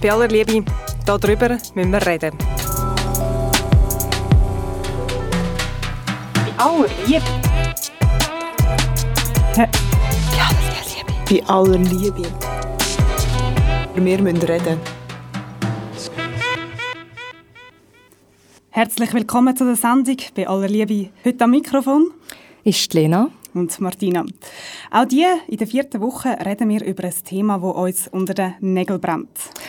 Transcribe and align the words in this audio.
bei 0.00 0.10
aller 0.10 0.28
Liebe, 0.28 0.64
darüber 1.04 1.58
müssen 1.74 1.92
wir 1.92 2.06
reden. 2.06 2.32
Bei 6.34 6.64
aller 6.64 6.88
Liebe. 7.06 7.22
Bei 9.56 9.68
aller 10.48 10.68
Liebe. 10.88 11.12
Bei 11.28 11.42
aller 11.46 11.78
Liebe. 11.78 12.22
Wir 13.94 14.02
müssen 14.02 14.42
reden. 14.42 14.78
Herzlich 18.70 19.12
willkommen 19.12 19.56
zu 19.56 19.64
der 19.66 19.76
Sendung 19.76 20.16
bei 20.34 20.48
aller 20.48 20.68
Liebe. 20.68 21.10
Heute 21.24 21.44
am 21.44 21.50
Mikrofon 21.50 22.12
ist 22.64 22.94
Lena 22.94 23.28
und 23.52 23.78
Martina. 23.80 24.24
Auch 24.92 25.04
die 25.04 25.24
in 25.46 25.56
der 25.56 25.68
vierten 25.68 26.00
Woche 26.00 26.36
reden 26.44 26.68
wir 26.68 26.84
über 26.84 27.04
ein 27.04 27.14
Thema, 27.24 27.58
das 27.58 27.74
uns 27.76 28.08
unter 28.08 28.34
den 28.34 28.54
Nägeln 28.58 29.00
brennt. 29.00 29.28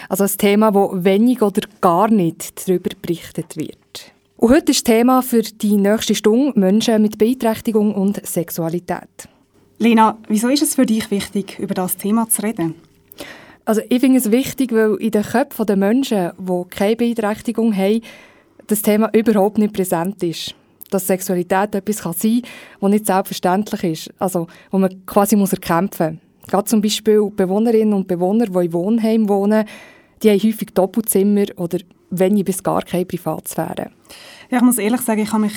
Also 0.10 0.24
ein 0.24 0.32
Thema, 0.36 0.74
wo 0.74 0.90
wenig 0.94 1.44
oder 1.44 1.62
gar 1.80 2.10
nicht 2.10 2.68
darüber 2.68 2.90
berichtet 3.00 3.56
wird. 3.56 4.12
Und 4.38 4.50
heute 4.50 4.72
ist 4.72 4.80
das 4.80 4.96
Thema 4.96 5.22
für 5.22 5.44
die 5.44 5.78
nächste 5.78 6.16
Stunde 6.16 6.60
Menschen 6.60 7.04
mit 7.04 7.20
Beeinträchtigung 7.20 7.94
und 7.94 8.26
Sexualität. 8.26 9.30
Lena, 9.78 10.18
wieso 10.28 10.50
ist 10.50 10.64
es 10.64 10.74
für 10.74 10.88
dich 10.88 11.12
wichtig, 11.12 11.60
über 11.60 11.76
das 11.76 11.98
Thema 11.98 12.28
zu 12.28 12.42
reden? 12.42 12.74
Also 13.64 13.82
ich 13.90 14.00
finde 14.00 14.18
es 14.18 14.32
wichtig, 14.32 14.72
weil 14.72 14.96
in 14.96 15.12
den 15.12 15.22
Köpfen 15.22 15.68
der 15.68 15.78
Menschen, 15.78 16.32
die 16.40 16.70
keine 16.72 16.96
Beeinträchtigung 16.96 17.78
haben, 17.78 18.02
das 18.66 18.82
Thema 18.82 19.12
überhaupt 19.14 19.60
nicht 19.60 19.74
präsent 19.74 20.24
ist 20.24 20.56
dass 20.92 21.08
Sexualität 21.08 21.74
etwas 21.74 22.02
kann 22.02 22.14
sein 22.14 22.42
kann, 22.42 22.52
das 22.82 22.90
nicht 22.92 23.06
selbstverständlich 23.08 23.84
ist, 23.84 24.14
also 24.20 24.48
wo 24.70 24.78
man 24.78 25.06
quasi 25.06 25.36
muss 25.36 25.54
erkämpfen 25.54 26.20
muss. 26.42 26.50
Gerade 26.52 26.66
zum 26.66 26.82
Beispiel 26.82 27.32
Bewohnerinnen 27.36 27.94
und 27.94 28.08
Bewohner, 28.08 28.48
die 28.48 28.66
in 28.66 28.74
Wohnheimen 28.74 29.30
wohnen, 29.30 29.66
die 30.22 30.30
haben 30.30 30.40
häufig 30.40 30.70
Doppelzimmer 30.74 31.46
oder 31.58 31.80
wenig 32.10 32.46
bis 32.46 32.62
gar 32.62 32.82
keine 32.84 33.06
Privatsphäre. 33.06 33.92
Ja, 34.50 34.58
ich 34.58 34.64
muss 34.64 34.78
ehrlich 34.78 35.02
sagen, 35.02 35.22
ich 35.22 35.32
habe 35.32 35.44
mich 35.44 35.54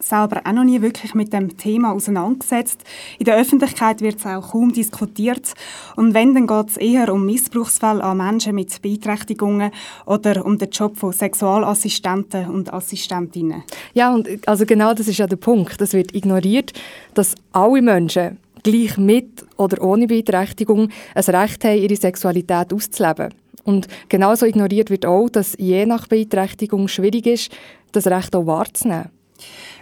selber 0.00 0.42
auch 0.44 0.52
noch 0.52 0.64
nie 0.64 0.80
wirklich 0.80 1.14
mit 1.14 1.32
dem 1.32 1.56
Thema 1.56 1.92
auseinandergesetzt. 1.92 2.82
In 3.18 3.24
der 3.24 3.36
Öffentlichkeit 3.36 4.00
wird 4.00 4.18
es 4.18 4.26
auch 4.26 4.52
kaum 4.52 4.72
diskutiert. 4.72 5.54
Und 5.96 6.14
wenn, 6.14 6.34
dann 6.34 6.46
geht 6.46 6.70
es 6.70 6.76
eher 6.76 7.12
um 7.12 7.26
Missbrauchsfälle 7.26 8.02
an 8.02 8.16
Menschen 8.16 8.54
mit 8.54 8.80
Beeinträchtigungen 8.80 9.70
oder 10.06 10.44
um 10.44 10.58
den 10.58 10.70
Job 10.70 10.96
von 10.96 11.12
Sexualassistenten 11.12 12.48
und 12.48 12.72
Assistentinnen. 12.72 13.64
Ja, 13.94 14.14
und 14.14 14.28
also 14.46 14.64
genau 14.66 14.94
das 14.94 15.08
ist 15.08 15.18
ja 15.18 15.26
der 15.26 15.36
Punkt. 15.36 15.80
Es 15.80 15.92
wird 15.92 16.14
ignoriert, 16.14 16.72
dass 17.14 17.34
alle 17.52 17.82
Menschen 17.82 18.38
gleich 18.62 18.96
mit 18.98 19.44
oder 19.56 19.82
ohne 19.82 20.06
Beeinträchtigung 20.06 20.90
ein 21.14 21.24
Recht 21.24 21.64
haben, 21.64 21.78
ihre 21.78 21.96
Sexualität 21.96 22.72
auszuleben. 22.72 23.34
Und 23.64 23.86
genauso 24.08 24.46
ignoriert 24.46 24.90
wird 24.90 25.04
auch, 25.04 25.28
dass 25.28 25.54
je 25.58 25.84
nach 25.84 26.06
Beeinträchtigung 26.06 26.88
schwierig 26.88 27.26
ist, 27.26 27.52
das 27.92 28.06
Recht 28.06 28.34
auch 28.34 28.46
wahrzunehmen. 28.46 29.10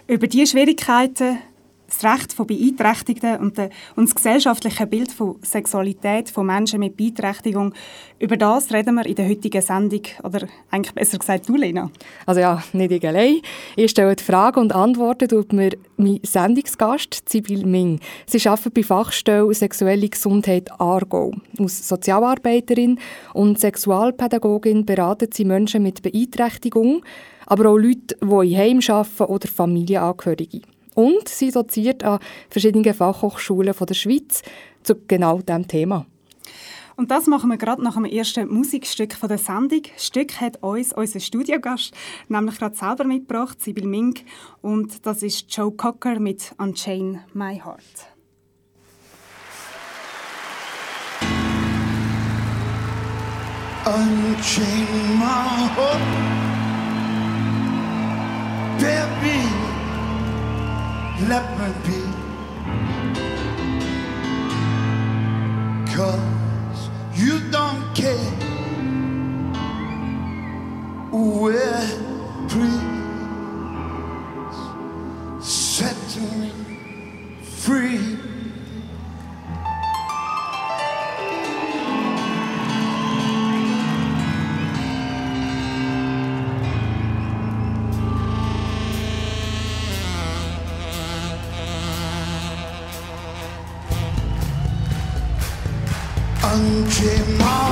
Über 0.09 0.27
diese 0.27 0.47
Schwierigkeiten, 0.47 1.39
das 1.85 2.01
Recht 2.01 2.31
von 2.31 2.47
Beeinträchtigten 2.47 3.37
und, 3.39 3.57
das 3.57 4.15
gesellschaftliche 4.15 4.87
Bild 4.87 5.11
von 5.11 5.35
Sexualität 5.41 6.29
von 6.29 6.45
Menschen 6.45 6.79
mit 6.79 6.95
Beeinträchtigung, 6.95 7.73
über 8.17 8.37
das 8.37 8.71
reden 8.71 8.95
wir 8.95 9.05
in 9.05 9.15
der 9.15 9.27
heutigen 9.27 9.61
Sendung. 9.61 10.03
Oder 10.23 10.47
eigentlich 10.71 10.93
besser 10.95 11.17
gesagt, 11.17 11.49
du, 11.49 11.57
Lena. 11.57 11.91
Also 12.25 12.39
ja, 12.39 12.63
nicht 12.71 12.91
ich 12.91 13.05
allein. 13.05 13.41
Ich 13.75 13.91
stelle 13.91 14.15
die 14.15 14.23
Fragen 14.23 14.61
und 14.61 14.73
Antworten 14.73 15.27
tut 15.27 15.51
mir 15.51 15.71
mein 15.97 16.21
Sendungsgast, 16.23 17.27
Sibyl 17.27 17.65
Ming. 17.65 17.99
Sie 18.27 18.47
arbeitet 18.47 18.75
bei 18.75 18.83
Fachstelle 18.83 19.53
Sexuelle 19.53 20.07
Gesundheit 20.07 20.71
Aargau. 20.79 21.33
Als 21.59 21.85
Sozialarbeiterin 21.85 22.97
und 23.33 23.59
Sexualpädagogin 23.59 24.85
beratet 24.85 25.33
sie 25.33 25.43
Menschen 25.43 25.83
mit 25.83 26.01
Beeinträchtigung, 26.01 27.03
aber 27.47 27.69
auch 27.69 27.77
Leute, 27.77 28.15
die 28.21 28.53
in 28.53 28.57
Heim 28.57 28.79
arbeiten 28.87 29.23
oder 29.23 29.47
Familienangehörige. 29.47 30.61
Und 30.93 31.27
sie 31.27 31.51
doziert 31.51 32.03
an 32.03 32.19
verschiedenen 32.49 32.93
Fachhochschulen 32.93 33.73
der 33.79 33.93
Schweiz 33.93 34.43
zu 34.83 34.95
genau 35.07 35.39
diesem 35.39 35.67
Thema. 35.67 36.05
Und 36.95 37.11
das 37.11 37.27
machen 37.27 37.51
wir 37.51 37.57
gerade 37.57 37.83
nach 37.83 37.93
dem 37.93 38.05
ersten 38.05 38.51
Musikstück 38.51 39.13
von 39.13 39.29
der 39.29 39.37
Sendung. 39.37 39.83
Das 39.93 40.07
Stück 40.07 40.41
hat 40.41 40.61
uns 40.63 40.93
unser 40.93 41.19
Studiogast 41.19 41.93
nämlich 42.27 42.57
gerade 42.57 42.75
selber 42.75 43.03
mitgebracht, 43.03 43.61
Sibyl 43.61 43.85
Mink. 43.85 44.21
Und 44.61 45.05
das 45.05 45.21
ist 45.21 45.45
Joe 45.55 45.71
Cocker 45.71 46.19
mit 46.19 46.53
Unchain 46.57 47.19
My 47.33 47.61
Heart. 47.63 48.07
Unchain 53.85 55.17
my 55.17 55.69
heart 55.75 56.36
baby, 58.79 59.39
let 61.27 61.45
me 61.59 61.67
be. 61.85 62.01
Cause 65.95 66.89
you 67.13 67.39
don't 67.49 67.83
care. 67.95 68.31
Well, 71.11 71.87
please 72.49 72.81
set 75.43 75.97
me 76.17 76.51
free. 77.41 78.36
Unchain 96.57 97.37
my 97.37 97.66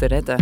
müssen 0.00 0.12
reden. 0.12 0.38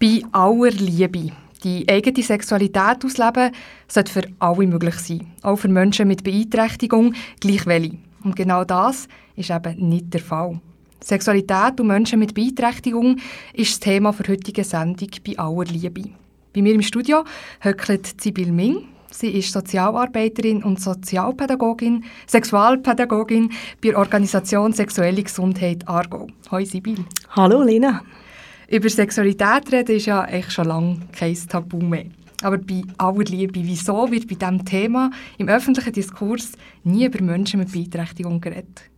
Bei 0.00 0.22
aller 0.32 0.70
Liebe. 0.70 1.32
Die 1.62 1.88
eigene 1.88 2.24
Sexualität 2.24 3.04
ausleben 3.04 3.52
sollte 3.86 4.12
für 4.12 4.22
alle 4.40 4.66
möglich 4.66 4.96
sein. 4.96 5.28
Auch 5.42 5.56
für 5.56 5.68
Menschen 5.68 6.08
mit 6.08 6.24
Beeinträchtigung, 6.24 7.14
gleich 7.38 7.66
welche. 7.66 7.98
Und 8.24 8.34
genau 8.34 8.64
das 8.64 9.06
ist 9.36 9.50
eben 9.50 9.88
nicht 9.88 10.12
der 10.12 10.20
Fall. 10.20 10.60
Sexualität 11.00 11.78
und 11.80 11.86
Menschen 11.86 12.18
mit 12.18 12.34
Beeinträchtigung 12.34 13.18
ist 13.52 13.72
das 13.72 13.80
Thema 13.80 14.12
für 14.12 14.26
heutige 14.26 14.64
Sendung 14.64 15.08
bei 15.24 15.38
aller 15.38 15.64
Liebe. 15.64 16.10
Bei 16.52 16.62
mir 16.62 16.74
im 16.74 16.82
Studio 16.82 17.24
höckelt 17.60 18.20
Sibyl 18.20 18.50
Ming. 18.50 18.88
Sie 19.12 19.28
ist 19.28 19.52
Sozialarbeiterin 19.52 20.62
und 20.62 20.80
Sozialpädagogin, 20.80 22.04
Sexualpädagogin 22.26 23.50
bei 23.82 23.90
der 23.90 23.98
Organisation 23.98 24.72
Sexuelle 24.72 25.22
Gesundheit 25.22 25.86
Argo. 25.86 26.28
Hoi 26.50 26.64
Sibyl. 26.64 27.04
Hallo 27.30 27.62
Lena. 27.62 28.02
Über 28.68 28.88
Sexualität 28.88 29.70
reden 29.70 29.96
ist 29.96 30.06
ja 30.06 30.22
eigentlich 30.22 30.50
schon 30.50 30.66
lange 30.66 31.00
kein 31.12 31.36
Tabu 31.48 31.78
mehr. 31.78 32.06
Aber 32.42 32.58
bei 32.58 32.82
aller 32.98 33.24
Liebe, 33.24 33.60
wieso 33.62 34.10
wird 34.10 34.26
bei 34.28 34.34
diesem 34.34 34.64
Thema 34.64 35.10
im 35.38 35.48
öffentlichen 35.48 35.92
Diskurs 35.92 36.52
nie 36.82 37.04
über 37.04 37.22
Menschen 37.22 37.60
mit 37.60 37.70
Beeinträchtigung 37.70 38.40
geredet? 38.40 38.91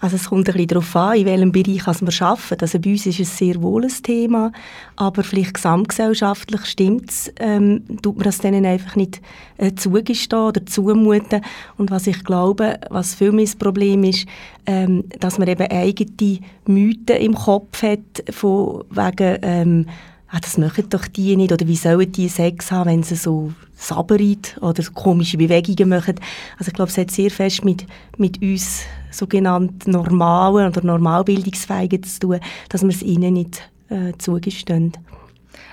Also 0.00 0.16
es 0.16 0.30
kommt 0.30 0.48
ein 0.48 0.54
bisschen 0.54 0.68
darauf 0.68 0.96
an, 0.96 1.18
in 1.18 1.26
welchem 1.26 1.52
Bereich 1.52 1.86
also 1.86 2.06
wir 2.06 2.26
arbeiten. 2.26 2.60
Also 2.62 2.78
bei 2.78 2.90
uns 2.90 3.04
ist 3.04 3.20
es 3.20 3.36
sehr 3.36 3.60
wohl 3.62 3.84
ein 3.84 4.02
Thema, 4.02 4.50
aber 4.96 5.22
vielleicht 5.22 5.54
gesamtgesellschaftlich 5.54 6.64
stimmt 6.64 7.10
es, 7.10 7.32
ähm, 7.38 7.82
tut 8.00 8.16
man 8.16 8.24
das 8.24 8.38
denen 8.38 8.64
einfach 8.64 8.96
nicht 8.96 9.20
äh, 9.58 9.74
zugestehen 9.74 10.42
oder 10.42 10.64
zumuten. 10.64 11.42
Und 11.76 11.90
was 11.90 12.06
ich 12.06 12.24
glaube, 12.24 12.80
was 12.88 13.14
für 13.14 13.30
mich 13.30 13.50
das 13.50 13.56
Problem 13.56 14.02
ist, 14.04 14.26
ähm, 14.64 15.04
dass 15.20 15.38
man 15.38 15.48
eben 15.48 15.70
eigene 15.70 16.38
Mythen 16.66 17.16
im 17.16 17.34
Kopf 17.34 17.82
hat, 17.82 18.24
von 18.30 18.84
wegen, 18.90 19.38
ähm, 19.42 19.86
ah, 20.30 20.38
das 20.40 20.58
machen 20.58 20.88
doch 20.88 21.06
die 21.06 21.36
nicht, 21.36 21.52
oder 21.52 21.66
wie 21.66 21.76
sollen 21.76 22.10
die 22.12 22.28
Sex 22.28 22.70
haben, 22.70 22.90
wenn 22.90 23.02
sie 23.02 23.16
so 23.16 23.52
sabbern 23.74 24.36
oder 24.60 24.82
so 24.82 24.92
komische 24.92 25.38
Bewegungen 25.38 25.88
machen. 25.88 26.16
Also 26.58 26.68
ich 26.68 26.74
glaube, 26.74 26.90
es 26.90 26.98
hat 26.98 27.10
sehr 27.10 27.30
fest 27.30 27.64
mit, 27.64 27.86
mit 28.18 28.40
uns 28.42 28.82
sogenannten 29.10 29.90
normalen 29.90 30.68
oder 30.68 30.84
normalbildungsfähigen 30.84 32.02
zu 32.02 32.20
tun, 32.20 32.40
dass 32.68 32.82
wir 32.82 32.90
es 32.90 33.02
ihnen 33.02 33.34
nicht 33.34 33.70
äh, 33.88 34.12
zugestehen. 34.18 34.92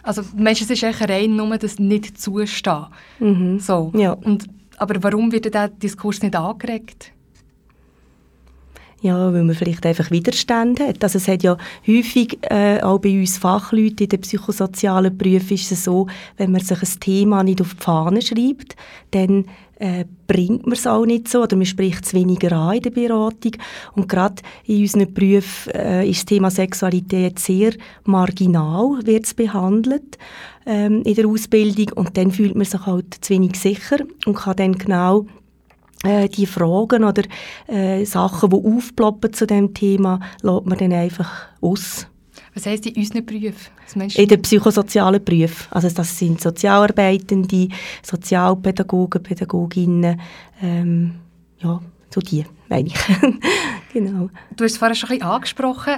Also 0.03 0.23
meinst 0.35 0.61
es 0.61 0.69
ist 0.69 0.83
eigentlich 0.83 1.09
rein 1.09 1.35
nur 1.35 1.57
das 1.57 1.79
nicht 1.79 2.19
zustehen? 2.19 2.85
Mhm. 3.19 3.59
So. 3.59 3.91
Ja. 3.95 4.13
Und, 4.13 4.45
aber 4.77 5.03
warum 5.03 5.31
wird 5.31 5.45
dieser 5.45 5.67
Diskurs 5.67 6.21
nicht 6.21 6.35
angeregt? 6.35 7.11
Ja, 9.01 9.31
weil 9.31 9.43
man 9.43 9.55
vielleicht 9.55 9.85
einfach 9.85 10.09
Widerstand 10.09 10.79
hat. 10.79 11.03
Also 11.03 11.17
es 11.17 11.27
hat 11.27 11.43
ja 11.43 11.57
häufig, 11.87 12.39
äh, 12.49 12.81
auch 12.81 12.97
bei 12.97 13.19
uns 13.19 13.37
Fachleuten 13.37 14.05
in 14.05 14.09
den 14.09 14.21
psychosozialen 14.21 15.15
Berufen 15.15 15.53
ist 15.53 15.71
es 15.71 15.83
so, 15.83 16.07
wenn 16.37 16.51
man 16.51 16.61
sich 16.61 16.81
ein 16.81 16.99
Thema 16.99 17.43
nicht 17.43 17.61
auf 17.61 17.75
die 17.75 17.83
Fahne 17.83 18.21
schreibt, 18.23 18.75
dann 19.11 19.45
äh, 19.79 20.05
bringt 20.25 20.65
man 20.65 20.73
es 20.73 20.87
auch 20.87 21.05
nicht 21.05 21.27
so 21.27 21.43
oder 21.43 21.55
man 21.55 21.67
spricht 21.67 22.05
es 22.05 22.15
weniger 22.15 22.51
an 22.53 22.77
in 22.77 22.81
der 22.81 22.89
Beratung. 22.89 23.51
Und 23.93 24.09
gerade 24.09 24.41
in 24.65 24.81
unseren 24.81 25.13
Berufen 25.13 25.73
äh, 25.73 26.09
ist 26.09 26.21
das 26.21 26.25
Thema 26.25 26.49
Sexualität 26.49 27.37
sehr 27.37 27.73
marginal, 28.03 28.99
wird 29.05 29.25
es 29.25 29.35
behandelt 29.35 30.17
ähm, 30.65 31.03
in 31.03 31.13
der 31.13 31.27
Ausbildung 31.27 31.91
und 31.95 32.17
dann 32.17 32.31
fühlt 32.31 32.55
man 32.55 32.65
sich 32.65 32.83
halt 32.85 33.13
zu 33.21 33.33
wenig 33.33 33.57
sicher 33.57 33.97
und 34.25 34.35
kann 34.35 34.55
dann 34.55 34.75
genau 34.75 35.27
äh, 36.03 36.29
die 36.29 36.45
Fragen 36.45 37.03
oder 37.03 37.23
äh, 37.67 38.05
Sachen, 38.05 38.49
die 38.49 38.55
aufploppen 38.55 39.33
zu 39.33 39.47
dem 39.47 39.73
Thema, 39.73 40.19
lässt 40.41 40.65
man 40.65 40.77
dann 40.77 40.93
einfach 40.93 41.47
aus. 41.61 42.07
Was 42.53 42.65
heisst 42.65 42.87
in 42.87 42.95
unseren 42.95 43.25
Berufen? 43.25 43.71
In 44.15 44.27
den 44.27 44.41
psychosozialen 44.41 45.23
Berufen. 45.23 45.67
Also 45.69 45.89
das 45.89 46.17
sind 46.17 46.41
Sozialarbeitende, 46.41 47.69
Sozialpädagogen, 48.01 49.21
Pädagoginnen, 49.21 50.19
ähm, 50.61 51.15
ja, 51.59 51.79
so 52.09 52.19
die, 52.19 52.45
meine 52.67 52.87
ich. 52.87 52.95
genau. 53.93 54.29
Du 54.55 54.63
hast 54.63 54.71
es 54.71 54.77
vorhin 54.77 54.95
schon 54.95 55.09
ein 55.09 55.19
bisschen 55.19 55.31
angesprochen. 55.31 55.93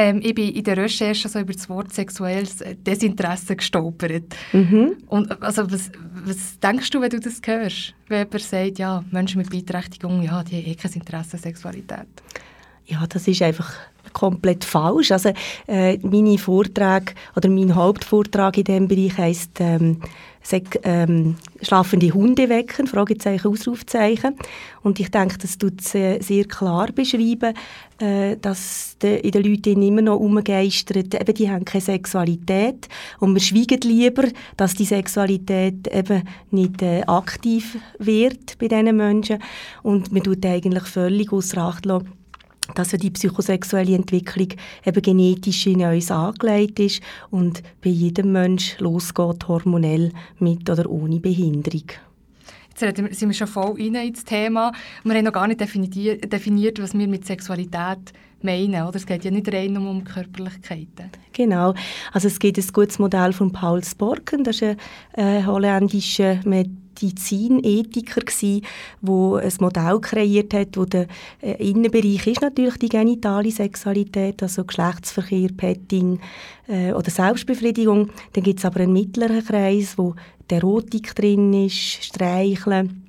Ähm, 0.00 0.22
ich 0.24 0.34
bin 0.34 0.48
in 0.48 0.64
der 0.64 0.78
Recherche 0.78 1.28
so 1.28 1.38
über 1.38 1.52
das 1.52 1.68
Wort 1.68 1.92
sexuelles 1.92 2.64
Desinteresse 2.86 3.54
gestolpert. 3.54 4.34
Mhm. 4.54 4.96
Und 5.08 5.42
also, 5.42 5.70
was, 5.70 5.90
was 6.24 6.58
denkst 6.58 6.88
du, 6.88 7.02
wenn 7.02 7.10
du 7.10 7.20
das 7.20 7.38
hörst? 7.44 7.92
Wenn 8.08 8.20
jemand 8.20 8.40
sagt, 8.40 8.78
ja, 8.78 9.04
Menschen 9.10 9.42
mit 9.42 9.50
Beeinträchtigung, 9.50 10.22
ja, 10.22 10.42
die 10.42 10.56
haben 10.56 10.70
eh 10.70 10.74
kein 10.74 10.92
Interesse 10.92 11.36
an 11.36 11.42
Sexualität. 11.42 12.08
Ja, 12.86 13.06
das 13.06 13.28
ist 13.28 13.42
einfach 13.42 13.74
komplett 14.12 14.64
falsch. 14.64 15.12
Also 15.12 15.30
äh, 15.66 15.98
meine 15.98 16.38
Vorträge 16.38 17.14
oder 17.36 17.48
mein 17.48 17.74
Hauptvortrag 17.74 18.58
in 18.58 18.64
diesem 18.64 18.88
Bereich 18.88 19.18
heisst 19.18 19.60
ähm, 19.60 19.98
Sek 20.42 20.80
ähm, 20.84 21.36
«Schlafende 21.60 22.12
Hunde 22.12 22.48
wecken», 22.48 22.86
Fragezeichen, 22.86 23.48
Ausrufzeichen. 23.48 24.36
Und 24.82 24.98
ich 24.98 25.10
denke, 25.10 25.36
das 25.36 25.58
tut 25.58 25.82
sehr, 25.82 26.22
sehr 26.22 26.44
klar 26.46 26.90
beschreiben, 26.92 27.54
äh, 27.98 28.36
dass 28.38 28.96
de, 29.02 29.20
in 29.20 29.32
den 29.32 29.44
Leuten 29.44 29.82
immer 29.82 30.00
noch 30.00 30.18
umgeistert, 30.18 31.14
eben 31.14 31.34
die 31.34 31.50
haben 31.50 31.66
keine 31.66 31.82
Sexualität 31.82 32.88
und 33.18 33.34
wir 33.34 33.40
schweigen 33.40 33.80
lieber, 33.82 34.24
dass 34.56 34.74
die 34.74 34.86
Sexualität 34.86 35.86
eben 35.88 36.22
nicht 36.50 36.80
äh, 36.80 37.02
aktiv 37.06 37.76
wird 37.98 38.58
bei 38.58 38.68
diesen 38.68 38.96
Menschen 38.96 39.42
und 39.82 40.10
man 40.10 40.22
tut 40.22 40.44
eigentlich 40.46 40.84
völlig 40.84 41.32
außer 41.32 41.58
Acht 41.58 41.84
lassen, 41.84 42.19
dass 42.74 42.92
ja 42.92 42.98
die 42.98 43.10
psychosexuelle 43.10 43.94
Entwicklung 43.94 44.48
eben 44.84 45.02
genetisch 45.02 45.66
in 45.66 45.82
uns 45.82 46.10
angelegt 46.10 46.80
ist 46.80 47.02
und 47.30 47.62
bei 47.82 47.90
jedem 47.90 48.32
Mensch 48.32 48.78
losgeht, 48.78 49.48
hormonell 49.48 50.12
mit 50.38 50.68
oder 50.68 50.88
ohne 50.88 51.20
Behinderung. 51.20 51.84
Jetzt 52.78 52.96
sind 53.18 53.28
wir 53.28 53.34
schon 53.34 53.46
voll 53.46 53.76
rein 53.78 53.94
ins 53.96 54.24
Thema. 54.24 54.72
Wir 55.04 55.14
haben 55.14 55.24
noch 55.24 55.32
gar 55.32 55.46
nicht 55.46 55.60
definiert, 55.60 56.32
definiert 56.32 56.80
was 56.80 56.94
wir 56.94 57.06
mit 57.08 57.26
Sexualität 57.26 58.12
meinen. 58.42 58.82
Oder? 58.86 58.96
Es 58.96 59.06
geht 59.06 59.24
ja 59.24 59.30
nicht 59.30 59.52
rein 59.52 59.76
um 59.76 60.02
Körperlichkeiten. 60.04 61.10
Genau. 61.32 61.74
Also 62.12 62.28
es 62.28 62.38
gibt 62.38 62.58
ein 62.58 62.66
gutes 62.72 62.98
Modell 62.98 63.32
von 63.32 63.52
Paul 63.52 63.84
Sporken, 63.84 64.44
das 64.44 64.56
ist 64.56 64.62
ein 64.62 64.76
äh, 65.14 65.44
holländischer 65.44 66.40
Medizinethiker 67.00 68.22
gsi, 68.22 68.62
wo 69.00 69.36
ein 69.36 69.52
Modell 69.60 70.00
kreiert 70.00 70.54
hat, 70.54 70.76
wo 70.76 70.84
der 70.84 71.06
äh, 71.40 71.52
Innenbereich 71.70 72.26
ist 72.26 72.42
natürlich 72.42 72.78
die 72.78 72.88
genitale 72.88 73.50
Sexualität, 73.50 74.42
also 74.42 74.64
Geschlechtsverkehr, 74.64 75.50
Petting 75.56 76.20
äh, 76.68 76.92
oder 76.92 77.10
Selbstbefriedigung. 77.10 78.10
Dann 78.32 78.44
gibt 78.44 78.58
es 78.58 78.64
aber 78.64 78.80
einen 78.80 78.92
mittleren 78.92 79.44
Kreis, 79.44 79.96
wo 79.96 80.14
die 80.50 80.54
Erotik 80.54 81.14
drin 81.14 81.52
ist, 81.52 82.04
Streicheln, 82.04 83.04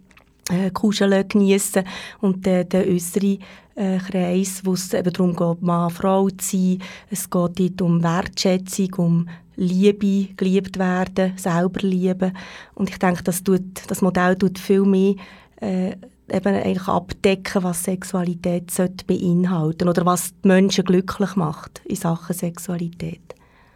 äh, 0.50 0.71
Kuscheln, 0.71 1.27
geniessen 1.27 1.83
und 2.19 2.45
der, 2.45 2.63
der 2.63 2.88
äußere 2.88 3.38
äh, 3.75 3.98
Kreis, 3.98 4.62
wo 4.63 4.74
es 4.74 4.93
eben 4.93 5.13
darum 5.13 5.36
geht, 5.36 5.62
Mann, 5.62 5.89
Frau 5.89 6.29
zu 6.29 6.57
sein. 6.57 6.79
Es 7.10 7.29
geht 7.29 7.60
dort 7.60 7.81
um 7.81 8.03
Wertschätzung, 8.03 8.93
um 8.98 9.29
Liebe, 9.61 10.33
geliebt 10.35 10.79
werden, 10.79 11.33
selber 11.37 11.81
lieben. 11.81 12.35
Und 12.73 12.89
ich 12.89 12.97
denke, 12.97 13.23
das, 13.23 13.43
tut, 13.43 13.61
das 13.87 14.01
Modell 14.01 14.35
tut 14.35 14.57
viel 14.57 14.83
mehr 14.83 15.15
äh, 15.61 15.91
eben 16.31 16.55
eigentlich 16.55 16.87
abdecken, 16.87 17.63
was 17.63 17.83
Sexualität 17.83 18.71
sollte 18.71 19.05
beinhalten 19.05 19.87
oder 19.87 20.05
was 20.05 20.33
die 20.43 20.47
Menschen 20.47 20.85
glücklich 20.85 21.35
macht 21.35 21.81
in 21.85 21.95
Sachen 21.95 22.35
Sexualität. 22.35 23.21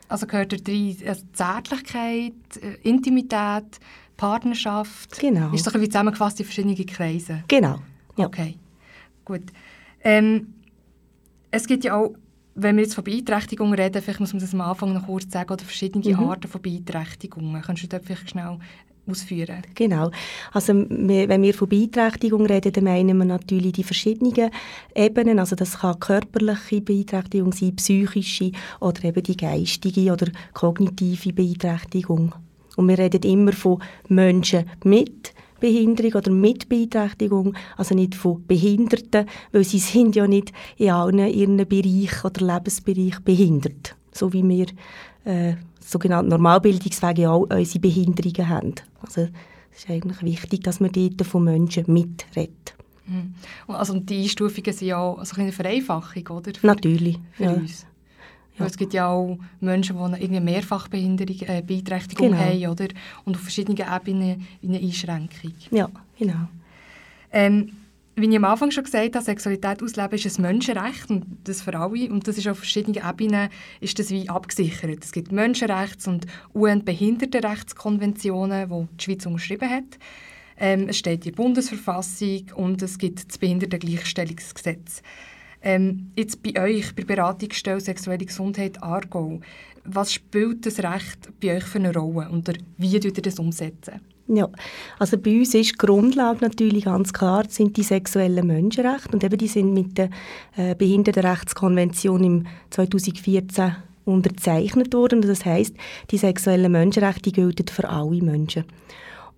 Also 0.08 0.28
gehört 0.28 0.54
da 0.54 0.72
rein 0.72 0.98
also 1.08 1.24
Zärtlichkeit, 1.34 2.34
äh, 2.62 2.76
Intimität, 2.88 3.80
Partnerschaft? 4.18 5.20
Genau. 5.20 5.52
Ist 5.54 5.68
doch 5.68 5.74
ein 5.74 5.80
bisschen 5.80 5.92
zusammengefasst 5.92 6.40
in 6.40 6.46
verschiedene 6.46 6.76
Kreise? 6.86 7.44
Genau. 7.48 7.80
Ja. 8.18 8.28
Okay, 8.28 8.58
gut. 9.26 9.44
Ähm, 10.04 10.54
es 11.52 11.68
gibt 11.68 11.84
ja 11.84 11.96
auch, 11.96 12.14
wenn 12.56 12.78
wir 12.78 12.84
jetzt 12.84 12.96
von 12.96 13.04
Beeinträchtigungen 13.04 13.74
reden, 13.74 14.02
vielleicht 14.02 14.22
muss 14.22 14.34
man 14.34 14.42
das 14.42 14.54
am 14.54 14.62
Anfang 14.62 14.94
noch 14.94 15.06
kurz 15.06 15.32
sagen, 15.32 15.52
oder 15.52 15.64
verschiedene 15.64 16.06
Mhm. 16.06 16.30
Arten 16.30 16.48
von 16.48 16.62
Beeinträchtigungen. 16.62 17.62
Kannst 17.62 17.84
du 17.84 17.88
dort 17.88 18.06
vielleicht 18.06 18.30
schnell 18.30 18.58
ausführen. 19.08 19.62
Genau. 19.76 20.10
Also 20.52 20.74
wir, 20.74 21.30
wenn 21.30 21.42
wir 21.44 21.54
von 21.54 21.70
Beeinträchtigung 21.70 22.46
reden, 22.46 22.74
dann 22.74 22.86
meinen 22.86 23.18
wir 23.18 23.26
natürlich 23.26 23.74
die 23.74 23.84
verschiedenen 23.84 24.50
Ebenen. 24.96 25.38
Also 25.38 25.56
das 25.56 25.80
kann 25.80 26.00
körperliche 26.00 26.82
Beeinträchtigung 26.82 27.52
sein, 27.52 27.76
psychische 27.76 28.52
oder 28.80 29.04
eben 29.04 29.22
die 29.22 29.38
geistige 29.38 30.12
oder 30.12 30.28
kognitive 30.54 31.34
Beeinträchtigung. 31.34 32.34
Und 32.78 32.90
wir 32.90 32.98
reden 32.98 33.22
immer 33.24 33.54
von 33.54 33.82
Menschen 34.08 34.66
mit 34.84 35.35
Behinderung 35.66 36.14
oder 36.14 36.32
mit 36.32 36.70
Beeinträchtigung, 36.70 37.56
also 37.76 37.96
nicht 37.96 38.14
von 38.14 38.46
Behinderten, 38.46 39.26
weil 39.52 39.64
sie 39.64 39.80
sind 39.80 40.16
ja 40.16 40.28
nicht 40.28 40.54
in 40.78 40.92
allen 40.92 41.18
ihren 41.18 41.58
Bereichen 41.58 42.24
oder 42.24 42.46
Lebensbereichen 42.54 43.24
behindert, 43.24 43.96
so 44.12 44.32
wie 44.32 44.48
wir 44.48 44.68
äh, 45.24 45.56
sogenannte 45.80 46.30
Normalbildungswege 46.30 47.32
auch 47.32 47.48
unsere 47.50 47.80
Behinderungen 47.80 48.48
haben. 48.48 48.76
Also 49.02 49.22
es 49.72 49.80
ist 49.80 49.90
eigentlich 49.90 50.22
wichtig, 50.22 50.64
dass 50.64 50.80
man 50.80 50.92
dort 50.92 51.26
von 51.26 51.44
Menschen 51.44 51.92
mitredet. 51.92 52.76
Mhm. 53.08 53.34
Und 53.66 53.76
Also 53.76 54.00
die 54.00 54.22
Einstufungen 54.22 54.72
sind 54.72 54.88
ja 54.88 55.00
auch 55.00 55.26
so 55.26 55.42
eine 55.42 55.52
Vereinfachung, 55.52 56.28
oder? 56.28 56.52
Für, 56.54 56.68
Natürlich. 56.68 57.18
für 57.34 57.44
ja. 57.44 57.54
uns. 57.54 57.88
Weil 58.58 58.68
es 58.68 58.78
gibt 58.78 58.94
ja 58.94 59.08
auch 59.08 59.38
Menschen, 59.60 59.98
die 60.18 60.24
eine 60.26 60.40
Mehrfachbehinderung, 60.42 61.36
äh, 61.48 61.62
Beeinträchtigung 61.62 62.30
Genau. 62.32 62.42
haben, 62.42 62.68
oder? 62.68 62.88
Und 63.26 63.36
auf 63.36 63.42
verschiedenen 63.42 63.78
Ebenen 63.78 64.48
eine 64.64 64.78
Einschränkung. 64.78 65.52
ja, 65.72 65.90
genau. 66.18 66.48
Ähm, 67.32 67.72
wie 68.18 68.30
ich 68.30 68.38
am 68.38 68.46
Anfang 68.46 68.72
schon 68.72 68.86
gesagt 68.86 69.14
habe, 69.14 69.26
Sexualität 69.26 69.84
ausleben 69.84 70.14
ist 70.18 70.40
ein 70.40 70.44
Menschenrecht 70.44 71.10
und 71.10 71.26
das 71.44 71.62
für 71.62 71.78
alle 71.78 72.10
und 72.10 72.26
das 72.26 72.38
ist 72.38 72.48
auf 72.48 72.60
verschiedenen 72.60 73.04
Ebenen 73.06 73.50
ist 73.82 74.00
das 74.00 74.10
wie 74.10 74.30
abgesichert. 74.30 75.04
Es 75.04 75.12
gibt 75.12 75.34
Menschenrechts- 75.34 76.08
und 76.08 76.26
UN-Behindertenrechtskonventionen, 76.54 78.70
die 78.70 78.88
die 78.98 79.04
Schweiz 79.04 79.26
unterschrieben 79.26 79.70
hat. 79.70 80.00
Ähm, 80.58 80.88
es 80.88 80.98
steht 80.98 81.26
in 81.26 81.34
der 81.34 81.44
Bundesverfassung 81.44 82.44
und 82.56 82.82
es 82.82 82.98
gibt 82.98 83.28
das 83.28 83.38
Behindertengleichstellungsgesetz. 83.38 85.02
Ähm, 85.66 86.12
jetzt 86.16 86.44
bei 86.44 86.62
euch, 86.62 86.96
bei 86.96 87.02
der 87.02 87.16
Beratungsstelle 87.16 87.82
Sexuelle 87.82 88.24
Gesundheit 88.24 88.82
Aargau, 88.84 89.40
was 89.84 90.14
spielt 90.14 90.66
das 90.66 90.80
Recht 90.80 91.30
bei 91.42 91.58
euch 91.58 91.64
für 91.64 91.80
eine 91.80 91.92
Rolle 91.92 92.30
und 92.30 92.48
wie 92.78 93.00
tut 93.00 93.18
ihr 93.18 93.24
das 93.24 93.40
umsetzen? 93.40 94.00
Ja, 94.28 94.48
also 95.00 95.18
bei 95.18 95.40
uns 95.40 95.54
ist 95.54 95.72
die 95.72 95.78
Grundlage 95.78 96.46
natürlich 96.46 96.86
ganz 96.86 97.14
klar, 97.14 97.46
sind 97.48 97.78
die 97.78 97.84
sexuellen 97.84 98.46
Menschenrechte 98.46 99.12
und 99.12 99.24
eben 99.24 99.38
die 99.38 99.48
sind 99.48 99.74
mit 99.74 99.98
der 99.98 100.10
äh, 100.56 100.76
Behindertenrechtskonvention 100.76 102.24
im 102.24 102.48
2014 102.70 103.76
unterzeichnet 104.06 104.94
worden. 104.94 105.22
Das 105.22 105.46
heißt, 105.46 105.76
die 106.12 106.18
sexuellen 106.18 106.72
Menschenrechte 106.72 107.32
gelten 107.32 107.68
für 107.68 107.90
alle 107.90 108.22
Menschen. 108.22 108.66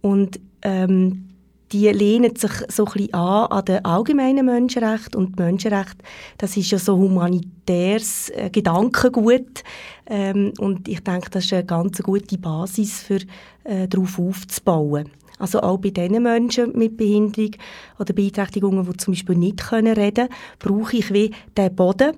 Und 0.01 0.39
ähm, 0.62 1.26
die 1.71 1.89
lehnen 1.89 2.36
sich 2.36 2.51
so 2.69 2.86
ein 2.86 2.93
bisschen 2.93 3.13
an 3.13 3.47
an 3.47 3.65
den 3.65 3.83
allgemeinen 3.86 4.45
Menschenrechten 4.45 5.19
und 5.19 5.38
die 5.38 5.43
Menschenrechte, 5.43 5.97
das 6.38 6.55
ist 6.55 6.71
ja 6.71 6.79
so 6.79 6.97
humanitäres 6.97 8.29
äh, 8.29 8.50
Gedankengut 8.50 9.63
ähm, 10.05 10.53
und 10.59 10.88
ich 10.88 11.01
denke, 11.01 11.29
das 11.29 11.45
ist 11.45 11.53
eine 11.53 11.65
ganz 11.65 12.01
gute 12.01 12.38
Basis 12.38 13.01
für 13.01 13.19
äh, 13.63 13.88
darauf 13.88 14.19
aufzubauen. 14.19 15.09
Also 15.39 15.62
auch 15.62 15.77
bei 15.77 15.91
den 15.91 16.24
Menschen 16.24 16.75
mit 16.77 16.97
Behinderung 16.97 17.51
oder 18.00 18.13
Beeinträchtigungen, 18.13 18.86
die 18.89 18.97
zum 18.97 19.13
Beispiel 19.13 19.36
nicht 19.36 19.57
können 19.57 19.93
reden 19.93 20.29
brauche 20.57 20.97
ich 20.97 21.13
wie 21.13 21.31
den 21.55 21.75
Boden 21.75 22.13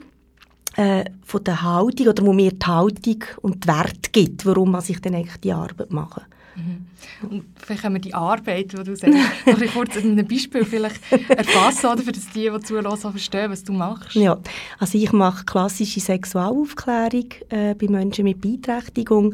äh, 0.77 1.03
von 1.25 1.43
der 1.43 1.61
Haltung 1.61 2.07
oder 2.07 2.25
wo 2.25 2.33
mir 2.33 2.51
die 2.51 2.65
Haltung 2.65 3.23
und 3.41 3.63
die 3.63 3.67
Wert 3.67 4.13
gibt, 4.13 4.45
warum 4.45 4.73
was 4.73 4.89
ich 4.89 5.01
dann 5.01 5.15
eigentlich 5.15 5.41
die 5.41 5.51
Arbeit 5.51 5.91
mache. 5.91 6.21
Und 7.21 7.45
vielleicht 7.57 7.81
können 7.81 7.95
wir 7.95 8.01
die 8.01 8.13
Arbeit, 8.13 8.73
die 8.73 8.83
du 8.83 8.95
sagst, 8.95 9.17
noch 9.45 9.61
ein 9.61 9.69
kurz 9.69 9.95
in 9.95 10.11
einem 10.11 10.27
Beispiel 10.27 10.65
vielleicht 10.65 10.99
erfassen, 11.29 11.87
oder, 11.87 12.01
für 12.01 12.11
das 12.11 12.29
die, 12.29 12.49
die 12.49 12.59
zuhören, 12.61 12.97
verstehen, 12.97 13.51
was 13.51 13.63
du 13.63 13.73
machst. 13.73 14.15
Ja, 14.15 14.37
also 14.77 14.97
ich 14.97 15.11
mache 15.11 15.45
klassische 15.45 15.99
Sexualaufklärung 15.99 17.29
äh, 17.49 17.75
bei 17.75 17.87
Menschen 17.87 18.25
mit 18.25 18.41
Beeinträchtigung, 18.41 19.33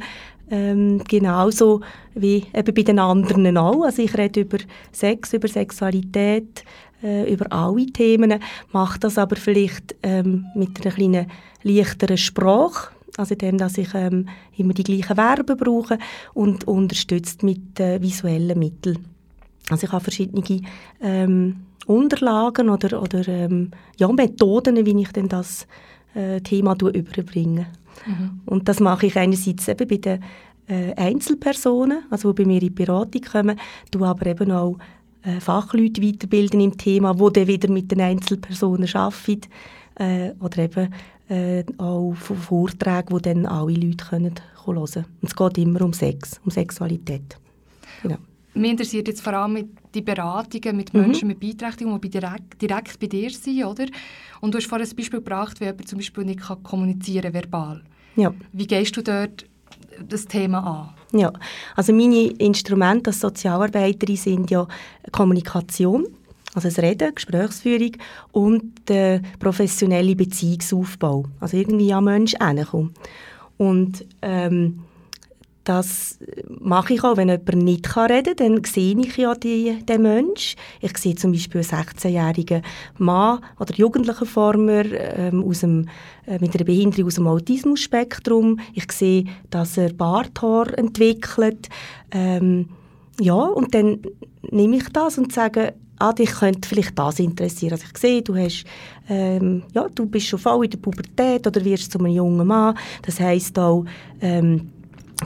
ähm, 0.50 1.04
genauso 1.08 1.82
wie 2.14 2.46
eben 2.54 2.74
bei 2.74 2.84
den 2.84 3.00
anderen 3.00 3.58
auch. 3.58 3.84
Also 3.84 4.02
ich 4.02 4.16
rede 4.18 4.42
über 4.42 4.58
Sex, 4.92 5.34
über 5.34 5.48
Sexualität, 5.48 6.64
äh, 7.04 7.32
über 7.32 7.52
alle 7.52 7.88
Themen, 7.88 8.40
mache 8.72 9.00
das 9.00 9.18
aber 9.18 9.36
vielleicht 9.36 9.96
ähm, 10.04 10.46
mit 10.56 10.82
einer 10.82 10.94
kleinen 10.94 11.28
leichteren 11.64 12.18
Sprache, 12.18 12.95
also 13.18 13.36
dem, 13.36 13.58
dass 13.58 13.78
ich 13.78 13.94
ähm, 13.94 14.28
immer 14.58 14.74
die 14.74 14.84
gleichen 14.84 15.16
Verben 15.16 15.58
brauche 15.58 15.98
und 16.34 16.68
unterstützt 16.68 17.44
mit 17.44 17.80
äh, 17.80 18.02
visuellen 18.02 18.58
Mitteln. 18.60 19.06
Also 19.70 19.88
ich 19.88 19.92
habe 19.92 20.04
verschiedene 20.04 20.62
ähm, 21.02 21.56
Unterlagen 21.88 22.70
oder, 22.70 23.02
oder 23.02 23.28
ähm, 23.28 23.72
ja, 23.98 24.12
Methoden, 24.12 24.86
wie 24.86 25.02
ich 25.02 25.12
denn 25.12 25.30
das 25.30 25.68
äh, 26.14 26.42
Thema 26.42 26.76
überbringe. 26.82 27.68
Und 28.46 28.68
das 28.68 28.80
mache 28.80 29.08
ich 29.08 29.16
einerseits 29.16 29.68
eben 29.68 29.88
bei 29.88 29.98
den 29.98 30.24
äh, 30.68 30.94
Einzelpersonen, 30.96 32.04
also 32.10 32.34
die 32.34 32.44
bei 32.44 32.48
mir 32.48 32.62
in 32.62 32.68
die 32.68 32.70
Beratung 32.70 33.22
kommen, 33.22 33.60
tue 33.92 34.08
aber 34.08 34.26
eben 34.28 34.52
auch 34.52 34.78
äh, 35.24 35.40
Fachleute 35.40 36.02
weiterbilden 36.02 36.60
im 36.60 36.78
Thema, 36.78 37.14
die 37.14 37.34
dann 37.34 37.48
wieder 37.48 37.70
mit 37.70 37.92
den 37.92 38.02
Einzelpersonen 38.02 38.94
arbeiten 38.94 39.50
äh, 39.96 40.32
oder 40.40 40.58
eben 40.60 40.94
äh, 41.30 41.64
auch 41.78 42.14
von 42.14 42.38
Vorträgen, 42.38 43.18
die 43.18 43.22
dann 43.22 43.46
alle 43.46 43.74
Leute 43.74 44.06
können 44.06 44.36
hören 44.66 44.86
können. 44.86 45.06
Und 45.22 45.30
es 45.30 45.36
geht 45.36 45.58
immer 45.58 45.82
um 45.82 45.94
Sex, 45.94 46.40
um 46.44 46.52
Sexualität. 46.52 47.38
Genau. 48.02 48.18
Mich 48.54 48.72
interessiert 48.72 49.08
jetzt 49.10 49.22
vor 49.22 49.34
allem 49.34 49.70
die 49.94 50.02
Beratungen 50.02 50.78
mit 50.78 50.94
Mhm. 50.94 51.02
Menschen 51.02 51.28
mit 51.28 51.40
Beeinträchtigung, 51.40 52.00
die 52.00 52.10
direkt, 52.10 52.62
direkt 52.62 53.00
bei 53.00 53.08
dir 53.08 53.30
sind, 53.30 53.66
oder? 53.66 53.86
Und 54.40 54.54
du 54.54 54.58
hast 54.58 54.68
vorhin 54.68 54.88
ein 54.88 54.96
Beispiel 54.96 55.20
gebracht, 55.20 55.60
wie 55.60 55.66
jemand 55.66 55.88
zum 55.88 56.00
Beispiel 56.00 56.24
nicht 56.24 56.40
kann 56.40 56.64
kommunizieren 56.64 57.34
verbal. 57.34 57.82
Ja. 58.16 58.34
Wie 58.54 58.66
gehst 58.66 58.96
du 58.96 59.02
dort 59.02 59.46
das 60.08 60.26
Thema 60.26 60.60
an? 60.60 61.20
Ja, 61.20 61.34
also 61.76 61.92
meine 61.92 62.28
Instrumente 62.38 63.10
als 63.10 63.20
Sozialarbeiterin 63.20 64.16
sind 64.16 64.52
ja 64.52 64.68
Kommunikation, 65.12 66.08
also 66.56 66.70
das 66.70 66.80
Reden, 66.80 67.14
Gesprächsführung 67.14 67.92
und 68.32 68.90
der 68.90 69.22
professionelle 69.40 70.16
Beziehungsaufbau, 70.16 71.26
also 71.40 71.58
irgendwie 71.58 71.94
am 71.94 72.06
Menschen 72.06 72.46
hinkommen. 72.48 72.94
Und 73.58 74.06
ähm, 74.22 74.80
das 75.66 76.20
mache 76.48 76.94
ich 76.94 77.04
auch, 77.04 77.18
wenn 77.18 77.28
jemand 77.28 77.56
nicht 77.56 77.98
reden 77.98 78.36
kann, 78.36 78.36
dann 78.36 78.64
sehe 78.64 78.98
ich 79.00 79.18
ja 79.18 79.34
die, 79.34 79.84
den 79.84 80.04
Mensch. 80.04 80.56
Ich 80.80 80.96
sehe 80.98 81.16
zum 81.16 81.32
Beispiel 81.32 81.62
einen 81.62 81.84
16-jährigen 81.84 82.62
Mann 83.00 83.40
oder 83.60 83.74
Jugendlichen 83.74 84.28
vor 84.28 84.58
mir 84.58 84.86
ähm, 85.18 85.44
aus 85.44 85.62
dem, 85.62 85.90
äh, 86.28 86.38
mit 86.40 86.56
einer 86.56 86.66
Behinderung 86.66 87.08
aus 87.08 87.16
dem 87.16 87.28
Autismusspektrum. 87.28 88.60
Ich 88.76 88.92
sehe, 88.92 89.26
dass 89.50 89.78
er 89.78 89.92
Barthaar 89.92 90.78
entwickelt. 90.78 91.70
Ähm, 92.12 92.70
ja, 93.20 93.34
und 93.34 93.74
dann 93.74 94.02
nehme 94.52 94.78
ich 94.78 94.90
das 94.90 95.18
und 95.18 95.34
sage, 95.34 95.74
ah, 96.00 96.14
dich 96.14 96.32
könnte 96.32 96.68
vielleicht 96.68 96.98
das 96.98 97.20
interessieren. 97.20 97.74
Also 97.74 97.86
ich 97.92 97.98
sehe, 97.98 98.22
du, 98.22 98.36
hast, 98.36 98.66
ähm, 99.10 99.64
ja, 99.74 99.88
du 99.94 100.06
bist 100.06 100.28
schon 100.28 100.40
voll 100.40 100.66
in 100.66 100.72
der 100.72 100.78
Pubertät 100.78 101.46
oder 101.48 101.64
wirst 101.64 101.92
zu 101.92 102.00
einem 102.00 102.14
jungen 102.14 102.46
Mann. 102.48 102.78
Das 103.06 103.20
heisst 103.20 103.58
auch, 103.58 103.86
ähm, 104.22 104.70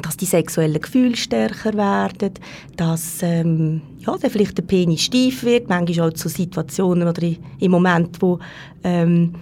dass 0.03 0.17
die 0.17 0.25
sexuellen 0.25 0.79
Gefühle 0.79 1.15
stärker 1.15 1.73
werden, 1.73 2.33
dass 2.77 3.19
ähm, 3.23 3.81
ja, 3.99 4.15
dann 4.17 4.29
vielleicht 4.29 4.57
der 4.57 4.63
Penis 4.63 5.01
steif 5.01 5.43
wird, 5.43 5.67
manchmal 5.67 6.09
auch 6.09 6.13
zu 6.13 6.29
Situationen 6.29 7.07
oder 7.07 7.23
i- 7.23 7.39
im 7.59 7.71
Moment, 7.71 8.21
wo, 8.21 8.38
ähm, 8.83 9.33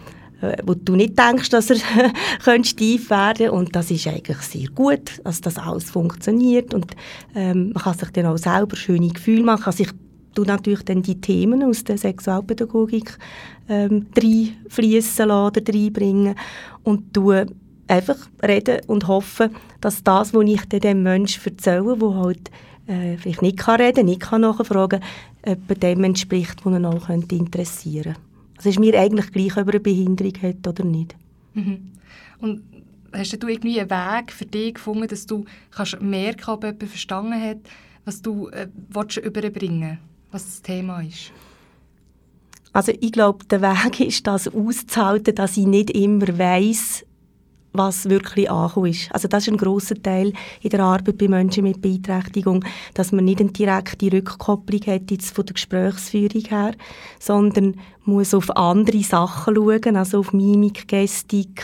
äh, 0.42 0.56
wo 0.66 0.74
du 0.74 0.96
nicht 0.96 1.20
denkst, 1.20 1.50
dass 1.50 1.70
er 1.70 1.76
steif 2.64 3.10
werden 3.10 3.50
und 3.50 3.76
das 3.76 3.92
ist 3.92 4.08
eigentlich 4.08 4.38
sehr 4.38 4.70
gut, 4.70 5.20
dass 5.26 5.42
das 5.42 5.58
alles 5.58 5.90
funktioniert 5.92 6.74
und 6.74 6.96
ähm, 7.36 7.72
man 7.74 7.84
kann 7.84 7.98
sich 7.98 8.10
dann 8.12 8.28
auch 8.28 8.38
selber 8.38 8.78
schöne 8.78 9.10
Gefühle 9.10 9.44
machen. 9.44 9.66
Also 9.66 9.84
ich 9.84 9.90
du 10.38 10.44
natürlich 10.44 10.84
dann 10.84 11.02
die 11.02 11.20
Themen 11.20 11.64
aus 11.64 11.84
der 11.84 11.98
Sexualpädagogik 11.98 13.18
ähm, 13.70 14.08
reinfließen 14.16 15.32
oder 15.32 15.62
reinbringen 15.68 16.36
und 16.84 17.16
du 17.16 17.34
einfach 17.88 18.18
reden 18.46 18.82
und 18.88 19.08
hoffen, 19.08 19.56
dass 19.82 20.04
das, 20.04 20.34
was 20.34 20.46
ich 20.46 20.62
dem 20.66 21.04
Menschen 21.04 21.44
erzähle, 21.46 21.98
der 21.98 22.16
halt 22.16 22.52
äh, 22.88 23.18
vielleicht 23.18 23.42
nicht 23.42 23.58
kann 23.58 23.82
reden, 23.82 24.06
nicht 24.06 24.22
kann 24.22 24.42
nachfragen, 24.42 25.02
etwa 25.42 25.74
dem 25.74 26.04
entspricht, 26.04 26.66
was 26.66 26.74
ihn 26.74 26.86
auch 26.86 27.08
könnte 27.08 27.36
interessieren. 27.36 28.16
Also 28.58 28.70
ist 28.70 28.80
mir 28.80 29.00
eigentlich 29.00 29.32
gleich, 29.32 29.58
ob 29.58 29.68
er 29.68 29.74
eine 29.74 29.80
Behinderung 29.80 30.34
hat 30.42 30.68
oder 30.68 30.84
nicht. 30.84 31.16
Mhm. 31.54 31.92
Und 32.40 32.64
hast 33.14 33.42
du 33.42 33.48
irgendwie 33.48 33.80
einen 33.80 33.90
Weg 33.90 34.32
für 34.32 34.46
dich 34.46 34.76
gefunden, 34.76 35.08
dass 35.08 35.26
du 35.26 35.46
kannst 35.72 36.02
merken, 36.02 36.50
ob 36.50 36.64
jemand 36.64 36.84
verstanden 36.84 37.42
hat, 37.42 37.60
was 38.06 38.22
du 38.22 38.50
äh, 38.50 38.68
willst 38.90 39.18
überbringen 39.18 40.00
was 40.32 40.46
das 40.46 40.62
Thema 40.62 41.02
ist? 41.02 41.32
Also 42.74 42.92
ich 43.00 43.12
glaube, 43.12 43.46
der 43.46 43.62
Weg 43.62 44.00
ist, 44.02 44.28
das 44.28 44.48
auszuhalten, 44.48 45.34
dass 45.34 45.58
ich 45.58 45.66
nicht 45.66 45.90
immer 45.90 46.38
weiss, 46.38 47.04
was 47.74 48.10
wirklich 48.10 48.50
angekommen 48.50 48.92
ist. 48.92 49.12
Also 49.12 49.28
das 49.28 49.44
ist 49.44 49.54
ein 49.54 49.58
grosser 49.58 50.02
Teil 50.02 50.34
in 50.62 50.70
der 50.70 50.82
Arbeit 50.82 51.18
bei 51.18 51.28
Menschen 51.28 51.64
mit 51.64 51.82
Beeinträchtigung, 51.82 52.64
dass 52.94 53.12
man 53.12 53.26
nicht 53.26 53.40
eine 53.40 53.52
direkte 53.52 54.12
Rückkopplung 54.12 54.82
hat 54.88 55.12
jetzt 55.12 55.36
von 55.36 55.46
der 55.46 55.54
Gesprächsführung 55.54 56.44
her, 56.50 56.72
sondern 57.20 57.76
muss 58.06 58.34
auf 58.34 58.56
andere 58.56 59.04
Sachen 59.04 59.56
schauen, 59.56 59.96
also 59.98 60.20
auf 60.20 60.34
Mimik, 60.34 60.88
Gestik, 60.88 61.64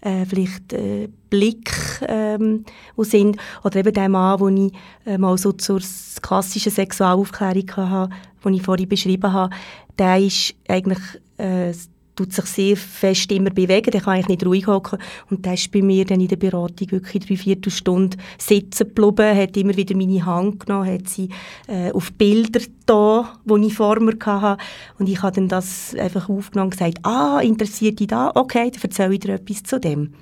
äh, 0.00 0.26
vielleicht 0.26 0.72
äh, 0.72 1.08
Blick, 1.30 1.70
ähm, 2.08 2.64
wo 2.96 3.04
sind, 3.04 3.36
oder 3.62 3.76
eben 3.76 3.92
der 3.92 4.08
Mann, 4.08 4.40
wo 4.40 4.48
ich 4.48 4.72
äh, 5.06 5.18
mal 5.18 5.38
so 5.38 5.52
zur 5.52 5.80
klassischen 6.20 6.72
Sexualaufklärung 6.72 7.76
hatte, 7.76 8.14
den 8.44 8.54
ich 8.54 8.62
vorhin 8.62 8.88
beschrieben 8.88 9.32
habe, 9.32 9.54
der 9.98 10.18
ist 10.18 10.54
eigentlich 10.68 11.00
äh, 11.38 11.72
tut 12.16 12.32
sich 12.32 12.44
sehr 12.46 12.76
fest 12.76 13.30
immer 13.32 13.50
bewegen, 13.50 13.90
der 13.90 14.00
kann 14.00 14.14
eigentlich 14.14 14.28
nicht 14.28 14.46
ruhig 14.46 14.66
hocken 14.66 14.98
und 15.30 15.44
der 15.44 15.54
ist 15.54 15.70
bei 15.72 15.82
mir 15.82 16.04
dann 16.04 16.20
in 16.20 16.28
der 16.28 16.36
Beratung 16.36 16.90
wirklich 16.90 17.24
drei, 17.24 17.36
vier 17.36 17.58
Stunden 17.68 18.18
sitzen 18.38 18.88
geblieben, 18.94 19.36
hat 19.36 19.56
immer 19.56 19.76
wieder 19.76 19.96
meine 19.96 20.24
Hand 20.24 20.60
genommen, 20.60 20.92
hat 20.92 21.08
sie 21.08 21.28
äh, 21.66 21.90
auf 21.92 22.12
Bilder 22.12 22.60
da, 22.86 23.32
die 23.44 23.66
ich 23.66 23.74
vor 23.74 24.00
mir 24.00 24.16
hatte 24.24 24.62
und 24.98 25.08
ich 25.08 25.22
habe 25.22 25.34
dann 25.34 25.48
das 25.48 25.94
einfach 25.94 26.28
aufgenommen 26.28 26.72
und 26.72 26.78
gesagt, 26.78 26.98
ah, 27.02 27.40
interessiert 27.40 28.00
dich 28.00 28.08
da? 28.08 28.30
Okay, 28.34 28.70
dann 28.70 28.82
erzähle 28.82 29.14
ich 29.14 29.20
dir 29.20 29.34
etwas 29.34 29.62
zu 29.62 29.80
dem. 29.80 30.14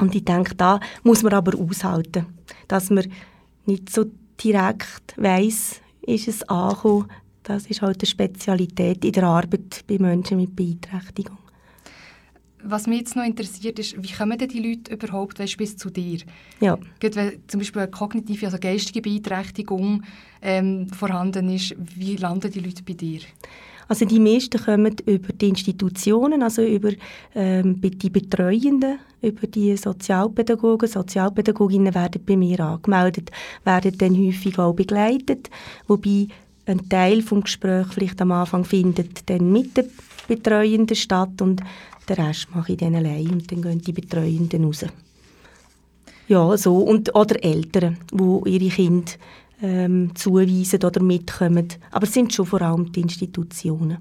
Und 0.00 0.14
ich 0.14 0.24
denke, 0.24 0.54
da 0.54 0.80
muss 1.02 1.22
man 1.22 1.34
aber 1.34 1.58
aushalten, 1.58 2.26
dass 2.66 2.90
man 2.90 3.06
nicht 3.66 3.90
so 3.90 4.06
direkt 4.42 5.14
weiss, 5.16 5.80
ist 6.02 6.28
es 6.28 6.42
angekommen, 6.48 7.08
das 7.42 7.66
ist 7.66 7.82
halt 7.82 8.00
eine 8.00 8.06
Spezialität 8.06 9.04
in 9.04 9.12
der 9.12 9.24
Arbeit 9.24 9.84
bei 9.86 9.98
Menschen 9.98 10.38
mit 10.38 10.54
Beeinträchtigung. 10.54 11.38
Was 12.64 12.86
mich 12.86 13.00
jetzt 13.00 13.16
noch 13.16 13.24
interessiert 13.24 13.78
ist, 13.80 14.00
wie 14.00 14.12
kommen 14.12 14.38
denn 14.38 14.48
die 14.48 14.60
Leute 14.60 14.94
überhaupt 14.94 15.40
weißt, 15.40 15.56
bis 15.56 15.76
zu 15.76 15.90
dir? 15.90 16.20
Ja. 16.60 16.78
Gerade 17.00 17.16
wenn 17.16 17.42
zum 17.48 17.58
Beispiel 17.58 17.82
eine 17.82 17.90
kognitive, 17.90 18.46
also 18.46 18.58
geistige 18.58 19.02
Beeinträchtigung 19.02 20.02
ähm, 20.40 20.88
vorhanden 20.88 21.48
ist, 21.48 21.74
wie 21.76 22.14
landen 22.16 22.52
die 22.52 22.60
Leute 22.60 22.84
bei 22.84 22.92
dir? 22.92 23.20
Also 23.88 24.04
die 24.04 24.20
meisten 24.20 24.62
kommen 24.62 24.96
über 25.06 25.32
die 25.32 25.48
Institutionen, 25.48 26.42
also 26.42 26.62
über 26.62 26.92
ähm, 27.34 27.80
die 27.80 28.10
Betreuenden, 28.10 29.00
über 29.20 29.46
die 29.46 29.76
Sozialpädagogen. 29.76 30.88
Sozialpädagoginnen 30.88 31.94
werden 31.94 32.22
bei 32.24 32.36
mir 32.36 32.60
angemeldet, 32.60 33.30
werden 33.64 33.98
dann 33.98 34.16
häufig 34.16 34.58
auch 34.58 34.72
begleitet, 34.72 35.50
wobei 35.88 36.28
ein 36.66 36.88
Teil 36.88 37.22
des 37.22 37.44
Gesprächs 37.44 37.94
vielleicht 37.94 38.20
am 38.20 38.32
Anfang 38.32 38.64
findet 38.64 39.28
dann 39.28 39.50
mit 39.50 39.76
den 39.76 39.90
Betreuenden 40.28 40.96
statt 40.96 41.42
und 41.42 41.60
den 42.08 42.16
Rest 42.16 42.54
mache 42.54 42.72
ich 42.72 42.78
dann 42.78 42.94
allein 42.94 43.28
und 43.30 43.50
dann 43.50 43.62
gehen 43.62 43.80
die 43.80 43.92
Betreuenden 43.92 44.64
raus. 44.64 44.84
Ja, 46.28 46.56
so. 46.56 46.76
Und, 46.78 47.14
oder 47.14 47.42
Eltern, 47.42 47.98
die 48.12 48.50
ihre 48.50 48.74
Kinder 48.74 49.12
ähm, 49.60 50.14
zuweisen 50.14 50.82
oder 50.84 51.02
mitkommen. 51.02 51.68
Aber 51.90 52.04
es 52.04 52.14
sind 52.14 52.32
schon 52.32 52.46
vor 52.46 52.62
allem 52.62 52.90
die 52.92 53.00
Institutionen. 53.00 53.98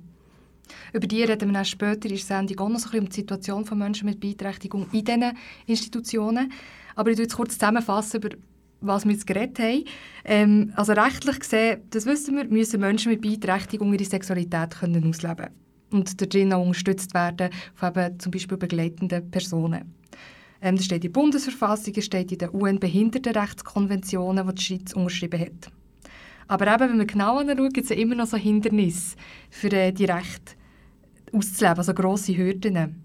Über 0.93 1.07
die 1.07 1.23
reden 1.23 1.51
wir 1.51 1.61
auch 1.61 1.65
später 1.65 2.05
in 2.05 2.15
der 2.15 2.17
Sendung 2.17 2.59
auch 2.59 2.69
noch 2.69 2.79
so 2.79 2.89
ein 2.91 2.99
um 2.99 3.09
die 3.09 3.15
Situation 3.15 3.65
von 3.65 3.77
Menschen 3.77 4.07
mit 4.07 4.19
Beeinträchtigung 4.19 4.87
in 4.91 5.05
diesen 5.05 5.37
Institutionen. 5.65 6.51
Aber 6.95 7.09
ich 7.09 7.15
fasse 7.15 7.23
jetzt 7.23 7.35
kurz 7.35 7.53
zusammenfassen, 7.53 8.17
über 8.21 8.29
was 8.81 9.05
wir 9.05 9.13
jetzt 9.13 9.27
geredet 9.27 9.59
haben. 9.59 9.85
Ähm, 10.25 10.73
also 10.75 10.93
rechtlich 10.93 11.39
gesehen, 11.39 11.81
das 11.89 12.05
wissen 12.05 12.35
wir, 12.35 12.45
müssen 12.45 12.79
Menschen 12.79 13.11
mit 13.11 13.21
Beeinträchtigung 13.21 13.93
ihre 13.93 14.03
Sexualität 14.03 14.71
können 14.79 15.07
ausleben 15.07 15.47
und 15.91 16.21
darin 16.21 16.53
auch 16.53 16.65
unterstützt 16.65 17.13
werden 17.13 17.49
von 17.75 17.89
eben 17.89 18.19
zum 18.19 18.31
Beispiel 18.31 18.57
begleitenden 18.57 19.29
Personen. 19.29 19.93
Ähm, 20.61 20.75
das 20.75 20.85
steht 20.85 21.03
in 21.03 21.11
der 21.13 21.19
Bundesverfassung, 21.19 21.93
das 21.93 22.05
steht 22.05 22.31
in 22.31 22.37
der 22.37 22.53
UN-Behindertenrechtskonventionen, 22.53 24.47
die 24.47 24.55
die 24.55 24.61
Schweiz 24.61 24.93
unterschrieben 24.93 25.39
hat. 25.39 25.71
Aber 26.47 26.67
eben, 26.67 26.91
wenn 26.91 26.99
wir 26.99 27.05
genau 27.05 27.37
anschauen, 27.37 27.69
gibt 27.69 27.85
es 27.85 27.89
ja 27.89 27.95
immer 27.95 28.15
noch 28.15 28.27
so 28.27 28.37
Hindernisse 28.37 29.15
für 29.49 29.71
äh, 29.71 29.91
die 29.91 30.05
Rechte 30.05 30.55
auszuleben, 31.31 31.77
also 31.77 31.93
grosse 31.93 32.35
Hürden. 32.37 33.03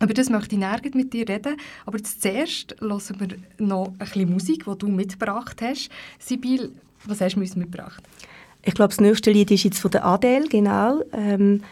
Über 0.00 0.14
das 0.14 0.30
möchte 0.30 0.54
ich 0.54 0.60
näher 0.60 0.80
mit 0.94 1.12
dir 1.12 1.28
reden. 1.28 1.56
Aber 1.86 2.02
zuerst 2.02 2.76
hören 2.80 3.20
wir 3.20 3.28
noch 3.58 3.88
ein 3.88 3.98
bisschen 3.98 4.30
Musik, 4.30 4.64
die 4.64 4.78
du 4.78 4.88
mitgebracht 4.88 5.60
hast. 5.62 5.90
Sibyl, 6.18 6.70
was 7.04 7.20
hast 7.20 7.34
du 7.34 7.40
uns 7.40 7.56
mitgebracht? 7.56 8.02
Ich 8.62 8.74
glaube, 8.74 8.90
das 8.90 9.00
nächste 9.00 9.30
Lied 9.30 9.50
ist 9.50 9.64
jetzt 9.64 9.80
von 9.80 9.90
der 9.90 10.04
Adele, 10.04 10.48
genau. 10.48 11.02
Ähm, 11.12 11.62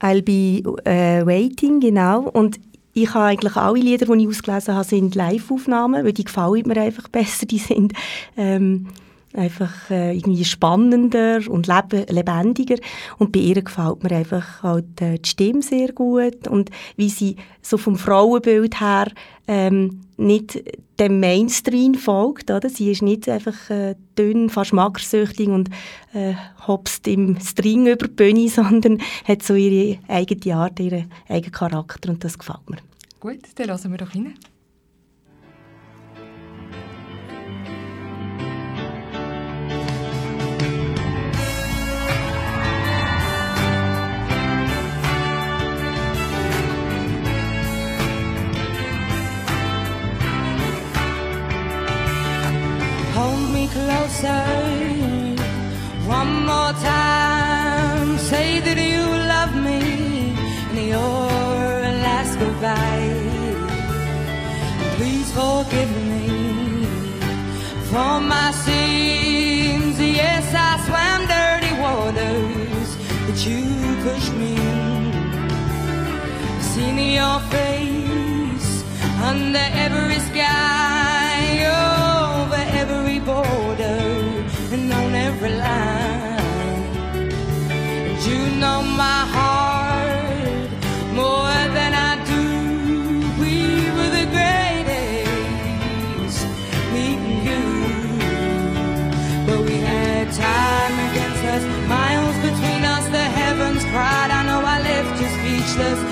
I'll 0.00 0.22
be 0.22 0.62
äh, 0.84 1.24
waiting, 1.24 1.80
genau. 1.80 2.22
Und 2.22 2.60
ich 2.92 3.14
habe 3.14 3.26
eigentlich 3.26 3.56
alle 3.56 3.78
Lieder, 3.80 4.06
die 4.06 4.22
ich 4.22 4.28
ausgelesen 4.28 4.74
habe, 4.74 4.84
sind 4.84 5.14
Live-Aufnahmen, 5.14 6.04
weil 6.04 6.12
die 6.12 6.24
gefallen 6.24 6.66
mir 6.66 6.80
einfach 6.80 7.08
besser. 7.08 7.46
Die 7.46 7.58
sind 7.58 7.92
ähm, 8.36 8.88
einfach 9.34 9.90
äh, 9.90 10.16
irgendwie 10.16 10.44
spannender 10.44 11.40
und 11.48 11.66
leb 11.66 12.10
lebendiger 12.10 12.76
und 13.18 13.32
bei 13.32 13.40
ihr 13.40 13.62
gefällt 13.62 14.02
mir 14.02 14.12
einfach 14.12 14.62
halt 14.62 15.00
äh, 15.00 15.18
die 15.18 15.28
Stimme 15.28 15.62
sehr 15.62 15.92
gut 15.92 16.48
und 16.48 16.70
wie 16.96 17.08
sie 17.10 17.36
so 17.62 17.78
vom 17.78 17.96
Frauenbild 17.96 18.80
her 18.80 19.06
ähm, 19.46 20.00
nicht 20.16 20.62
dem 20.98 21.18
Mainstream 21.18 21.94
folgt, 21.94 22.50
oder? 22.50 22.68
Sie 22.68 22.90
ist 22.90 23.02
nicht 23.02 23.28
einfach 23.28 23.70
äh, 23.70 23.94
dünn, 24.18 24.50
fast 24.50 24.72
magersüchtig 24.72 25.48
und 25.48 25.70
äh, 26.12 26.34
hopst 26.66 27.08
im 27.08 27.40
String 27.40 27.86
über 27.86 28.06
die 28.06 28.14
Bühne, 28.14 28.48
sondern 28.50 29.00
hat 29.26 29.42
so 29.42 29.54
ihre 29.54 29.98
eigene 30.08 30.56
Art, 30.56 30.78
ihren 30.78 31.10
eigenen 31.28 31.52
Charakter 31.52 32.10
und 32.10 32.22
das 32.22 32.38
gefällt 32.38 32.68
mir. 32.68 32.78
Gut, 33.18 33.40
dann 33.54 33.68
hören 33.68 33.90
wir 33.90 33.98
doch 33.98 34.14
rein. 34.14 34.34
Closer 53.90 54.44
one 56.18 56.32
more 56.50 56.72
time. 56.94 58.18
Say 58.30 58.48
that 58.66 58.78
you 58.90 59.04
love 59.34 59.52
me 59.68 59.80
in 60.70 60.76
your 60.94 61.26
last 62.06 62.32
goodbye. 62.42 63.12
Please 64.96 65.28
forgive 65.40 65.92
me 66.12 66.26
for 67.90 68.14
my 68.34 68.48
sins. 68.64 69.94
Yes, 70.20 70.46
I 70.68 70.70
swam 70.86 71.20
dirty 71.36 71.72
waters, 71.84 72.88
but 73.26 73.38
you 73.46 73.62
pushed 74.04 74.34
me 74.40 74.52
in. 74.72 75.00
Seen 76.70 76.98
your 77.20 77.38
face 77.54 78.70
under 79.30 79.66
every 79.84 80.20
sky, 80.30 81.19
you 105.80 106.09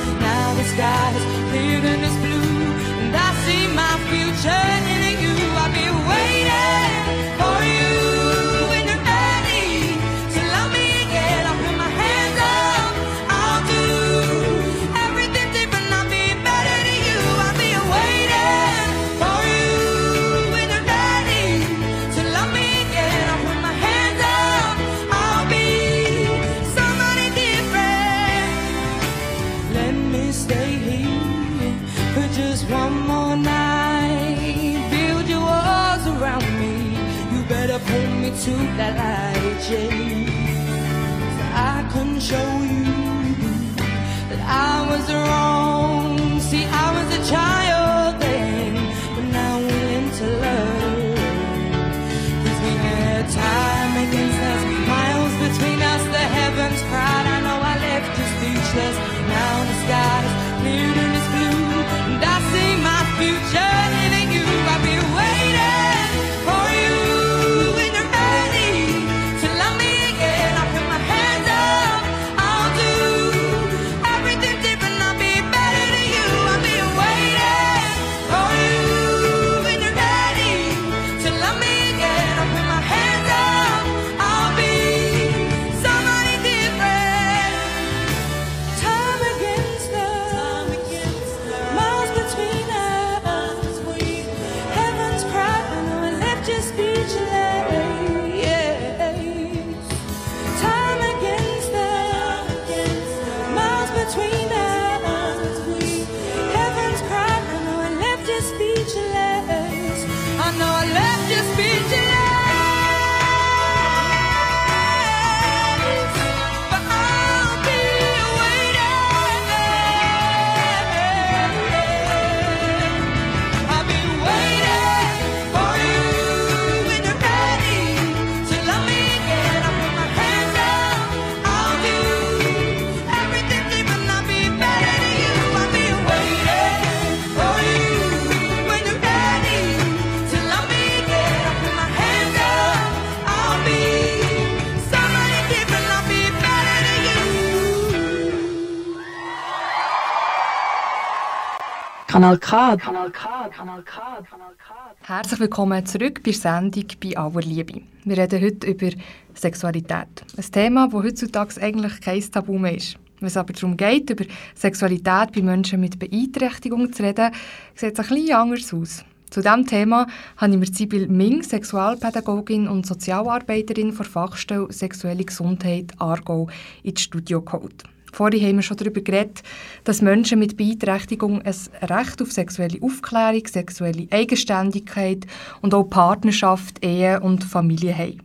Kanal 152.18 152.38
K. 152.38 152.76
Kanal 152.76 153.11
K. 153.12 153.48
Kanal 153.48 153.83
K. 153.85 154.00
Kanal 154.28 154.52
K. 154.59 154.74
Herzlich 155.02 155.38
willkommen 155.38 155.87
zurück 155.87 156.20
bei 156.24 156.33
Sendung 156.33 156.87
«Bei 157.00 157.16
aller 157.16 157.42
Liebe». 157.42 157.83
Wir 158.04 158.18
reden 158.18 158.42
heute 158.42 158.66
über 158.66 158.90
Sexualität. 159.35 160.24
Ein 160.37 160.50
Thema, 160.50 160.88
das 160.88 161.00
heutzutage 161.00 161.62
eigentlich 161.62 162.00
kein 162.00 162.20
Tabu 162.20 162.59
mehr 162.59 162.74
ist. 162.74 162.96
Wenn 163.20 163.28
es 163.28 163.37
aber 163.37 163.52
darum 163.52 163.76
geht, 163.76 164.11
über 164.11 164.24
Sexualität 164.57 165.31
bei 165.33 165.42
Menschen 165.42 165.78
mit 165.78 165.96
Beeinträchtigung 166.00 166.92
zu 166.92 167.04
reden, 167.04 167.31
sieht 167.76 167.96
es 167.96 168.00
ein 168.00 168.16
bisschen 168.16 168.35
anders 168.35 168.74
aus. 168.74 169.04
Zu 169.31 169.40
diesem 169.40 169.64
Thema 169.64 170.09
habe 170.38 170.54
ich 170.54 170.59
mir 170.59 170.66
Sibyl 170.66 171.07
Ming, 171.07 171.44
Sexualpädagogin 171.44 172.66
und 172.66 172.85
Sozialarbeiterin 172.85 173.94
der 173.94 174.04
Fachstelle 174.04 174.72
Sexuelle 174.72 175.24
Gesundheit 175.24 175.92
Aargau, 175.98 176.48
ins 176.83 177.00
Studio 177.00 177.42
geholt. 177.42 177.85
Vorhin 178.12 178.42
haben 178.42 178.56
wir 178.56 178.62
schon 178.62 178.76
darüber 178.76 179.00
geredet, 179.00 179.42
dass 179.84 180.02
Menschen 180.02 180.38
mit 180.38 180.56
Beeinträchtigung 180.56 181.42
ein 181.42 181.54
Recht 181.82 182.22
auf 182.22 182.32
sexuelle 182.32 182.80
Aufklärung, 182.82 183.46
sexuelle 183.46 184.08
Eigenständigkeit 184.10 185.26
und 185.62 185.74
auch 185.74 185.84
Partnerschaft, 185.84 186.84
Ehe 186.84 187.20
und 187.20 187.44
Familie 187.44 187.96
haben. 187.96 188.22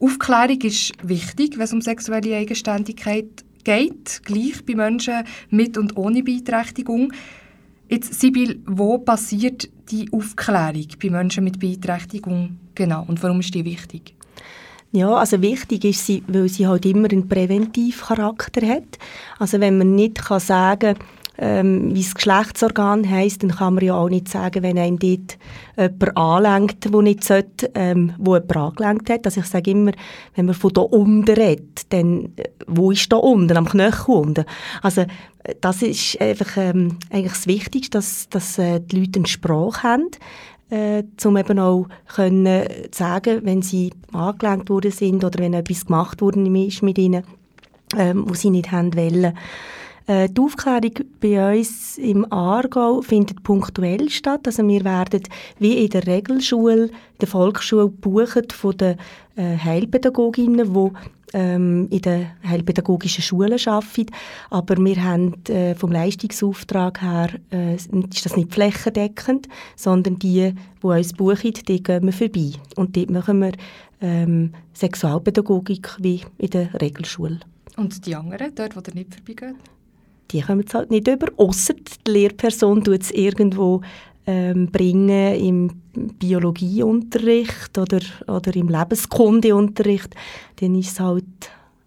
Aufklärung 0.00 0.60
ist 0.62 0.92
wichtig, 1.02 1.56
wenn 1.56 1.64
es 1.64 1.72
um 1.72 1.80
sexuelle 1.80 2.36
Eigenständigkeit 2.36 3.44
geht, 3.64 4.22
gleich 4.24 4.64
bei 4.66 4.74
Menschen 4.74 5.24
mit 5.50 5.78
und 5.78 5.96
ohne 5.96 6.22
Beeinträchtigung. 6.22 7.12
Jetzt, 7.88 8.20
Sibyl, 8.20 8.60
wo 8.66 8.98
passiert 8.98 9.68
die 9.90 10.10
Aufklärung 10.12 10.86
bei 11.02 11.10
Menschen 11.10 11.44
mit 11.44 11.58
Beeinträchtigung 11.58 12.58
genau 12.74 13.04
und 13.06 13.22
warum 13.22 13.40
ist 13.40 13.54
die 13.54 13.64
wichtig? 13.64 14.13
Ja, 14.96 15.12
also 15.16 15.42
wichtig 15.42 15.84
ist 15.84 16.06
sie, 16.06 16.22
weil 16.28 16.48
sie 16.48 16.68
halt 16.68 16.86
immer 16.86 17.10
einen 17.10 17.28
Präventivcharakter 17.28 18.64
hat. 18.64 18.98
Also 19.40 19.58
wenn 19.58 19.76
man 19.76 19.96
nicht 19.96 20.24
kann 20.24 20.38
sagen 20.38 20.94
ähm, 21.36 21.92
wie 21.92 22.02
das 22.02 22.14
Geschlechtsorgan 22.14 23.10
heisst, 23.10 23.42
dann 23.42 23.50
kann 23.50 23.74
man 23.74 23.84
ja 23.84 23.94
auch 23.94 24.08
nicht 24.08 24.28
sagen, 24.28 24.62
wenn 24.62 24.78
einem 24.78 25.00
dort 25.00 25.36
jemand 25.76 26.16
anlenkt, 26.16 26.84
der 26.84 27.02
nicht 27.02 27.24
sollte, 27.24 27.72
ähm, 27.74 28.12
wo 28.18 28.36
jemand 28.36 28.56
angelenkt 28.56 29.10
hat. 29.10 29.26
Also 29.26 29.40
ich 29.40 29.46
sage 29.46 29.72
immer, 29.72 29.90
wenn 30.36 30.46
man 30.46 30.54
von 30.54 30.72
da 30.72 30.82
unten 30.82 31.28
redet, 31.28 31.92
dann, 31.92 32.26
äh, 32.36 32.44
wo 32.68 32.92
ist 32.92 33.12
da 33.12 33.16
unten, 33.16 33.56
am 33.56 33.68
Knöchel 33.68 34.14
unten? 34.14 34.44
Also 34.80 35.00
äh, 35.42 35.56
das 35.60 35.82
ist 35.82 36.20
einfach 36.20 36.56
ähm, 36.56 36.98
eigentlich 37.10 37.32
das 37.32 37.48
Wichtigste, 37.48 37.98
dass, 37.98 38.28
dass 38.28 38.58
äh, 38.58 38.78
die 38.78 39.00
Leute 39.00 39.18
eine 39.18 39.26
Sprache 39.26 39.82
haben, 39.82 40.10
äh, 40.70 41.02
um 41.24 41.36
eben 41.36 41.58
auch 41.58 41.86
können 42.14 42.68
sagen, 42.92 43.40
wenn 43.44 43.62
sie 43.62 43.92
angelenkt 44.12 44.70
worden 44.70 44.90
sind 44.90 45.24
oder 45.24 45.38
wenn 45.38 45.54
etwas 45.54 45.86
gemacht 45.86 46.20
worden 46.20 46.54
ist 46.56 46.82
mit 46.82 46.98
ihnen, 46.98 47.24
ähm, 47.96 48.24
wo 48.28 48.34
sie 48.34 48.50
nicht 48.50 48.72
haben 48.72 48.94
wollen. 48.94 49.36
Äh, 50.06 50.28
die 50.28 50.40
Aufklärung 50.40 50.92
bei 51.20 51.58
uns 51.58 51.98
im 51.98 52.30
Aargau 52.30 53.00
findet 53.00 53.42
punktuell 53.42 54.10
statt. 54.10 54.46
Also 54.46 54.66
wir 54.66 54.84
werden 54.84 55.22
wie 55.58 55.84
in 55.84 55.90
der 55.90 56.06
Regelschule, 56.06 56.90
der 57.20 57.28
Volksschule 57.28 57.86
gebucht 57.86 58.52
von 58.52 58.76
den 58.76 58.96
äh, 59.36 59.56
Heilpädagoginnen, 59.56 60.74
die 60.74 60.90
ähm, 61.32 61.88
in 61.90 62.02
den 62.02 62.26
heilpädagogischen 62.46 63.22
Schulen 63.22 63.58
arbeiten. 63.66 64.14
Aber 64.50 64.76
wir 64.76 65.02
haben 65.02 65.42
äh, 65.48 65.74
vom 65.74 65.90
Leistungsauftrag 65.90 67.00
her 67.00 67.30
äh, 67.50 67.74
ist 67.74 67.90
das 68.24 68.36
nicht 68.36 68.52
flächendeckend, 68.52 69.48
sondern 69.74 70.18
die, 70.18 70.54
die 70.82 70.86
uns 70.86 71.12
buchen, 71.14 71.52
die 71.66 71.82
gehen 71.82 72.04
wir 72.04 72.12
vorbei. 72.12 72.52
Und 72.76 72.96
dort 72.96 73.10
machen 73.10 73.40
wir 73.40 73.52
ähm, 74.00 74.52
Sexualpädagogik 74.74 75.96
wie 75.98 76.20
in 76.38 76.50
der 76.50 76.74
Regelschule. 76.80 77.40
Und 77.76 78.06
die 78.06 78.14
anderen, 78.14 78.54
dort, 78.54 78.76
wo 78.76 78.80
ihr 78.86 78.94
nicht 78.94 79.14
vorbeigeht? 79.14 79.56
Die 80.30 80.40
kommen 80.40 80.64
es 80.66 80.74
halt 80.74 80.90
nicht 80.90 81.06
über, 81.08 81.28
außer 81.36 81.74
die 81.74 82.10
Lehrperson 82.10 82.82
tut 82.82 83.02
es 83.02 83.10
irgendwo 83.10 83.82
ähm, 84.26 84.70
bringen 84.70 85.34
im 85.34 85.70
Biologieunterricht 86.18 87.76
oder, 87.78 88.00
oder 88.26 88.56
im 88.56 88.68
Lebenskundeunterricht, 88.68 90.14
dann 90.56 90.74
ist 90.74 90.92
es 90.92 91.00
halt, 91.00 91.24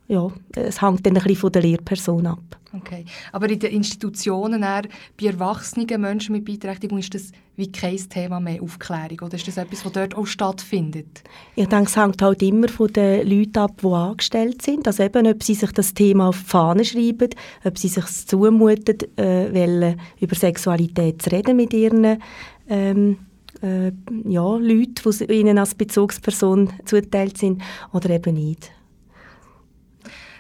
ja, 0.08 0.28
es 0.56 0.82
hängt 0.82 1.06
dann 1.06 1.18
ein 1.18 1.24
bisschen 1.24 1.36
von 1.36 1.52
der 1.52 1.62
Lehrperson 1.64 2.28
ab. 2.28 2.58
Okay. 2.74 3.06
Aber 3.32 3.50
in 3.50 3.60
den 3.60 3.72
Institutionen, 3.72 4.62
eher, 4.62 4.84
bei 5.20 5.28
erwachsenen 5.28 6.00
Menschen 6.00 6.34
mit 6.34 6.46
Beeinträchtigung, 6.46 7.00
ist 7.00 7.14
das 7.14 7.32
wie 7.58 7.72
kein 7.72 7.98
Thema 7.98 8.40
mehr, 8.40 8.62
Aufklärung? 8.62 9.20
Oder 9.24 9.34
ist 9.34 9.48
das 9.48 9.58
etwas, 9.58 9.82
das 9.82 9.92
dort 9.92 10.16
auch 10.16 10.28
stattfindet? 10.28 11.24
Ich 11.56 11.68
denke, 11.68 11.90
es 11.90 11.98
hängt 11.98 12.22
halt 12.22 12.42
immer 12.44 12.70
von 12.70 12.94
den 12.94 13.28
Leuten 13.28 13.58
ab, 13.58 13.82
die 13.82 13.88
angestellt 13.88 14.62
sind. 14.62 14.86
Also 14.86 15.02
eben, 15.02 15.26
ob 15.26 15.42
sie 15.42 15.56
sich 15.56 15.72
das 15.72 15.96
Thema 15.96 16.30
auf 16.30 16.40
die 16.40 16.50
Fahne 16.50 16.86
schreiben, 16.86 17.30
ob 17.64 17.78
sie 17.80 17.88
sich 17.88 18.06
zumuten, 18.06 18.98
äh, 19.18 19.52
wollen, 19.54 20.00
über 20.20 20.36
Sexualität 20.36 21.22
zu 21.24 21.32
reden 21.32 21.58
mit 21.58 21.74
ihren 21.74 22.22
ähm, 22.70 23.18
äh, 23.64 23.92
ja, 24.28 24.56
Leuten, 24.56 25.28
die 25.28 25.34
ihnen 25.34 25.58
als 25.58 25.74
Bezugsperson 25.74 26.72
zugeteilt 26.86 27.40
sind, 27.40 27.64
oder 27.92 28.12
eben 28.12 28.36
nicht. 28.36 28.72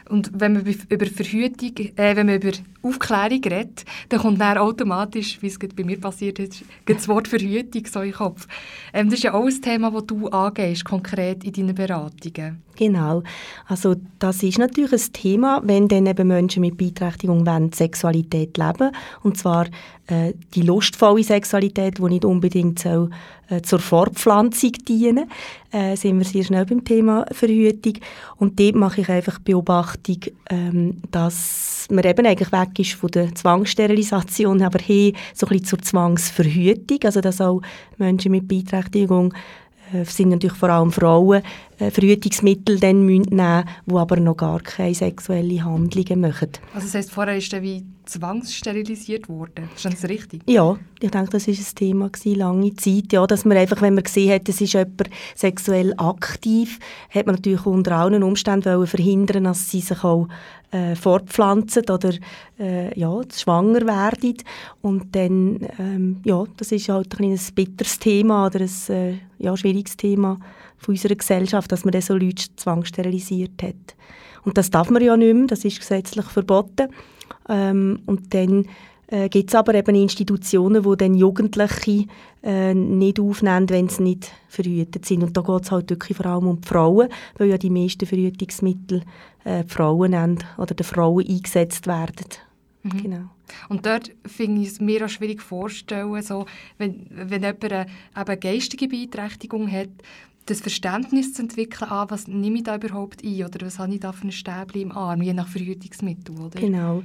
Und 0.09 0.31
wenn 0.33 0.53
man 0.53 0.75
über 0.89 1.05
Verhütung, 1.05 1.77
äh, 1.95 2.15
wenn 2.15 2.27
man 2.27 2.35
über 2.35 2.51
Aufklärung 2.81 3.43
redet, 3.43 3.85
dann 4.09 4.19
kommt 4.19 4.39
dann 4.39 4.57
automatisch, 4.57 5.41
wie 5.41 5.47
es 5.47 5.59
bei 5.59 5.83
mir 5.83 5.99
passiert 5.99 6.39
ist, 6.39 6.63
das 6.85 7.07
Wort 7.07 7.27
Verhütung 7.27 7.85
so 7.85 7.99
in 7.99 8.11
den 8.11 8.13
Kopf. 8.13 8.47
Ähm, 8.93 9.07
das 9.09 9.19
ist 9.19 9.23
ja 9.23 9.33
auch 9.33 9.45
ein 9.45 9.61
Thema, 9.61 9.91
das 9.91 10.05
du 10.05 10.27
angehst, 10.27 10.85
konkret 10.85 11.43
in 11.43 11.53
deinen 11.53 11.75
Beratungen. 11.75 12.61
Genau. 12.77 13.23
Also 13.65 13.95
das 14.19 14.43
ist 14.43 14.59
natürlich 14.59 14.93
ein 14.93 15.13
Thema, 15.13 15.61
wenn 15.63 15.87
dann 15.87 16.05
eben 16.05 16.27
Menschen 16.27 16.61
mit 16.61 16.77
Beeinträchtigung 16.77 17.45
wollen, 17.45 17.71
Sexualität 17.73 18.57
leben 18.57 18.91
und 19.23 19.37
zwar 19.37 19.65
äh, 20.07 20.33
die 20.53 20.61
lustvolle 20.61 21.23
Sexualität, 21.23 21.97
die 21.97 22.03
nicht 22.03 22.25
unbedingt 22.25 22.79
soll, 22.79 23.09
äh, 23.49 23.61
zur 23.61 23.79
Fortpflanzung 23.79 24.71
dienen, 24.87 25.29
äh, 25.71 25.95
sind 25.95 26.17
wir 26.17 26.25
sehr 26.25 26.43
schnell 26.43 26.65
beim 26.65 26.83
Thema 26.83 27.25
Verhütung. 27.31 27.93
Und 28.37 28.59
dort 28.59 28.75
mache 28.75 29.01
ich 29.01 29.09
einfach 29.09 29.39
Beobachtung, 29.39 30.17
ähm, 30.49 31.01
dass 31.11 31.87
man 31.89 32.05
eben 32.05 32.25
eigentlich 32.25 32.51
weg 32.51 32.79
ist 32.79 32.93
von 32.93 33.11
der 33.11 33.33
Zwangssterilisation, 33.35 34.61
aber 34.61 34.79
hin 34.79 35.13
so 35.33 35.45
ein 35.45 35.49
bisschen 35.49 35.65
zur 35.65 35.79
Zwangsverhütung, 35.79 36.99
also 37.03 37.21
dass 37.21 37.41
auch 37.41 37.61
Menschen 37.97 38.31
mit 38.31 38.47
Beeinträchtigung 38.47 39.33
sind 40.04 40.30
natürlich 40.30 40.58
vor 40.58 40.69
allem 40.69 40.91
Frauen, 40.91 41.41
äh, 41.80 41.91
Verhütungsmittel 41.91 42.80
dann 42.80 43.06
nehmen 43.06 43.23
die 43.86 43.93
aber 43.93 44.17
noch 44.17 44.38
gar 44.38 44.60
keine 44.60 44.95
sexuellen 44.95 45.63
Handlungen 45.63 46.21
machen. 46.21 46.50
Also 46.73 46.88
das 46.88 46.95
heisst, 46.95 47.12
vorher 47.12 47.38
ist 47.38 47.54
er 47.54 47.62
wie 47.62 47.86
zwangssterilisiert 48.06 49.30
worden. 49.30 49.69
Ist 49.76 49.86
das 49.86 50.04
richtig? 50.06 50.41
Ja, 50.47 50.78
ich 51.00 51.12
denke, 51.12 51.30
das 51.32 51.47
war 51.47 51.54
ein 51.54 51.76
Thema 51.76 52.10
gewesen, 52.10 52.39
lange 52.39 52.76
Zeit. 52.76 53.12
Ja, 53.12 53.28
dass 53.28 53.45
man 53.45 53.58
einfach, 53.58 53.82
wenn 53.82 53.95
man 53.95 54.04
gesehen 54.04 54.34
hat, 54.34 54.50
es 54.50 54.62
ist 54.62 54.73
jemand 54.73 55.10
sexuell 55.36 55.93
aktiv, 55.97 56.80
hat 57.10 57.26
man 57.26 57.36
natürlich 57.36 57.65
unter 57.65 57.97
allen 57.97 58.23
Umständen 58.23 58.88
verhindern 58.88 59.43
dass 59.43 59.69
sie 59.69 59.82
sich 59.82 60.04
auch 60.04 60.28
äh, 60.71 60.95
fortpflanzen 60.95 61.84
oder 61.89 62.13
äh, 62.60 62.97
ja, 62.99 63.21
schwanger 63.34 63.86
werden. 63.86 64.36
Und 64.82 65.15
dann, 65.15 65.67
ähm, 65.80 66.21
ja, 66.25 66.43
das 66.58 66.71
ist 66.71 66.89
halt 66.89 67.19
ein, 67.19 67.32
ein 67.32 67.39
bitteres 67.56 67.99
Thema 67.99 68.47
oder 68.47 68.62
ein 68.62 68.95
äh, 68.95 69.13
ja, 69.39 69.56
schwieriges 69.56 69.97
Thema 69.97 70.39
von 70.77 70.93
unserer 70.93 71.15
Gesellschaft, 71.15 71.71
dass 71.71 71.86
man 71.86 71.91
dann 71.91 72.01
so 72.01 72.15
Leute 72.15 72.45
zwangssterilisiert 72.56 73.63
hat. 73.63 73.95
Und 74.43 74.58
das 74.58 74.69
darf 74.69 74.89
man 74.89 75.03
ja 75.03 75.17
nicht 75.17 75.34
mehr, 75.34 75.47
das 75.47 75.65
ist 75.65 75.80
gesetzlich 75.80 76.25
verboten. 76.25 76.89
Ähm, 77.49 77.99
und 78.06 78.34
dann 78.34 78.65
äh, 79.07 79.29
gibt 79.29 79.49
es 79.49 79.55
aber 79.55 79.73
eben 79.73 79.95
Institutionen, 79.95 80.85
wo 80.85 80.95
dann 80.95 81.15
Jugendliche 81.15 82.05
äh, 82.43 82.73
nicht 82.73 83.19
aufnehmen, 83.19 83.69
wenn 83.69 83.89
sie 83.89 84.03
nicht 84.03 84.31
verhütet 84.47 85.05
sind. 85.05 85.23
Und 85.23 85.35
da 85.35 85.41
geht 85.41 85.63
es 85.63 85.71
halt 85.71 85.89
wirklich 85.89 86.17
vor 86.17 86.25
allem 86.25 86.47
um 86.47 86.61
die 86.61 86.67
Frauen, 86.67 87.09
weil 87.37 87.49
ja 87.49 87.57
die 87.57 87.69
meisten 87.69 88.05
Verhütungsmittel 88.05 89.03
äh, 89.43 89.63
die 89.63 89.69
Frauen 89.69 90.15
haben 90.15 90.39
oder 90.57 90.75
den 90.75 90.85
Frauen 90.85 91.25
eingesetzt 91.27 91.87
werden. 91.87 92.27
Mhm. 92.83 93.03
Genau. 93.03 93.29
Und 93.69 93.85
dort 93.85 94.11
finde 94.25 94.61
ich 94.61 94.67
es 94.67 94.81
mir 94.81 95.05
auch 95.05 95.09
schwierig 95.09 95.41
vorzustellen, 95.41 96.21
so, 96.21 96.45
wenn, 96.77 97.07
wenn 97.09 97.43
jemand 97.43 97.63
eine, 97.63 97.85
eine 98.13 98.37
geistige 98.37 98.89
Beeinträchtigung 98.89 99.71
hat, 99.71 99.89
das 100.47 100.62
Verständnis 100.62 101.33
zu 101.33 101.43
entwickeln, 101.43 101.89
ah, 101.89 102.05
was 102.10 102.27
nehme 102.27 102.57
ich 102.57 102.63
da 102.63 102.75
überhaupt 102.75 103.23
ein 103.23 103.43
oder 103.43 103.65
was 103.65 103.79
habe 103.79 103.93
ich 103.93 103.99
da 103.99 104.12
für 104.12 104.27
ein 104.27 104.31
Stäbchen 104.31 104.81
im 104.81 104.91
Arm, 104.91 105.21
je 105.21 105.33
nach 105.33 105.47
Verhütungsmittel, 105.47 106.39
oder? 106.39 106.60
Genau. 106.60 107.03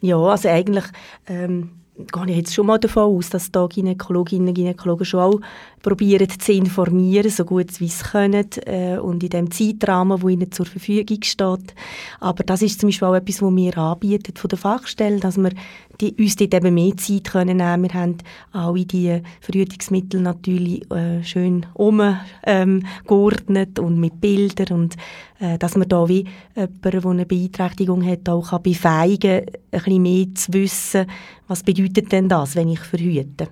Ja, 0.00 0.18
also 0.18 0.48
eigentlich 0.48 0.84
ähm, 1.26 1.70
gehe 1.96 2.30
ich 2.30 2.36
jetzt 2.36 2.54
schon 2.54 2.66
mal 2.66 2.78
davon 2.78 3.16
aus, 3.16 3.30
dass 3.30 3.50
da 3.50 3.66
Gynäkologinnen 3.66 4.48
und 4.48 4.54
Gynäkologen 4.54 5.04
schon 5.04 5.20
auch 5.20 5.40
probieren 5.82 6.28
zu 6.28 6.52
informieren, 6.52 7.30
so 7.30 7.44
gut 7.44 7.80
wie 7.80 7.88
sie 7.88 8.04
können 8.04 8.48
äh, 8.66 8.98
und 8.98 9.22
in 9.22 9.30
dem 9.30 9.50
Zeitrahmen, 9.50 10.22
wo 10.22 10.28
ihnen 10.28 10.50
zur 10.50 10.66
Verfügung 10.66 11.22
steht. 11.22 11.74
Aber 12.20 12.44
das 12.44 12.62
ist 12.62 12.80
zum 12.80 12.88
Beispiel 12.88 13.08
auch 13.08 13.14
etwas, 13.14 13.42
was 13.42 13.54
wir 13.54 13.78
anbieten 13.78 14.36
von 14.36 14.48
der 14.48 14.58
Fachstelle, 14.58 15.20
dass 15.20 15.36
wir 15.36 15.52
die, 16.00 16.14
uns 16.14 16.36
dort 16.36 16.54
eben 16.54 16.74
mehr 16.74 16.96
Zeit 16.96 17.24
können 17.24 17.58
nehmen. 17.58 17.82
Wir 17.82 17.94
haben 17.94 18.18
alle 18.52 18.84
die 18.84 19.20
Verhütungsmittel 19.40 20.20
natürlich 20.20 20.90
äh, 20.90 21.22
schön 21.22 21.66
umgeordnet 21.74 23.78
ähm, 23.78 23.84
und 23.84 24.00
mit 24.00 24.20
Bildern 24.20 24.78
und 24.78 24.96
äh, 25.38 25.58
dass 25.58 25.76
man 25.76 25.88
da 25.88 26.08
wie 26.08 26.26
jemanden, 26.54 26.82
der 26.82 27.06
eine 27.06 27.26
Beeinträchtigung 27.26 28.06
hat, 28.06 28.28
auch 28.28 28.50
kann 28.50 28.62
befähigen 28.62 29.46
kann, 29.46 29.54
ein 29.72 29.80
bisschen 29.82 30.02
mehr 30.02 30.34
zu 30.34 30.52
wissen, 30.52 31.06
was 31.48 31.62
bedeutet 31.62 32.12
denn 32.12 32.28
das, 32.28 32.56
wenn 32.56 32.68
ich 32.68 32.80
verhüte. 32.80 33.48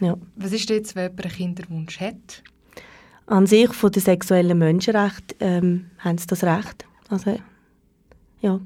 Ja. 0.00 0.16
Was 0.36 0.52
ist 0.52 0.70
jetzt, 0.70 0.94
wenn 0.94 1.04
jemand 1.04 1.24
einen 1.24 1.34
Kinderwunsch 1.34 2.00
hat? 2.00 2.42
An 3.26 3.46
sich 3.46 3.72
von 3.74 3.92
den 3.92 4.02
sexuellen 4.02 4.56
Menschenrechten 4.56 5.36
ähm, 5.40 5.86
haben 5.98 6.18
sie 6.18 6.26
das 6.26 6.44
Recht. 6.44 6.86
Also, 7.10 7.38
ja. 8.40 8.60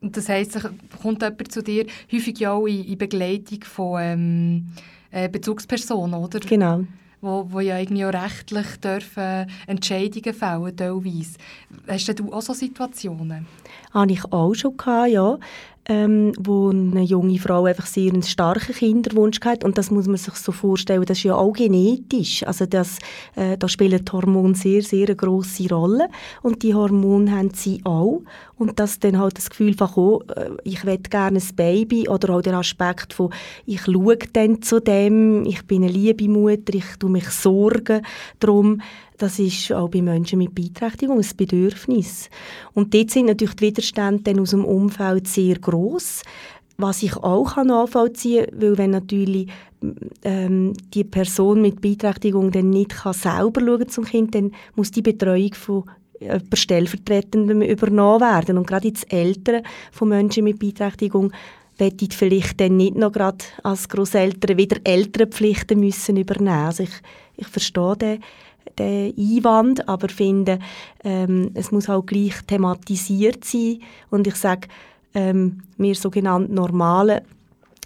Und 0.00 0.16
das 0.16 0.28
heisst, 0.28 0.58
kommt 1.02 1.22
jemand 1.22 1.52
zu 1.52 1.62
dir, 1.62 1.86
häufig 2.12 2.38
ja 2.38 2.52
auch 2.52 2.66
in, 2.66 2.84
in 2.84 2.98
Begleitung 2.98 3.62
von 3.64 4.00
ähm, 4.00 4.66
äh, 5.10 5.28
Bezugspersonen, 5.28 6.14
oder? 6.14 6.40
Genau. 6.40 6.84
Wo, 7.22 7.46
wo 7.50 7.60
ja 7.60 7.78
irgendwie 7.78 8.06
auch 8.06 8.14
rechtlich 8.14 8.66
dürfen 8.78 9.46
Entscheidungen 9.66 10.32
fällen, 10.32 10.74
teilweise. 10.74 11.36
Hast 11.86 12.18
du 12.18 12.32
auch 12.32 12.40
so 12.40 12.54
Situationen? 12.54 13.46
Habe 13.92 14.12
ich 14.12 14.24
auch 14.32 14.54
schon 14.54 14.74
gehabt, 14.78 15.10
ja. 15.10 15.38
Ähm, 15.86 16.32
wo 16.38 16.68
eine 16.68 17.02
junge 17.02 17.38
Frau 17.38 17.64
einfach 17.64 17.86
sehr 17.86 18.12
einen 18.12 18.22
starken 18.22 18.74
Kinderwunsch 18.74 19.40
hat. 19.42 19.64
Und 19.64 19.78
das 19.78 19.90
muss 19.90 20.06
man 20.06 20.18
sich 20.18 20.34
so 20.34 20.52
vorstellen, 20.52 21.04
das 21.04 21.18
ist 21.18 21.24
ja 21.24 21.34
auch 21.34 21.54
genetisch, 21.54 22.44
also 22.46 22.66
das, 22.66 22.98
äh, 23.34 23.56
da 23.56 23.66
spielen 23.66 24.04
die 24.04 24.12
Hormone 24.12 24.54
sehr, 24.54 24.82
sehr 24.82 25.06
eine 25.06 25.16
grosse 25.16 25.68
Rolle. 25.68 26.08
Und 26.42 26.62
die 26.62 26.74
Hormone 26.74 27.32
haben 27.32 27.50
sie 27.54 27.80
auch. 27.84 28.20
Und 28.58 28.78
dass 28.78 29.00
dann 29.00 29.18
halt 29.18 29.38
das 29.38 29.48
Gefühl 29.48 29.74
von, 29.74 29.88
oh, 29.96 30.22
äh, 30.36 30.50
ich 30.64 30.84
will 30.84 30.98
gerne 30.98 31.38
ein 31.38 31.56
Baby 31.56 32.08
oder 32.08 32.34
auch 32.34 32.42
der 32.42 32.58
Aspekt 32.58 33.14
von, 33.14 33.32
ich 33.64 33.80
schaue 33.80 34.18
dann 34.32 34.60
zu 34.60 34.80
dem, 34.80 35.46
ich 35.46 35.66
bin 35.66 35.82
eine 35.82 35.90
liebe 35.90 36.28
Mutter, 36.28 36.74
ich 36.74 36.98
tue 36.98 37.10
mich 37.10 37.30
sorgen 37.30 38.02
darum, 38.38 38.82
das 39.20 39.38
ist 39.38 39.72
auch 39.72 39.88
bei 39.90 40.02
Menschen 40.02 40.38
mit 40.38 40.54
Beeinträchtigung 40.54 41.18
ein 41.18 41.26
Bedürfnis. 41.36 42.30
Und 42.72 42.94
dort 42.94 43.10
sind 43.10 43.26
natürlich 43.26 43.54
die 43.56 43.66
Widerstände 43.66 44.40
aus 44.40 44.50
dem 44.50 44.64
Umfeld 44.64 45.28
sehr 45.28 45.58
groß. 45.58 46.22
Was 46.78 47.02
ich 47.02 47.14
auch 47.16 47.56
nachvollziehen 47.62 48.46
kann, 48.46 48.62
weil 48.62 48.78
wenn 48.78 48.90
natürlich 48.90 49.48
ähm, 50.24 50.72
die 50.94 51.04
Person 51.04 51.60
mit 51.60 51.82
Beeinträchtigung 51.82 52.50
dann 52.50 52.70
nicht 52.70 52.90
kann 52.90 53.12
selber 53.12 53.60
schauen 53.60 53.88
zum 53.88 54.04
Kind, 54.04 54.34
dann 54.34 54.52
muss 54.74 54.90
die 54.90 55.02
Betreuung 55.02 55.52
von 55.52 55.84
jemand 56.18 56.58
stellvertretend 56.58 57.50
übernommen 57.50 58.22
werden. 58.22 58.56
Und 58.56 58.66
gerade 58.66 58.88
jetzt 58.88 59.12
Eltern 59.12 59.62
von 59.92 60.08
Menschen 60.08 60.44
mit 60.44 60.58
Beeinträchtigung 60.58 61.32
ich 62.04 62.14
vielleicht 62.14 62.60
dann 62.60 62.76
nicht 62.76 62.94
noch 62.94 63.12
gerade 63.12 63.38
als 63.62 63.88
Grosseltern 63.88 64.58
wieder 64.58 64.76
Elternpflichten 64.84 65.80
müssen 65.80 66.18
übernehmen. 66.18 66.66
Also 66.66 66.82
ich, 66.82 66.92
ich 67.36 67.46
verstehe 67.46 67.96
den 67.96 68.20
den 68.78 69.14
Einwand, 69.16 69.88
aber 69.88 70.08
finde, 70.08 70.58
ähm, 71.04 71.50
es 71.54 71.70
muss 71.70 71.88
auch 71.88 72.04
gleich 72.04 72.34
thematisiert 72.46 73.44
sein. 73.44 73.80
Und 74.10 74.26
ich 74.26 74.36
sage, 74.36 74.68
ähm, 75.14 75.62
wir 75.76 75.94
sogenannten 75.94 76.54
Normalen 76.54 77.22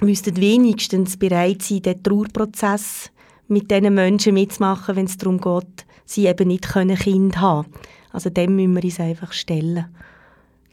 müssten 0.00 0.36
wenigstens 0.36 1.16
bereit 1.16 1.62
sein, 1.62 1.82
den 1.82 2.02
Trauerprozess 2.02 3.10
mit 3.48 3.70
diesen 3.70 3.94
Menschen 3.94 4.34
mitzumachen, 4.34 4.96
wenn 4.96 5.06
es 5.06 5.16
darum 5.16 5.40
geht, 5.40 5.86
sie 6.04 6.26
eben 6.26 6.48
nicht 6.48 6.68
können 6.68 6.96
Kind 6.96 7.40
haben 7.40 7.66
Also 8.12 8.30
dem 8.30 8.56
müssen 8.56 8.74
wir 8.74 8.84
uns 8.84 9.00
einfach 9.00 9.32
stellen. 9.32 9.86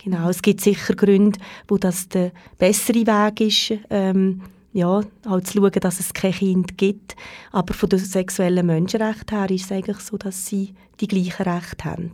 Genau, 0.04 0.30
es 0.30 0.42
gibt 0.42 0.62
sicher 0.62 0.96
Gründe, 0.96 1.40
wo 1.68 1.78
das 1.78 2.10
der 2.10 2.32
bessere 2.58 3.06
Weg 3.06 3.42
ist, 3.42 3.80
ähm, 3.90 4.42
ja, 4.74 5.02
halt 5.26 5.48
zu 5.48 5.60
schauen, 5.60 5.72
dass 5.72 6.00
es 6.00 6.14
kein 6.14 6.32
Kind 6.32 6.78
gibt. 6.78 7.16
Aber 7.52 7.74
von 7.74 7.90
den 7.90 8.00
sexuellen 8.00 8.66
Menschenrechten 8.66 9.38
her 9.38 9.50
ist 9.50 9.66
es 9.66 9.72
eigentlich 9.72 10.00
so, 10.00 10.18
dass 10.18 10.46
sie 10.46 10.74
die 11.00 11.08
gleichen 11.08 11.44
Rechte 11.44 11.86
haben. 11.86 12.12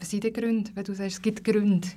Was 0.00 0.10
sind 0.10 0.22
die 0.22 0.32
Gründe, 0.32 0.70
wenn 0.74 0.84
du 0.84 0.94
sagst, 0.94 1.16
es 1.16 1.22
gibt 1.22 1.42
Gründe? 1.42 1.88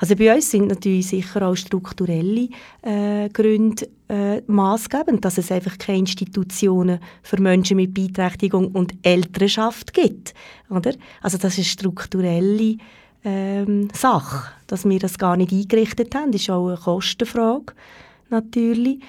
Also 0.00 0.16
bei 0.16 0.34
uns 0.34 0.50
sind 0.50 0.66
natürlich 0.66 1.06
sicher 1.06 1.46
auch 1.46 1.54
strukturelle 1.54 2.48
äh, 2.82 3.28
Gründe 3.28 3.88
äh, 4.08 4.40
maßgebend, 4.48 5.24
dass 5.24 5.38
es 5.38 5.52
einfach 5.52 5.78
keine 5.78 5.98
Institutionen 5.98 6.98
für 7.22 7.40
Menschen 7.40 7.76
mit 7.76 7.94
Beeinträchtigung 7.94 8.72
und 8.72 8.94
Elternschaft 9.02 9.92
gibt. 9.92 10.34
Oder? 10.68 10.94
Also 11.22 11.38
das 11.38 11.52
ist 11.52 11.58
eine 11.58 11.64
strukturelle 11.64 12.76
ähm, 13.22 13.88
Sache, 13.92 14.50
dass 14.66 14.84
wir 14.84 14.98
das 14.98 15.16
gar 15.16 15.36
nicht 15.36 15.52
eingerichtet 15.52 16.12
haben. 16.12 16.32
Das 16.32 16.40
ist 16.40 16.50
auch 16.50 16.66
eine 16.66 16.76
Kostenfrage 16.76 17.72
natürlich. 18.30 19.00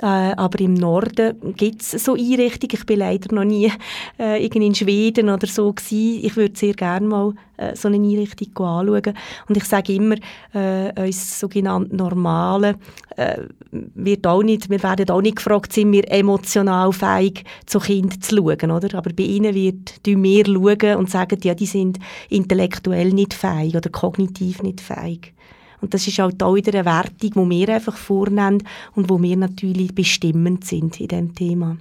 Äh, 0.00 0.32
aber 0.36 0.60
im 0.60 0.74
Norden 0.74 1.54
gibt 1.56 1.82
es 1.82 1.90
so 1.90 2.14
Einrichtungen. 2.14 2.70
Ich 2.72 2.86
bin 2.86 3.00
leider 3.00 3.34
noch 3.34 3.44
nie 3.44 3.72
äh, 4.18 4.44
in 4.46 4.74
Schweden 4.74 5.28
oder 5.28 5.48
so 5.48 5.72
gewesen. 5.72 6.24
Ich 6.24 6.36
würde 6.36 6.56
sehr 6.56 6.74
gerne 6.74 7.06
mal 7.06 7.34
äh, 7.56 7.74
so 7.74 7.88
eine 7.88 7.96
Einrichtung 7.96 8.64
anschauen. 8.64 9.14
Und 9.48 9.56
ich 9.56 9.64
sage 9.64 9.94
immer, 9.94 10.14
äh, 10.54 10.92
uns 11.04 11.40
sogenannten 11.40 11.96
Normalen 11.96 12.76
äh, 13.16 13.38
wird 13.72 14.24
auch 14.28 14.44
nicht, 14.44 14.70
wir 14.70 14.80
werden 14.84 15.10
auch 15.10 15.20
nicht 15.20 15.36
gefragt, 15.36 15.72
sind 15.72 15.90
wir 15.90 16.08
emotional 16.12 16.92
fähig, 16.92 17.42
zu 17.66 17.80
Kind 17.80 18.24
zu 18.24 18.36
schauen, 18.36 18.70
oder? 18.70 18.96
Aber 18.96 19.10
bei 19.12 19.24
ihnen 19.24 19.52
wird 19.52 20.00
wir 20.04 20.46
schauen 20.46 20.96
und 20.96 21.10
sagen, 21.10 21.40
ja, 21.42 21.54
die 21.54 21.66
sind 21.66 21.98
intellektuell 22.28 23.08
nicht 23.08 23.34
fähig 23.34 23.74
oder 23.74 23.90
kognitiv 23.90 24.62
nicht 24.62 24.80
fähig. 24.80 25.34
Und 25.80 25.94
das 25.94 26.06
ist 26.06 26.18
halt 26.18 26.42
auch 26.42 26.54
wieder 26.54 26.74
eine 26.74 26.84
Wertung, 26.84 27.48
die 27.50 27.56
wir 27.58 27.68
einfach 27.74 27.96
vornehmen 27.96 28.62
und 28.94 29.08
wo 29.08 29.20
wir 29.22 29.36
natürlich 29.36 29.94
bestimmend 29.94 30.64
sind 30.64 31.00
in 31.00 31.08
diesem 31.08 31.34
Thema. 31.34 31.76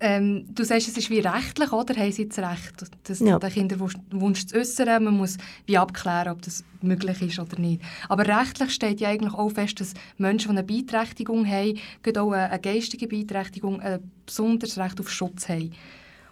Ähm, 0.00 0.44
du 0.54 0.64
sagst, 0.64 0.88
es 0.88 0.98
ist 0.98 1.08
wie 1.08 1.20
rechtlich, 1.20 1.72
oder? 1.72 1.94
Haben 1.96 2.12
sie 2.12 2.22
jetzt 2.24 2.38
Recht, 2.38 2.74
das, 3.04 3.20
Ja. 3.20 3.38
den 3.38 3.50
Kinderwunsch 3.50 4.44
zu 4.46 4.56
äußern? 4.56 5.04
Man 5.04 5.16
muss 5.16 5.38
wie 5.66 5.78
abklären, 5.78 6.32
ob 6.32 6.42
das 6.42 6.62
möglich 6.82 7.22
ist 7.22 7.38
oder 7.38 7.58
nicht. 7.58 7.80
Aber 8.08 8.26
rechtlich 8.26 8.70
steht 8.74 9.00
ja 9.00 9.08
eigentlich 9.08 9.32
auch 9.32 9.50
fest, 9.50 9.80
dass 9.80 9.94
Menschen, 10.18 10.50
die 10.50 10.58
eine 10.58 10.64
Beeinträchtigung 10.64 11.46
haben, 11.46 11.78
gerade 12.02 12.20
auch 12.22 12.32
eine, 12.32 12.50
eine 12.50 12.60
geistige 12.60 13.06
Beeinträchtigung, 13.06 13.80
ein 13.80 14.00
besonderes 14.26 14.76
Recht 14.76 15.00
auf 15.00 15.10
Schutz 15.10 15.48
haben. 15.48 15.72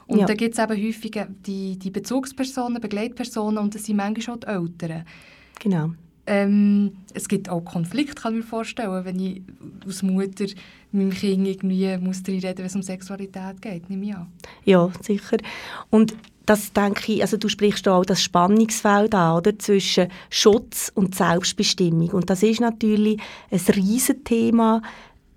Und 0.06 0.18
Ja. 0.18 0.26
da 0.26 0.34
gibt 0.34 0.58
es 0.58 0.62
eben 0.62 0.86
häufig 0.86 1.12
die, 1.46 1.78
die 1.78 1.90
Bezugspersonen, 1.90 2.80
Begleitpersonen 2.80 3.58
und 3.58 3.74
das 3.74 3.84
sind 3.84 3.96
manchmal 3.96 4.36
auch 4.36 4.40
die 4.40 4.46
Eltern. 4.48 5.04
Genau. 5.60 5.90
Ähm, 6.26 6.92
es 7.14 7.26
gibt 7.28 7.48
auch 7.48 7.64
Konflikte, 7.64 8.14
kann 8.14 8.34
ich 8.34 8.44
mir 8.44 8.48
vorstellen, 8.48 9.04
wenn 9.04 9.18
ich 9.18 9.42
als 9.84 10.02
Mutter 10.02 10.46
meinem 10.92 11.10
Kind 11.10 11.46
irgendwie 11.46 11.96
muss 11.98 12.22
reden 12.26 12.58
wenn 12.58 12.66
es 12.66 12.76
um 12.76 12.82
Sexualität 12.82 13.60
geht, 13.60 13.90
nehme 13.90 14.06
ich 14.06 14.14
an. 14.14 14.28
Ja, 14.64 14.90
sicher. 15.00 15.38
Und 15.90 16.14
das 16.46 16.72
denke 16.72 17.12
ich, 17.12 17.22
also 17.22 17.36
du 17.36 17.48
sprichst 17.48 17.88
auch 17.88 18.04
das 18.04 18.22
Spannungsfeld 18.22 19.14
an, 19.14 19.36
oder? 19.36 19.58
Zwischen 19.58 20.08
Schutz 20.30 20.92
und 20.94 21.14
Selbstbestimmung. 21.14 22.10
Und 22.10 22.30
das 22.30 22.42
ist 22.42 22.60
natürlich 22.60 23.20
ein 23.50 23.60
Riesenthema, 23.74 24.82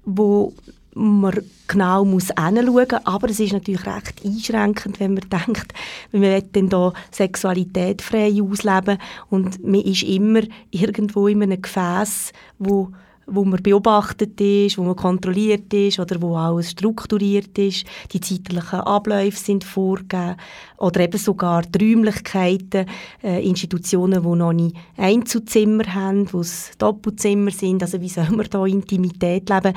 wo 0.04 0.54
man 0.96 1.42
genau 1.68 2.06
muss 2.06 2.30
hinschauen 2.30 3.06
aber 3.06 3.30
es 3.30 3.40
ist 3.40 3.54
natürlich 3.54 3.86
recht 3.86 4.26
einschränkend, 4.26 5.00
wenn 5.00 5.14
man 5.14 5.30
denkt, 5.30 5.74
man 6.12 6.22
will 6.22 6.44
dann 6.54 6.70
da 6.70 6.94
Sexualität 7.12 8.02
frei 8.02 8.42
ausleben 8.42 8.98
und 9.30 9.64
man 9.64 9.82
ist 9.82 10.04
immer 10.04 10.42
irgendwo 10.72 11.28
in 11.28 11.44
einem 11.44 11.62
Gefäß, 11.62 12.32
wo 12.60 12.92
wo 13.28 13.44
man 13.44 13.62
beobachtet 13.62 14.40
ist, 14.40 14.78
wo 14.78 14.84
man 14.84 14.96
kontrolliert 14.96 15.74
ist 15.74 16.00
oder 16.00 16.22
wo 16.22 16.36
alles 16.36 16.72
strukturiert 16.72 17.58
ist. 17.58 17.86
Die 18.12 18.22
zeitlichen 18.22 18.82
Abläufe 18.82 19.38
sind 19.38 19.64
vorgegeben 19.64 20.36
oder 20.78 21.02
eben 21.02 21.18
sogar 21.18 21.64
die 21.64 21.92
Räumlichkeiten, 21.92 22.86
äh, 23.24 23.44
Institutionen, 23.48 24.22
die 24.22 24.38
noch 24.38 24.54
nie 24.54 24.74
Einzelzimmer 24.98 25.92
haben, 25.94 26.32
wo 26.32 26.42
es 26.42 26.72
Doppelzimmer 26.78 27.52
sind. 27.52 27.82
Also 27.82 28.00
wie 28.02 28.10
soll 28.10 28.30
man 28.30 28.48
da 28.50 28.66
Intimität 28.66 29.50
leben? 29.50 29.74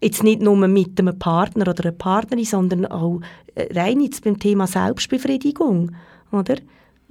Jetzt 0.00 0.22
nicht 0.22 0.42
nur 0.42 0.56
mit 0.56 0.98
einem 1.00 1.18
Partner 1.18 1.68
oder 1.68 1.84
einer 1.84 1.92
Partnerin, 1.92 2.44
sondern 2.44 2.86
auch 2.86 3.20
äh, 3.54 3.72
rein 3.78 4.00
jetzt 4.00 4.24
beim 4.24 4.38
Thema 4.38 4.66
Selbstbefriedigung, 4.66 5.92
oder? 6.32 6.56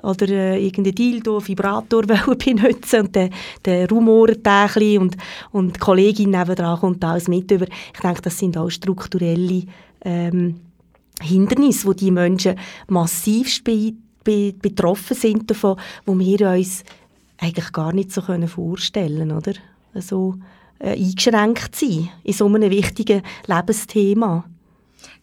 Oder 0.03 0.27
äh, 0.29 0.65
irgendein 0.65 0.95
Dildo, 0.95 1.45
Vibrator 1.45 2.03
benutzen 2.45 3.01
und 3.01 3.15
der, 3.15 3.29
der 3.63 3.89
rumort 3.89 4.45
und, 4.99 5.17
und 5.51 5.75
die 5.75 5.79
Kollegin 5.79 6.31
nebenan 6.31 6.79
kommt 6.79 7.03
alles 7.03 7.27
mit 7.27 7.49
über. 7.49 7.65
Ich 7.93 8.01
denke, 8.01 8.21
das 8.21 8.37
sind 8.37 8.57
auch 8.57 8.69
strukturelle 8.69 9.63
ähm, 10.01 10.59
Hindernisse, 11.21 11.87
wo 11.87 11.93
die 11.93 12.11
Menschen 12.11 12.55
massivst 12.87 13.63
be, 13.63 13.93
be, 14.23 14.53
betroffen 14.53 15.15
sind 15.15 15.49
davon, 15.49 15.77
wo 16.05 16.17
wir 16.19 16.49
uns 16.49 16.83
eigentlich 17.37 17.71
gar 17.71 17.93
nicht 17.93 18.11
so 18.11 18.21
können 18.21 18.47
vorstellen 18.47 19.31
oder? 19.31 19.53
So 19.95 20.35
äh, 20.79 20.89
eingeschränkt 20.91 21.75
sein 21.75 22.09
in 22.23 22.33
so 22.33 22.45
einem 22.47 22.69
wichtigen 22.69 23.21
Lebensthema. 23.47 24.45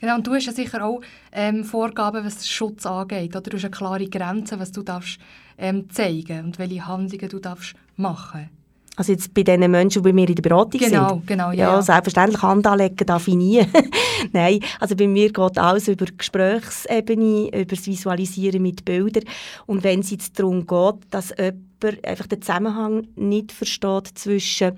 Genau, 0.01 0.17
und 0.17 0.27
du 0.27 0.35
hast 0.35 0.47
ja 0.47 0.53
sicher 0.53 0.85
auch 0.85 1.01
ähm, 1.33 1.65
Vorgaben, 1.65 2.25
was 2.25 2.47
Schutz 2.49 2.87
angeht. 2.87 3.37
Oder 3.37 3.43
du 3.51 3.57
hast 3.57 3.65
eine 3.65 3.71
klare 3.71 4.09
Grenze, 4.09 4.59
was 4.59 4.73
du 4.73 4.83
darfst, 4.83 5.19
ähm, 5.59 5.89
zeigen 5.91 6.45
und 6.47 6.59
welche 6.59 6.87
Handlungen 6.87 7.29
du 7.29 7.39
darfst 7.39 7.75
machen 7.97 8.49
Also 8.97 9.13
jetzt 9.13 9.33
bei 9.33 9.43
den 9.45 9.71
Menschen, 9.71 10.03
die 10.03 10.09
bei 10.09 10.13
mir 10.13 10.29
in 10.29 10.35
der 10.35 10.43
Beratung 10.43 10.81
Genau, 10.81 11.09
sind? 11.11 11.27
genau, 11.29 11.49
ja, 11.51 11.55
Ja, 11.55 11.75
ja. 11.75 11.83
selbstverständlich, 11.83 12.43
Hand 12.43 12.67
anlegen 12.67 13.07
darf 13.07 13.29
ich 13.29 13.35
nie. 13.35 13.65
Nein, 14.33 14.59
also 14.81 14.97
bei 14.97 15.07
mir 15.07 15.31
geht 15.33 15.59
alles 15.59 15.87
über 15.89 16.07
Gesprächsebene, 16.07 17.49
über 17.49 17.77
das 17.77 17.87
Visualisieren 17.87 18.63
mit 18.63 18.85
Bildern. 18.85 19.25
Und 19.67 19.85
wenn 19.85 20.01
es 20.01 20.11
jetzt 20.11 20.39
darum 20.39 20.67
geht, 20.67 20.95
dass 21.11 21.33
jemand 21.39 22.05
einfach 22.05 22.27
den 22.27 22.43
Zusammenhang 22.43 23.07
nicht 23.17 23.53
versteht 23.53 24.09
zwischen 24.19 24.73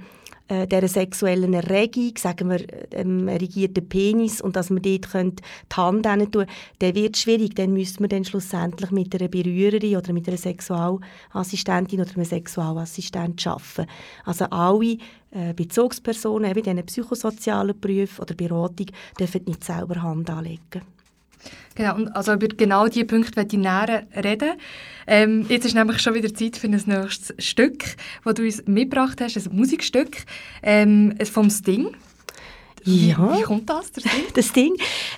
äh, 0.49 0.67
dieser 0.67 0.89
sexuellen 0.89 1.55
Erregung, 1.55 2.13
sagen 2.19 2.51
wir, 2.51 2.59
dem 2.59 3.29
erregierten 3.29 3.89
Penis, 3.89 4.41
und 4.41 4.57
dass 4.57 4.71
man 4.71 4.83
dort 4.83 5.11
könnte 5.11 5.43
die 5.71 5.77
Hand 5.77 6.33
tun 6.33 6.47
dann 6.79 6.95
wird 6.95 7.17
schwierig. 7.17 7.55
Dann 7.57 7.73
müsste 7.73 8.03
man 8.03 8.11
dann 8.11 8.25
schlussendlich 8.25 8.91
mit 8.91 9.15
einer 9.15 9.29
Berührerin 9.29 9.97
oder 9.97 10.13
mit 10.13 10.29
einer 10.29 10.37
Sexualassistentin 10.37 12.01
oder 12.01 12.15
einem 12.15 12.25
Sexualassistent 12.25 13.47
arbeiten. 13.47 13.87
Also 14.25 14.45
alle 14.47 14.99
äh, 15.31 15.55
Bezugspersonen, 15.55 16.51
eben 16.51 16.59
in 16.59 16.77
diesen 16.77 16.87
psychosozialen 16.87 17.79
Berufen 17.81 18.21
oder 18.21 18.35
Beratung, 18.35 18.87
dürfen 19.19 19.45
nicht 19.47 19.65
selber 19.65 20.03
Hand 20.03 20.29
anlegen. 20.31 20.94
Genau, 21.75 21.97
und 21.97 22.09
also 22.09 22.33
über 22.35 22.47
genau 22.49 22.87
diese 22.87 23.05
Punkte 23.05 23.33
möchte 23.41 23.57
ich 23.57 23.63
näher 23.63 24.07
reden. 24.15 24.53
Ähm, 25.07 25.45
jetzt 25.49 25.67
ist 25.67 25.75
nämlich 25.75 26.01
schon 26.01 26.15
wieder 26.15 26.33
Zeit 26.33 26.57
für 26.57 26.69
ein 26.69 26.83
nächstes 26.87 27.35
Stück, 27.39 27.85
das 28.25 28.35
du 28.35 28.43
uns 28.43 28.67
mitgebracht 28.67 29.21
hast, 29.21 29.37
ein 29.37 29.57
Musikstück 29.57 30.17
ähm, 30.63 31.15
vom 31.25 31.51
Sting. 31.51 31.89
Ja. 32.87 33.39
wie 33.39 33.43
kommt 33.43 33.69
das, 33.71 33.93
der 33.93 34.03
Sting? 34.03 34.25
das 34.35 34.53
Ding. 34.53 34.75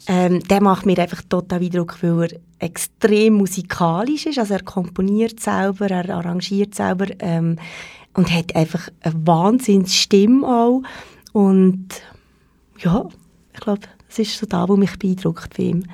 Ähm, 0.07 0.41
der 0.45 0.63
macht 0.63 0.87
mir 0.87 0.99
einfach 0.99 1.23
total 1.29 1.61
Eindruck, 1.61 1.99
weil 2.03 2.33
er 2.33 2.41
extrem 2.61 3.35
musikalisch 3.35 4.27
ist. 4.27 4.39
Also 4.39 4.55
er 4.55 4.63
komponiert 4.63 5.41
selber, 5.41 5.91
er 5.91 6.09
arrangiert 6.11 6.75
selber 6.75 7.07
ähm, 7.19 7.59
und 8.15 8.33
hat 8.33 8.55
einfach 8.55 8.89
eine 9.01 9.27
Wahnsinnsstimme 9.27 10.47
auch. 10.47 10.83
Und 11.33 11.89
ja, 12.79 13.09
ich 13.53 13.61
glaube, 13.61 13.81
das 14.09 14.19
ist 14.21 14.39
so 14.39 14.47
da, 14.47 14.69
was 14.69 14.79
mich 14.79 14.97
beeindruckt 14.99 15.57
bei 15.57 15.65
ihm. 15.65 15.85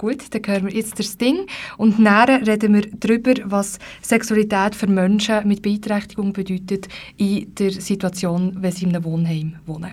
Gut, 0.00 0.34
dann 0.34 0.40
hören 0.46 0.64
wir 0.64 0.72
jetzt 0.74 0.96
der 0.96 1.04
Sting 1.04 1.46
und 1.76 1.98
näher 1.98 2.40
reden 2.46 2.72
wir 2.72 2.86
darüber, 2.90 3.34
was 3.44 3.78
Sexualität 4.00 4.74
für 4.74 4.86
Menschen 4.86 5.46
mit 5.46 5.60
Beeinträchtigung 5.60 6.32
bedeutet 6.32 6.88
in 7.18 7.54
der 7.54 7.70
Situation, 7.70 8.56
wenn 8.62 8.72
sie 8.72 8.86
in 8.86 8.96
einem 8.96 9.04
Wohnheim 9.04 9.56
wohnen. 9.66 9.92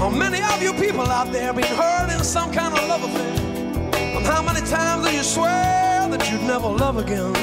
How 0.00 0.08
many 0.08 0.40
of 0.40 0.62
you 0.62 0.72
people 0.72 1.02
out 1.12 1.30
there 1.30 1.52
been 1.52 1.64
hurt 1.76 2.10
in 2.10 2.24
some 2.24 2.50
kind 2.50 2.72
of 2.72 2.88
love 2.88 3.04
affair? 3.04 3.53
How 4.24 4.42
many 4.42 4.60
times 4.66 5.06
do 5.06 5.14
you 5.14 5.22
swear 5.22 6.08
that 6.10 6.30
you'd 6.30 6.42
never 6.42 6.68
love 6.68 6.96
again? 6.98 7.34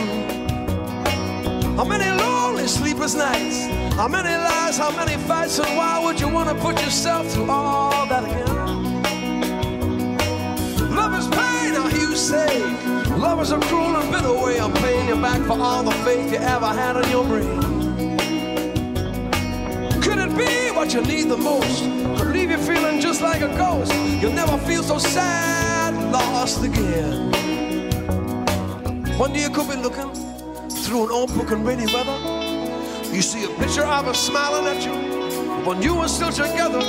How 1.77 1.85
many 1.85 2.09
lonely 2.21 2.67
sleepless 2.67 3.15
nights? 3.15 3.67
How 3.95 4.07
many 4.07 4.29
lies? 4.29 4.77
How 4.77 4.91
many 4.95 5.15
fights? 5.27 5.59
And 5.59 5.77
why 5.77 5.99
would 6.03 6.19
you 6.19 6.27
want 6.27 6.49
to 6.49 6.55
put 6.55 6.81
yourself 6.81 7.27
through 7.31 7.49
all 7.49 8.05
that 8.07 8.23
again? 8.23 8.47
Love 10.95 11.13
is 11.19 11.27
pain, 11.27 11.75
I 11.75 11.89
you 11.93 12.15
say. 12.15 12.51
Love 13.15 13.41
is 13.41 13.51
a 13.51 13.59
cruel 13.59 13.95
and 13.95 14.11
bitter 14.11 14.33
way 14.33 14.59
of 14.59 14.73
paying 14.75 15.07
you 15.07 15.15
back 15.15 15.41
for 15.47 15.57
all 15.59 15.83
the 15.83 15.95
faith 16.05 16.31
you 16.31 16.39
ever 16.39 16.67
had 16.67 16.95
in 16.97 17.09
your 17.09 17.23
brain. 17.23 17.59
Could 20.01 20.17
it 20.17 20.35
be 20.37 20.71
what 20.75 20.93
you 20.93 21.01
need 21.01 21.29
the 21.29 21.37
most? 21.37 21.83
Could 22.19 22.33
leave 22.33 22.51
you 22.51 22.57
feeling 22.57 22.99
just 22.99 23.21
like 23.21 23.41
a 23.41 23.49
ghost. 23.57 23.93
You'll 24.21 24.33
never 24.33 24.57
feel 24.59 24.83
so 24.83 24.97
sad, 24.97 25.80
lost 26.11 26.63
again. 26.63 27.31
One 29.17 29.33
day 29.33 29.41
you 29.43 29.49
could 29.49 29.69
be 29.69 29.75
looking 29.75 30.11
through 30.69 31.05
an 31.05 31.11
old 31.11 31.33
book 31.35 31.51
in 31.51 31.63
rainy 31.63 31.85
weather. 31.93 32.17
You 33.15 33.21
see 33.21 33.43
a 33.45 33.49
picture 33.59 33.83
of 33.83 34.05
her 34.05 34.13
smiling 34.13 34.65
at 34.67 34.83
you 34.85 34.93
when 35.65 35.81
you 35.81 35.95
were 35.95 36.07
still 36.07 36.31
together. 36.31 36.81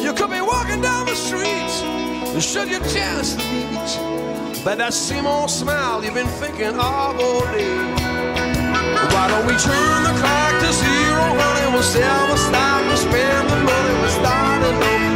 You 0.00 0.12
could 0.14 0.30
be 0.30 0.40
walking 0.40 0.80
down 0.80 1.06
the 1.06 1.14
street, 1.14 1.72
and 2.32 2.42
should 2.42 2.68
you 2.68 2.78
chance 2.94 3.34
to 3.34 3.42
meet, 3.52 4.64
by 4.64 4.74
that 4.76 4.94
same 4.94 5.26
old 5.26 5.50
smile 5.50 6.04
you've 6.04 6.14
been 6.14 6.26
thinking 6.42 6.74
of 6.74 7.20
all 7.20 7.40
day. 7.52 7.78
Why 9.12 9.24
don't 9.28 9.46
we 9.46 9.56
turn 9.58 10.02
the 10.04 10.14
clock 10.20 10.52
to 10.62 10.72
zero, 10.72 11.24
honey? 11.40 11.72
We'll 11.72 11.82
sell 11.82 12.26
the 12.28 12.36
stock, 12.36 12.80
we'll 12.86 12.96
spend 12.96 13.48
the 13.50 13.56
money, 13.56 13.94
we're 14.00 14.14
starting 14.20 14.64
up 14.68 15.07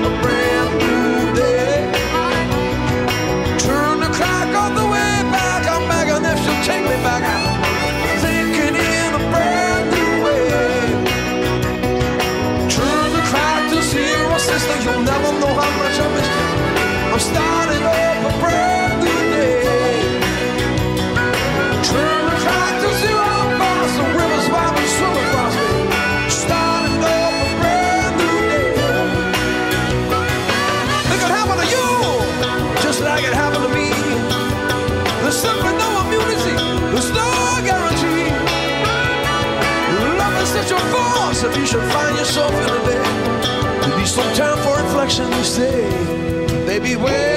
if 41.44 41.56
you 41.56 41.66
should 41.66 41.82
find 41.92 42.16
yourself 42.16 42.52
in 42.52 42.68
a 42.68 42.84
day. 42.86 43.02
There'll 43.80 43.98
be 43.98 44.06
Baby, 46.82 46.96
wait 46.96 47.31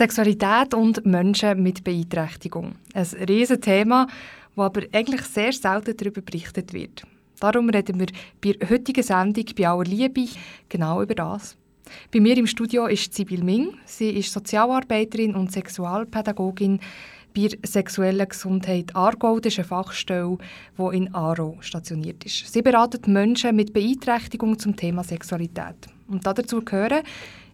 Sexualität 0.00 0.72
und 0.72 1.04
Menschen 1.04 1.62
mit 1.62 1.84
Beeinträchtigung. 1.84 2.76
Ein 2.94 3.06
riesiges 3.28 3.60
Thema, 3.60 4.06
wo 4.56 4.62
aber 4.62 4.80
eigentlich 4.94 5.20
sehr 5.24 5.52
selten 5.52 5.94
darüber 5.94 6.22
berichtet 6.22 6.72
wird. 6.72 7.02
Darum 7.38 7.68
reden 7.68 8.00
wir 8.00 8.06
bei 8.40 8.52
der 8.52 8.70
heutigen 8.70 9.02
Sendung 9.02 9.44
bei 9.54 9.68
aller 9.68 9.84
Liebe 9.84 10.26
genau 10.70 11.02
über 11.02 11.14
das. 11.14 11.54
Bei 12.10 12.18
mir 12.18 12.34
im 12.38 12.46
Studio 12.46 12.86
ist 12.86 13.12
Sibyl 13.12 13.44
Ming. 13.44 13.74
Sie 13.84 14.08
ist 14.08 14.32
Sozialarbeiterin 14.32 15.34
und 15.34 15.52
Sexualpädagogin 15.52 16.80
bei 17.36 17.48
der 17.48 17.58
sexuellen 17.62 18.26
Gesundheit 18.26 18.96
Aargau. 18.96 19.38
Das 19.38 19.52
ist 19.52 19.58
eine 19.58 19.68
Fachstelle, 19.68 20.38
die 20.78 20.96
in 20.96 21.14
Aarau 21.14 21.58
stationiert 21.60 22.24
ist. 22.24 22.50
Sie 22.50 22.62
beratet 22.62 23.06
Menschen 23.06 23.54
mit 23.54 23.74
Beeinträchtigung 23.74 24.58
zum 24.58 24.74
Thema 24.74 25.04
Sexualität. 25.04 25.76
Und 26.08 26.26
dazu 26.26 26.62
gehören, 26.62 27.02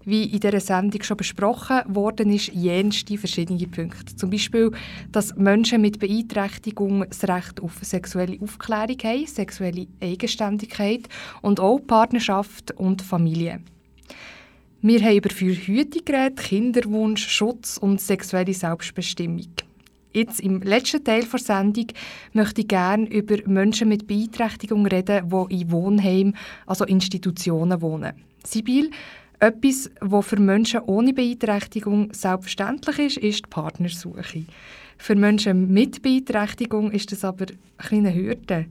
wie 0.06 0.24
in 0.24 0.40
dieser 0.40 0.60
Sendung 0.60 1.02
schon 1.02 1.16
besprochen 1.16 1.82
worden 1.88 2.32
ist, 2.32 2.52
jenste 2.54 3.18
verschiedene 3.18 3.66
Punkte. 3.66 4.16
Zum 4.16 4.30
Beispiel, 4.30 4.70
dass 5.10 5.34
Menschen 5.36 5.82
mit 5.82 5.98
Beeinträchtigung 5.98 7.04
das 7.08 7.28
Recht 7.28 7.60
auf 7.60 7.78
sexuelle 7.82 8.40
Aufklärung 8.40 8.96
haben, 9.02 9.26
sexuelle 9.26 9.88
Eigenständigkeit 10.00 11.08
und 11.42 11.60
auch 11.60 11.80
Partnerschaft 11.80 12.70
und 12.76 13.02
Familie. 13.02 13.60
Wir 14.80 15.02
haben 15.02 15.16
über 15.16 15.30
Verhütung 15.30 16.04
geredet, 16.04 16.38
Kinderwunsch, 16.38 17.28
Schutz 17.28 17.76
und 17.76 18.00
sexuelle 18.00 18.54
Selbstbestimmung. 18.54 19.48
Jetzt 20.12 20.40
im 20.40 20.62
letzten 20.62 21.02
Teil 21.02 21.24
der 21.24 21.38
Sendung 21.40 21.86
möchte 22.32 22.60
ich 22.60 22.68
gerne 22.68 23.06
über 23.08 23.36
Menschen 23.46 23.88
mit 23.88 24.06
Beeinträchtigung 24.06 24.86
reden, 24.86 25.28
die 25.28 25.60
in 25.60 25.70
Wohnheimen, 25.72 26.36
also 26.66 26.84
Institutionen 26.84 27.82
wohnen. 27.82 28.14
Sibyl, 28.44 28.90
etwas, 29.40 29.90
was 30.00 30.26
für 30.26 30.40
Menschen 30.40 30.80
ohne 30.80 31.12
Beeinträchtigung 31.12 32.12
selbstverständlich 32.12 32.98
ist, 32.98 33.16
ist 33.18 33.44
die 33.46 33.50
Partnersuche. 33.50 34.44
Für 34.98 35.14
Menschen 35.14 35.72
mit 35.72 36.02
Beeinträchtigung 36.02 36.90
ist 36.90 37.12
das 37.12 37.24
aber 37.24 37.46
eine 37.90 38.14
Hürde. 38.14 38.66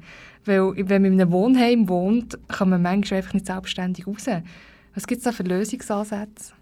Weil, 0.45 0.73
wenn 0.89 1.01
man 1.01 1.13
in 1.13 1.21
einem 1.21 1.31
Wohnheim 1.31 1.89
wohnt, 1.89 2.37
kann 2.47 2.69
man 2.69 2.81
manchmal 2.81 3.19
einfach 3.19 3.33
nicht 3.33 3.47
selbstständig 3.47 4.07
raus. 4.07 4.25
Was 4.93 5.07
gibt 5.07 5.19
es 5.19 5.23
da 5.23 5.31
für 5.31 5.43
Lösungsansätze? 5.43 6.53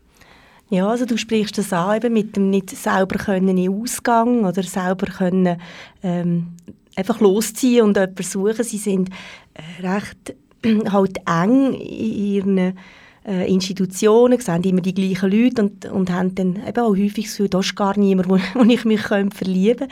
Ja, 0.69 0.87
also 0.87 1.05
du 1.05 1.17
sprichst 1.17 1.57
das 1.57 1.73
an, 1.73 1.97
eben 1.97 2.13
mit 2.13 2.35
dem 2.35 2.49
nicht 2.49 2.69
selber 2.71 3.17
können 3.17 3.57
in 3.57 3.81
Ausgang 3.81 4.45
oder 4.45 4.63
selber 4.63 5.05
können 5.07 5.59
ähm, 6.01 6.47
einfach 6.95 7.19
losziehen 7.19 7.85
und 7.85 7.97
jemanden 7.97 8.23
suchen. 8.23 8.63
Sie 8.63 8.77
sind 8.77 9.09
äh, 9.53 9.87
recht 9.87 10.35
halt 10.91 11.17
eng 11.27 11.73
in 11.73 12.13
ihren 12.13 12.77
äh, 13.25 13.51
Institutionen, 13.51 14.39
sehen 14.39 14.63
immer 14.63 14.81
die 14.81 14.93
gleichen 14.93 15.31
Leute 15.31 15.63
und, 15.63 15.85
und 15.85 16.11
haben 16.11 16.35
dann 16.35 16.55
eben 16.67 16.79
auch 16.79 16.95
häufig 16.95 17.25
das 17.25 17.37
Gefühl, 17.37 17.49
da 17.49 17.59
ist 17.59 17.75
gar 17.75 17.97
niemand, 17.97 18.29
wo, 18.29 18.37
wo 18.53 18.63
ich 18.63 18.85
mich 18.85 19.03
könnte 19.03 19.35
verlieben. 19.35 19.87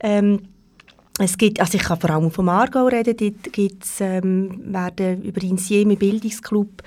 Ähm, 0.00 0.40
es 1.18 1.36
gibt, 1.36 1.60
also 1.60 1.76
ich 1.76 1.84
kann 1.84 2.00
vor 2.00 2.10
allem 2.10 2.30
vom 2.30 2.48
Aargau 2.48 2.86
reden, 2.86 3.16
dort 3.16 3.52
gibt's, 3.52 4.00
ähm, 4.00 4.72
werden 4.72 5.22
über 5.22 5.42
Insieme 5.42 5.96
Bildungsclub 5.96 6.82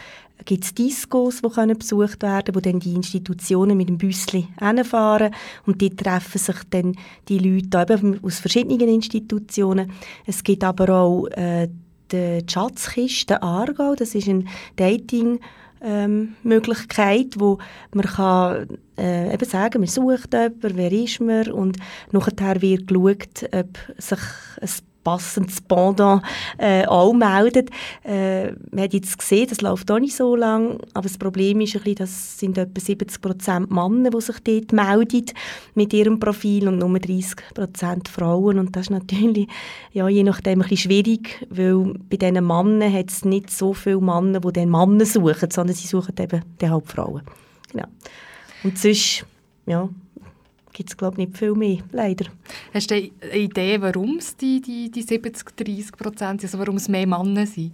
gibt 0.45 0.77
Discos, 0.77 1.41
die 1.41 1.49
können 1.49 1.77
besucht 1.77 2.21
werden 2.21 2.55
wo 2.55 2.59
dann 2.59 2.79
die 2.79 2.95
Institutionen 2.95 3.77
mit 3.77 3.87
dem 3.87 3.97
Büssli 3.97 4.47
hinfahren 4.59 5.33
und 5.65 5.81
dort 5.81 5.97
treffen 5.97 6.37
sich 6.37 6.57
dann 6.69 6.95
die 7.29 7.39
Leute 7.39 7.93
eben 7.93 8.19
aus 8.23 8.39
verschiedenen 8.39 8.89
Institutionen. 8.89 9.91
Es 10.25 10.43
gibt 10.43 10.63
aber 10.63 10.89
auch 10.89 11.27
äh, 11.27 11.69
die 12.11 12.41
Schatzkiste 12.49 13.41
Aargau, 13.41 13.95
das 13.95 14.15
ist 14.15 14.27
ein 14.27 14.47
Dating- 14.75 15.39
ähm, 15.83 16.35
Möglichkeit, 16.43 17.35
wo 17.37 17.59
man 17.93 18.05
kann, 18.05 18.67
äh, 18.97 19.33
eben 19.33 19.45
sagen, 19.45 19.81
man 19.81 19.87
sucht 19.87 20.33
jemanden, 20.33 20.77
wer 20.77 20.91
ist 20.91 21.19
man? 21.19 21.51
Und 21.51 21.77
nachher 22.11 22.61
wird 22.61 22.87
geschaut, 22.87 23.49
ob 23.51 23.77
sich 23.97 24.19
ein 24.61 24.69
passendes 25.03 25.61
Pendant 25.61 26.23
äh, 26.57 26.85
auch 26.85 27.13
meldet. 27.13 27.69
Äh, 28.03 28.51
man 28.71 28.83
hat 28.83 28.93
jetzt 28.93 29.17
gesehen, 29.17 29.47
das 29.49 29.61
läuft 29.61 29.89
auch 29.91 29.99
nicht 29.99 30.15
so 30.15 30.35
lang, 30.35 30.79
aber 30.93 31.07
das 31.07 31.17
Problem 31.17 31.61
ist 31.61 31.75
ein 31.75 31.81
bisschen, 31.81 31.95
das 31.95 32.39
sind 32.39 32.57
etwa 32.57 32.79
70 32.79 33.21
Prozent 33.21 33.71
Männer, 33.71 34.09
die 34.09 34.21
sich 34.21 34.39
dort 34.39 34.73
melden 34.73 35.25
mit 35.75 35.93
ihrem 35.93 36.19
Profil 36.19 36.67
und 36.67 36.79
nur 36.79 36.99
30 36.99 37.35
Prozent 37.53 38.07
Frauen 38.07 38.59
und 38.59 38.75
das 38.75 38.83
ist 38.83 38.89
natürlich 38.91 39.47
ja, 39.91 40.07
je 40.07 40.23
nachdem 40.23 40.61
ein 40.61 40.67
bisschen 40.67 40.89
schwierig, 40.89 41.45
weil 41.49 41.93
bei 42.09 42.17
diesen 42.17 42.45
Männern 42.45 42.91
hat 42.91 43.09
es 43.09 43.25
nicht 43.25 43.49
so 43.51 43.73
viele 43.73 44.01
Männer, 44.01 44.39
die 44.39 44.53
den 44.53 44.69
Männer 44.69 45.05
suchen, 45.05 45.51
sondern 45.51 45.75
sie 45.75 45.87
suchen 45.87 46.15
eben 46.19 46.41
die 46.61 46.69
Hauptfrauen. 46.69 47.23
Genau. 47.71 47.87
Und 48.63 48.77
sonst, 48.77 49.25
ja, 49.65 49.89
gibt 50.73 50.89
es, 50.89 50.97
glaube 50.97 51.21
ich, 51.21 51.27
nicht 51.27 51.37
viel 51.37 51.53
mehr, 51.53 51.77
leider. 51.91 52.25
Hast 52.73 52.91
du 52.91 52.95
eine 52.95 53.37
Idee, 53.37 53.79
warum 53.81 54.17
es 54.17 54.35
die, 54.35 54.61
die, 54.61 54.89
die 54.89 55.01
70, 55.01 55.55
30 55.55 55.91
Prozent 55.91 56.41
sind, 56.41 56.49
also 56.49 56.59
warum 56.59 56.77
es 56.77 56.89
mehr 56.89 57.07
Männer 57.07 57.45
sind? 57.45 57.73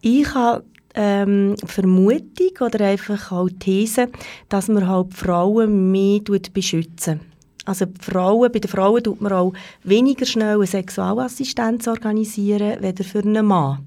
Ich 0.00 0.34
habe 0.34 0.64
ähm, 0.94 1.56
Vermutung 1.64 2.50
oder 2.60 2.84
einfach 2.84 3.32
auch 3.32 3.48
These, 3.58 4.08
dass 4.48 4.68
man 4.68 4.88
halt 4.88 5.14
Frauen 5.14 5.90
mehr 5.90 6.20
beschützen 6.52 7.32
also 7.64 7.86
die 7.86 8.00
Frauen, 8.00 8.50
bei 8.50 8.58
den 8.58 8.68
Frauen 8.68 9.02
tut 9.02 9.20
man 9.20 9.32
auch 9.32 9.52
weniger 9.84 10.26
schnell 10.26 10.56
eine 10.56 10.66
Sexualassistenz 10.66 11.86
organisieren, 11.86 12.82
weder 12.82 13.04
für 13.04 13.20
einen 13.20 13.46
Mann. 13.46 13.86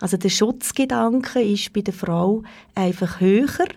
Also 0.00 0.16
der 0.16 0.30
Schutzgedanke 0.30 1.42
ist 1.42 1.72
bei 1.72 1.82
der 1.82 1.92
Frau 1.92 2.42
einfach 2.74 3.20
höher 3.20 3.68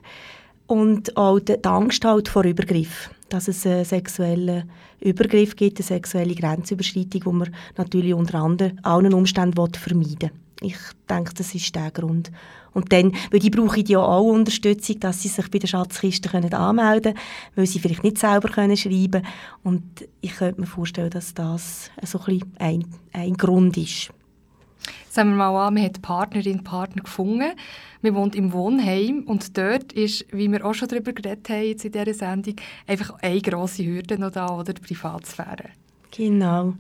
und 0.68 1.18
auch 1.18 1.40
die 1.40 1.62
Angst 1.64 2.06
halt 2.06 2.30
vor 2.30 2.46
Übergriff 2.46 3.10
dass 3.30 3.48
es 3.48 3.66
einen 3.66 3.86
sexuellen 3.86 4.70
Übergriff 5.00 5.56
gibt, 5.56 5.80
eine 5.80 5.86
sexuelle 5.86 6.36
Grenzüberschreitung, 6.36 7.22
die 7.22 7.30
man 7.30 7.56
natürlich 7.78 8.14
unter 8.14 8.40
anderem 8.40 8.80
allen 8.84 9.14
Umständen 9.14 9.56
vermeiden 9.74 10.22
will. 10.22 10.32
Ich 10.62 10.78
denke, 11.10 11.34
das 11.34 11.54
ist 11.54 11.76
der 11.76 11.92
Grund. 11.92 12.32
Und 12.74 12.92
dann, 12.92 13.14
weil 13.32 13.40
die 13.40 13.50
brauchen 13.50 13.86
ja 13.86 14.00
auch 14.00 14.24
Unterstützung, 14.24 15.00
dass 15.00 15.22
sie 15.22 15.28
sich 15.28 15.50
bei 15.52 15.60
der 15.60 15.68
Schatzkiste 15.68 16.30
können 16.30 16.54
anmelden 16.54 17.14
können, 17.14 17.26
weil 17.56 17.68
sie 17.68 17.80
vielleicht 17.80 18.04
nicht 18.04 18.18
selber 18.18 18.50
können 18.50 18.78
schreiben 18.78 19.24
können. 19.24 19.28
Und 19.64 19.84
ich 20.22 20.36
könnte 20.36 20.62
mir 20.62 20.68
vorstellen, 20.68 21.10
dass 21.10 21.34
das 21.34 21.92
so 22.04 22.20
ein, 22.26 22.44
ein, 22.60 22.86
ein 23.12 23.34
Grund 23.34 23.78
ist. 23.78 24.10
Sagen 25.10 25.30
wir 25.30 25.36
mal 25.38 25.68
an, 25.68 25.76
man 25.76 25.84
hat 25.84 26.02
Partnerin, 26.02 26.64
Partner 26.64 27.04
gefunden. 27.04 27.52
Man 28.02 28.16
wohnt 28.16 28.36
im 28.36 28.52
Wohnheim 28.52 29.24
und 29.26 29.58
dort 29.58 29.94
ist, 29.94 30.26
wie 30.32 30.52
wir 30.52 30.66
auch 30.66 30.74
schon 30.74 30.90
darüber 30.90 31.14
geredet 31.14 31.48
haben 31.50 31.64
jetzt 31.64 31.86
in 31.86 31.92
dieser 31.92 32.14
Sendung, 32.14 32.56
einfach 32.86 33.14
eine 33.22 33.42
grosse 33.42 33.86
Hürde 33.86 34.20
noch 34.20 34.32
da, 34.32 34.48
oder 34.58 34.74
die 34.74 34.82
Privatsphäre. 34.82 35.70
Genau. 36.12 36.74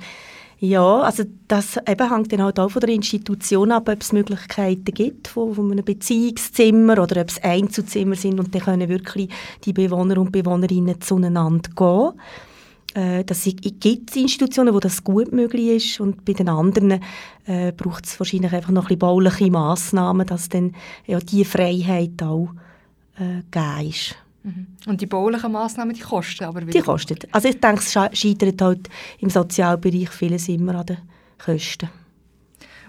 Ja, 0.59 1.01
also 1.01 1.23
das 1.49 1.75
eben 1.75 2.09
hängt 2.09 2.31
dann 2.31 2.41
halt 2.41 2.57
auch 2.57 2.71
von 2.71 2.79
der 2.79 2.89
Institution 2.89 3.71
ab, 3.73 3.89
ob 3.89 4.01
es 4.01 4.13
Möglichkeiten 4.13 4.93
gibt 4.93 5.27
von, 5.27 5.53
von 5.53 5.69
einem 5.69 5.83
Beziehungszimmer 5.83 7.01
oder 7.03 7.21
ob 7.21 7.29
es 7.29 7.43
Einzelzimmer 7.43 8.15
sind 8.15 8.39
und 8.39 8.55
dann 8.55 8.61
können 8.61 8.87
wirklich 8.87 9.29
die 9.65 9.73
Bewohner 9.73 10.17
und 10.17 10.31
Bewohnerinnen 10.31 11.01
zueinander 11.01 11.69
gehen. 11.75 12.13
Äh, 12.95 13.23
dass 13.25 13.45
es 13.47 13.55
gibt 13.57 14.15
Institutionen, 14.15 14.73
wo 14.73 14.79
das 14.79 15.03
gut 15.03 15.31
möglich 15.31 15.67
ist 15.67 15.99
und 15.99 16.23
bei 16.25 16.33
den 16.33 16.47
anderen 16.47 17.01
äh, 17.45 17.71
braucht 17.71 18.05
es 18.05 18.19
wahrscheinlich 18.19 18.53
einfach 18.53 18.71
noch 18.71 18.83
ein 18.83 18.87
bisschen 18.87 18.99
bauliche 18.99 19.51
Massnahmen, 19.51 20.25
dass 20.25 20.49
dann 20.49 20.73
ja 21.05 21.19
die 21.19 21.45
Freiheit 21.45 22.21
auch 22.21 22.49
äh, 23.17 23.41
gegeben 23.51 23.89
ist. 23.89 24.15
Mhm. 24.43 24.67
Und 24.85 25.01
die 25.01 25.05
baulichen 25.05 25.51
Massnahmen, 25.51 25.93
die 25.93 26.01
kosten 26.01 26.43
aber 26.43 26.61
wieder? 26.61 26.71
Die 26.71 26.81
kosten. 26.81 27.17
Also 27.31 27.47
ich 27.47 27.59
denke, 27.59 27.81
es 27.81 27.93
scheitert 27.93 28.61
halt 28.61 28.89
im 29.19 29.29
Sozialbereich 29.29 30.09
vieles 30.09 30.49
immer 30.49 30.75
an 30.75 30.85
den 30.85 30.97
Kosten. 31.37 31.89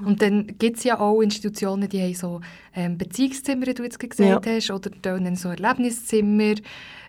Und 0.04 0.22
dann 0.22 0.46
gibt 0.58 0.78
es 0.78 0.84
ja 0.84 0.98
auch 0.98 1.20
Institutionen, 1.20 1.88
die 1.88 2.00
haben 2.02 2.14
so 2.14 2.40
ähm, 2.74 2.98
Beziehungszimmer, 2.98 3.66
wie 3.66 3.74
du 3.74 3.84
jetzt 3.84 4.00
gesagt 4.00 4.46
ja. 4.46 4.52
hast, 4.52 4.70
oder 4.70 4.90
dann 5.02 5.36
so 5.36 5.50
Erlebniszimmer. 5.50 6.54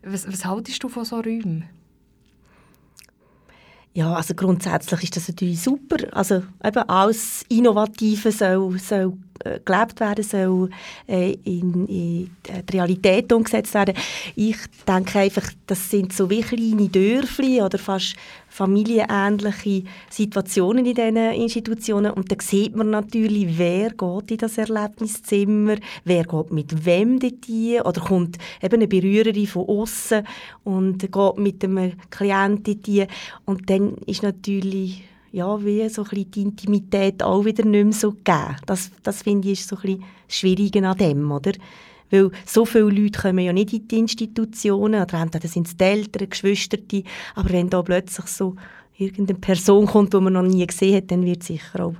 Was, 0.03 0.27
was 0.27 0.45
haltest 0.45 0.83
du 0.83 0.89
von 0.89 1.03
so 1.03 1.15
Räumen? 1.15 1.65
Ja, 3.95 4.13
also 4.13 4.33
grundsätzlich 4.35 5.03
ist 5.03 5.15
das 5.15 5.29
natürlich 5.29 5.61
super. 5.61 5.95
Also 6.11 6.43
eben 6.61 6.89
alles 6.89 7.45
Innovative 7.47 8.29
soll, 8.29 8.77
soll 8.77 9.13
gelebt 9.43 9.99
werden, 9.99 10.23
soll 10.23 10.69
äh, 11.07 11.33
in, 11.43 11.87
in, 11.87 12.35
die 12.69 12.77
Realität 12.77 13.31
umgesetzt 13.33 13.73
werden. 13.73 13.95
Ich 14.35 14.57
denke 14.87 15.19
einfach, 15.19 15.51
das 15.67 15.89
sind 15.89 16.13
so 16.13 16.29
wie 16.29 16.41
kleine 16.41 16.89
Dörfli 16.89 17.61
oder 17.61 17.77
fast 17.77 18.15
familienähnliche 18.47 19.83
Situationen 20.09 20.85
in 20.85 20.95
diesen 20.95 21.17
Institutionen 21.17 22.11
und 22.11 22.31
da 22.31 22.35
sieht 22.39 22.75
man 22.75 22.89
natürlich, 22.89 23.57
wer 23.57 23.89
geht 23.89 24.31
in 24.31 24.37
das 24.37 24.57
Erlebniszimmer, 24.57 25.75
wer 26.05 26.23
geht 26.23 26.51
mit 26.51 26.85
wem 26.85 27.19
dorthin 27.19 27.81
oder 27.81 28.01
kommt 28.01 28.37
eben 28.61 28.75
eine 28.75 28.87
Berührerin 28.87 29.47
von 29.47 29.67
außen 29.67 30.25
und 30.63 30.99
geht 30.99 31.37
mit 31.37 31.63
einem 31.63 31.93
Klienten 32.09 32.81
dorthin 32.81 33.07
und 33.43 33.69
dann 33.69 33.95
ist 34.05 34.23
natürlich 34.23 35.03
ja, 35.35 35.65
wie 35.65 35.87
so 35.89 36.05
die 36.05 36.41
Intimität 36.41 37.21
auch 37.21 37.43
wieder 37.43 37.65
nicht 37.65 37.83
mehr 37.83 37.93
so 37.93 38.11
gegeben. 38.11 38.55
Das, 38.65 38.89
das 39.03 39.21
finde 39.21 39.49
ich 39.49 39.59
ist 39.59 39.67
so 39.67 39.75
ein 39.83 40.01
Schwierige 40.29 40.87
an 40.87 40.97
dem, 40.97 41.29
oder? 41.29 41.51
Weil 42.09 42.31
so 42.45 42.63
viele 42.63 42.85
Leute 42.85 43.19
kommen 43.19 43.43
ja 43.43 43.51
nicht 43.51 43.73
in 43.73 43.85
die 43.85 43.99
Institutionen, 43.99 45.01
oder 45.01 45.21
entweder 45.21 45.49
sind 45.49 45.67
es 45.67 45.75
die 45.75 45.83
Eltern, 45.83 46.29
Geschwister, 46.29 46.77
aber 47.35 47.49
wenn 47.49 47.69
da 47.69 47.81
plötzlich 47.81 48.27
so 48.27 48.55
irgendeine 48.97 49.39
Person 49.39 49.87
kommt, 49.87 50.13
die 50.13 50.21
man 50.21 50.31
noch 50.31 50.41
nie 50.41 50.65
gesehen 50.65 50.95
hat, 50.95 51.11
dann 51.11 51.25
wird 51.25 51.43
sicher 51.43 51.87
auch, 51.87 51.95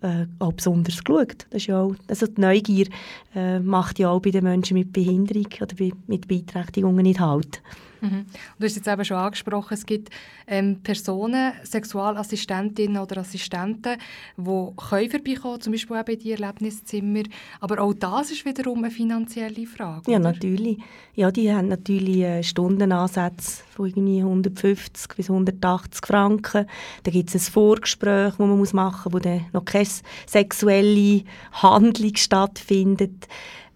äh, 0.00 0.26
auch 0.40 0.54
besonders 0.54 1.04
geschaut. 1.04 1.46
Das 1.50 1.62
ist 1.62 1.68
ja 1.68 1.82
auch, 1.82 1.94
also 2.08 2.26
die 2.26 2.40
Neugier 2.40 2.88
äh, 3.36 3.60
macht 3.60 4.00
ja 4.00 4.10
auch 4.10 4.20
bei 4.20 4.30
den 4.30 4.42
Menschen 4.42 4.76
mit 4.76 4.92
Behinderung 4.92 5.46
oder 5.60 5.76
bei, 5.78 5.92
mit 6.08 6.26
Beeinträchtigungen 6.26 7.04
nicht 7.04 7.20
halt. 7.20 7.62
Mhm. 8.06 8.26
Du 8.58 8.66
hast 8.66 8.76
jetzt 8.76 8.88
eben 8.88 9.04
schon 9.04 9.16
angesprochen, 9.16 9.74
es 9.74 9.86
gibt 9.86 10.10
ähm, 10.46 10.80
Personen, 10.82 11.52
Sexualassistentinnen 11.62 13.00
oder 13.00 13.18
Assistenten, 13.18 13.96
die 14.36 14.66
können 14.76 15.10
vorbeikommen, 15.10 15.60
zum 15.60 15.72
Beispiel 15.72 15.96
auch 15.96 16.06
in 16.06 16.18
die 16.18 16.32
Erlebniszimmer. 16.32 17.22
Aber 17.60 17.80
auch 17.80 17.94
das 17.94 18.30
ist 18.30 18.44
wiederum 18.44 18.78
eine 18.78 18.90
finanzielle 18.90 19.66
Frage. 19.66 20.10
Ja, 20.10 20.18
oder? 20.18 20.32
natürlich. 20.32 20.78
Ja, 21.14 21.30
die 21.30 21.52
haben 21.52 21.68
natürlich 21.68 22.18
äh, 22.18 22.42
Stundenansätze 22.42 23.62
von 23.70 23.86
irgendwie 23.86 24.20
150 24.20 25.16
bis 25.16 25.30
180 25.30 26.06
Franken. 26.06 26.66
Da 27.02 27.10
gibt 27.10 27.28
es 27.28 27.34
ein 27.34 27.52
Vorgespräch, 27.52 28.30
das 28.30 28.38
man 28.38 28.56
muss 28.56 28.72
machen 28.72 29.12
muss, 29.12 29.14
wo 29.14 29.18
dann 29.18 29.46
noch 29.52 29.64
keine 29.64 29.88
sexuelle 30.26 31.22
Handlung 31.52 32.16
stattfindet 32.16 33.26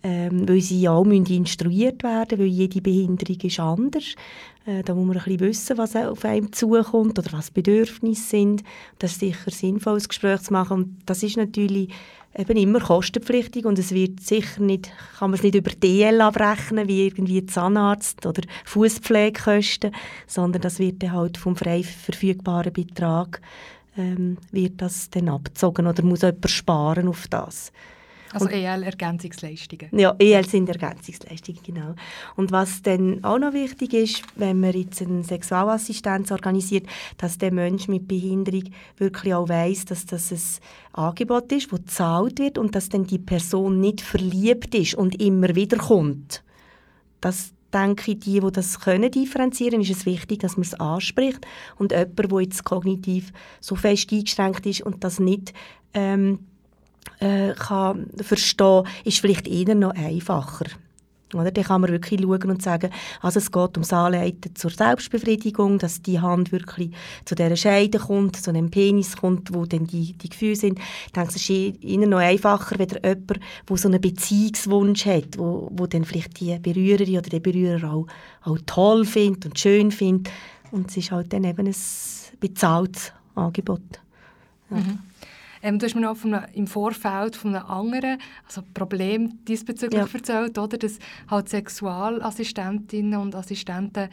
ähm, 0.03 0.49
weil 0.49 0.61
sie 0.61 0.81
ja 0.81 0.93
auch 0.93 1.07
instruiert 1.07 2.03
werden 2.03 2.39
weil 2.39 2.47
jede 2.47 2.81
Behinderung 2.81 3.41
ist 3.43 3.61
anders. 3.61 4.15
Äh, 4.67 4.83
da 4.83 4.95
muss 4.95 5.07
man 5.07 5.17
ein 5.17 5.23
bisschen 5.23 5.41
wissen, 5.41 5.79
was 5.79 5.97
auf 5.97 6.25
einem 6.25 6.53
zukommt 6.53 7.19
oder 7.19 7.33
was 7.33 7.51
Bedürfnisse 7.51 8.23
sind. 8.23 8.63
Das 8.99 9.13
ist 9.13 9.21
sicher 9.21 9.51
sinnvoll, 9.51 9.99
ein 9.99 10.09
Gespräch 10.09 10.41
zu 10.43 10.53
machen. 10.53 10.77
Und 10.77 10.97
das 11.07 11.23
ist 11.23 11.37
natürlich 11.37 11.91
eben 12.37 12.57
immer 12.57 12.81
kostenpflichtig 12.81 13.65
und 13.65 13.79
es 13.79 13.93
wird 13.93 14.21
sicher 14.21 14.63
nicht, 14.63 14.93
kann 15.19 15.31
man 15.31 15.39
es 15.39 15.43
nicht 15.43 15.57
über 15.57 15.71
DL 15.71 16.21
abrechnen, 16.21 16.87
wie 16.87 17.07
irgendwie 17.07 17.45
Zahnarzt 17.45 18.25
oder 18.25 18.43
Fußpflegekosten, 18.65 19.93
sondern 20.27 20.63
das 20.63 20.79
wird 20.79 21.03
dann 21.03 21.13
halt 21.13 21.37
vom 21.37 21.57
frei 21.57 21.83
verfügbaren 21.83 22.73
Betrag 22.73 23.41
ähm, 23.97 24.39
wird 24.53 24.81
das 24.81 25.11
dann 25.11 25.29
abgezogen 25.29 25.87
oder 25.87 26.05
muss 26.05 26.23
jemand 26.23 26.49
sparen 26.49 27.09
auf 27.09 27.27
das. 27.29 27.73
Also 28.33 28.49
EL-Ergänzungsleistungen. 28.49 29.89
Ja, 29.93 30.15
EL 30.19 30.47
sind 30.47 30.69
Ergänzungsleistungen, 30.69 31.61
genau. 31.65 31.95
Und 32.37 32.53
was 32.53 32.83
dann 32.83 33.25
auch 33.25 33.39
noch 33.39 33.53
wichtig 33.53 33.93
ist, 33.93 34.23
wenn 34.37 34.61
man 34.61 34.73
jetzt 34.73 35.03
eine 35.03 35.25
Sexualassistenz 35.25 36.31
organisiert, 36.31 36.87
dass 37.19 37.39
der 37.39 37.53
Mensch 37.53 37.89
mit 37.89 38.07
Behinderung 38.07 38.65
wirklich 38.99 39.35
auch 39.35 39.49
weiß, 39.49 39.87
dass 39.87 40.07
das 40.07 40.31
ein 40.31 41.05
Angebot 41.05 41.51
ist, 41.53 41.73
das 41.73 41.81
gezahlt 41.81 42.39
wird 42.39 42.59
und 42.59 42.75
dass 42.75 42.89
dann 42.89 43.05
die 43.05 43.19
Person 43.19 43.81
nicht 43.81 44.01
verliebt 44.01 44.75
ist 44.75 44.95
und 44.95 45.21
immer 45.21 45.55
wieder 45.55 45.79
kommt. 45.79 46.45
Das 47.21 47.53
denke 47.73 48.13
ich, 48.13 48.21
die, 48.21 48.41
die 48.41 48.53
das 48.53 48.81
können 48.81 49.11
differenzieren, 49.11 49.81
ist 49.81 49.91
es 49.91 50.07
wichtig, 50.07 50.41
dass 50.41 50.57
man 50.57 50.63
es 50.63 50.75
anspricht 50.75 51.47
und 51.77 51.93
jemand, 51.93 52.19
der 52.19 52.41
jetzt 52.41 52.65
kognitiv 52.65 53.33
so 53.61 53.75
fest 53.75 54.13
eingeschränkt 54.13 54.67
ist 54.67 54.83
und 54.83 55.05
das 55.05 55.21
nicht 55.21 55.53
ähm, 55.95 56.41
äh, 57.21 57.53
kann 57.55 58.11
verstehen, 58.17 58.85
ist 59.05 59.19
vielleicht 59.19 59.49
eher 59.49 59.75
noch 59.75 59.95
einfacher. 59.95 60.67
Oder? 61.35 61.51
Dann 61.51 61.65
kann 61.65 61.81
man 61.81 61.91
wirklich 61.91 62.21
schauen 62.21 62.51
und 62.51 62.63
sagen, 62.63 62.91
also 63.21 63.39
es 63.39 63.53
geht 63.53 63.77
ums 63.77 63.93
Anleiten 63.93 64.55
zur 64.57 64.71
Selbstbefriedigung, 64.71 65.79
dass 65.79 66.03
die 66.03 66.21
Hand 66.21 66.51
wirklich 66.53 66.91
zu 67.25 67.35
dieser 67.35 67.57
Scheide 67.57 67.99
kommt, 67.99 68.37
zu 68.37 68.53
dem 68.53 68.71
Penis 68.71 69.17
kommt, 69.17 69.55
wo 69.55 69.65
dann 69.65 69.87
die, 69.87 70.13
die 70.15 70.29
Gefühle 70.29 70.57
sind. 70.57 70.79
Ich 71.07 71.13
denke, 71.13 71.31
es 71.31 71.37
ist 71.37 71.49
ihnen 71.51 72.11
noch 72.11 72.19
einfacher, 72.19 72.79
wenn 72.79 72.89
jemand, 72.89 73.41
der 73.69 73.77
so 73.77 73.89
einen 73.89 74.01
Beziehungswunsch 74.01 75.07
hat, 75.07 75.39
wo, 75.39 75.69
wo 75.73 75.87
dann 75.87 76.05
vielleicht 76.05 76.41
die 76.41 76.59
Berührerin 76.59 77.19
oder 77.19 77.31
der 77.31 77.41
Berührer 77.41 77.93
auch, 77.93 78.07
auch 78.43 78.59
toll 78.67 79.05
findet 79.05 79.47
und 79.47 79.59
schön 79.59 79.93
findet. 79.93 80.33
Und 80.73 80.91
es 80.91 80.97
ist 80.97 81.11
halt 81.11 81.33
dann 81.33 81.45
eben 81.45 81.67
ein 81.67 81.77
bezahltes 82.41 83.13
Angebot. 83.35 83.81
Ja. 84.71 84.79
Mhm. 84.79 84.99
Ähm, 85.63 85.79
du 85.79 85.87
hast 85.87 85.95
mir 85.95 86.01
noch 86.03 86.17
von 86.17 86.35
einem, 86.35 86.47
im 86.55 86.67
Vorfeld 86.67 87.37
von 87.37 87.55
einem 87.55 87.67
anderen 87.67 88.19
also 88.47 88.63
Problem 88.75 89.39
diesbezüglich 89.47 90.01
Ja. 90.01 90.09
erzählt, 90.13 90.59
oder, 90.59 90.79
dass 90.79 90.99
halt 91.31 91.49
Sexualassistentinnen 91.49 93.21
und 93.21 93.35
Assistenten 93.35 94.09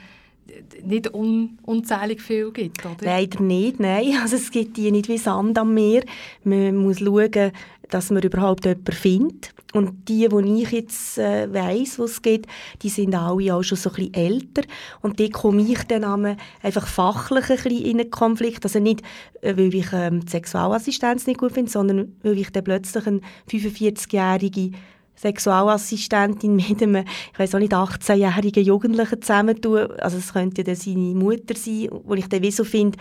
nicht 0.84 1.14
un 1.14 1.58
unzählig 1.64 2.22
viel 2.22 2.52
gibt, 2.52 2.86
oder? 2.86 2.96
Leider 3.06 3.42
nicht, 3.42 3.80
nein. 3.80 4.18
Also 4.22 4.38
es 4.38 4.50
gibt 4.52 4.78
die 4.78 4.92
nicht 4.92 5.10
wie 5.10 5.18
Sand 5.18 5.58
am 5.58 5.74
Meer. 5.74 6.04
Man 6.44 6.78
muss 6.78 7.00
schauen, 7.00 7.52
dass 7.90 8.12
man 8.12 8.24
überhaupt 8.24 8.66
jemanden 8.66 8.92
findet. 8.94 9.54
Und 9.78 10.10
die, 10.10 10.28
die 10.28 10.64
ich 10.64 10.72
jetzt 10.72 11.18
äh, 11.20 11.54
weiss, 11.54 12.00
was 12.00 12.12
es 12.12 12.22
gibt, 12.24 12.48
die 12.82 12.90
sind 12.90 13.14
alle 13.14 13.54
auch 13.54 13.62
schon 13.62 13.78
so 13.78 13.92
ein 13.92 13.96
bisschen 13.96 14.14
älter. 14.16 14.64
Und 15.02 15.20
die 15.20 15.30
komme 15.30 15.62
ich 15.62 15.84
dann 15.84 16.38
einfach 16.64 16.88
fachlich 16.88 17.50
ein 17.52 17.58
bisschen 17.58 17.86
in 17.86 18.00
einen 18.00 18.10
Konflikt. 18.10 18.66
Also 18.66 18.80
nicht, 18.80 19.04
äh, 19.42 19.56
weil 19.56 19.76
ich 19.76 19.94
ähm, 19.94 20.26
die 20.26 20.32
Sexualassistenz 20.32 21.28
nicht 21.28 21.40
gut 21.40 21.52
finde, 21.52 21.70
sondern 21.70 22.16
weil 22.24 22.40
ich 22.40 22.52
dann 22.52 22.64
plötzlich 22.64 23.06
eine 23.06 23.22
45-jährige 23.52 24.72
Sexualassistentin 25.16 26.56
mit 26.56 26.82
einem, 26.82 27.06
ich 27.34 27.40
weiß 27.40 27.54
auch 27.54 27.60
nicht, 27.60 27.74
18-jährigen 27.74 28.64
Jugendlichen 28.64 29.22
zusammentun. 29.22 29.92
Also 30.00 30.18
es 30.18 30.34
könnte 30.34 30.64
ja 30.66 30.76
seine 30.76 31.14
Mutter 31.14 31.56
sein, 31.56 31.90
wo 32.04 32.16
ich 32.16 32.30
dann 32.30 32.42
wie 32.42 32.52
so 32.52 32.64
finde, 32.64 32.98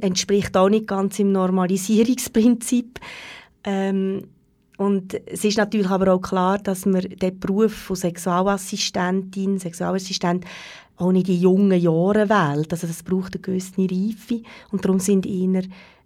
entspricht 0.00 0.56
auch 0.56 0.68
nicht 0.68 0.86
ganz 0.86 1.18
im 1.18 1.32
Normalisierungsprinzip. 1.32 3.00
Ähm, 3.64 4.28
und 4.76 5.14
es 5.26 5.44
ist 5.44 5.58
natürlich 5.58 5.88
aber 5.88 6.12
auch 6.12 6.20
klar, 6.20 6.58
dass 6.58 6.84
man 6.84 7.02
den 7.02 7.38
Beruf 7.38 7.72
von 7.72 7.96
Sexualassistentin, 7.96 9.58
Sexualassistent 9.58 10.44
auch 10.96 11.12
nicht 11.12 11.28
in 11.28 11.40
jungen 11.40 11.80
Jahren 11.80 12.28
wählt. 12.28 12.72
Also 12.72 12.86
das 12.86 13.02
braucht 13.02 13.34
eine 13.34 13.42
gewisse 13.42 13.78
Reife 13.78 14.42
und 14.70 14.84
darum 14.84 14.98
sind 14.98 15.26
eher 15.26 15.62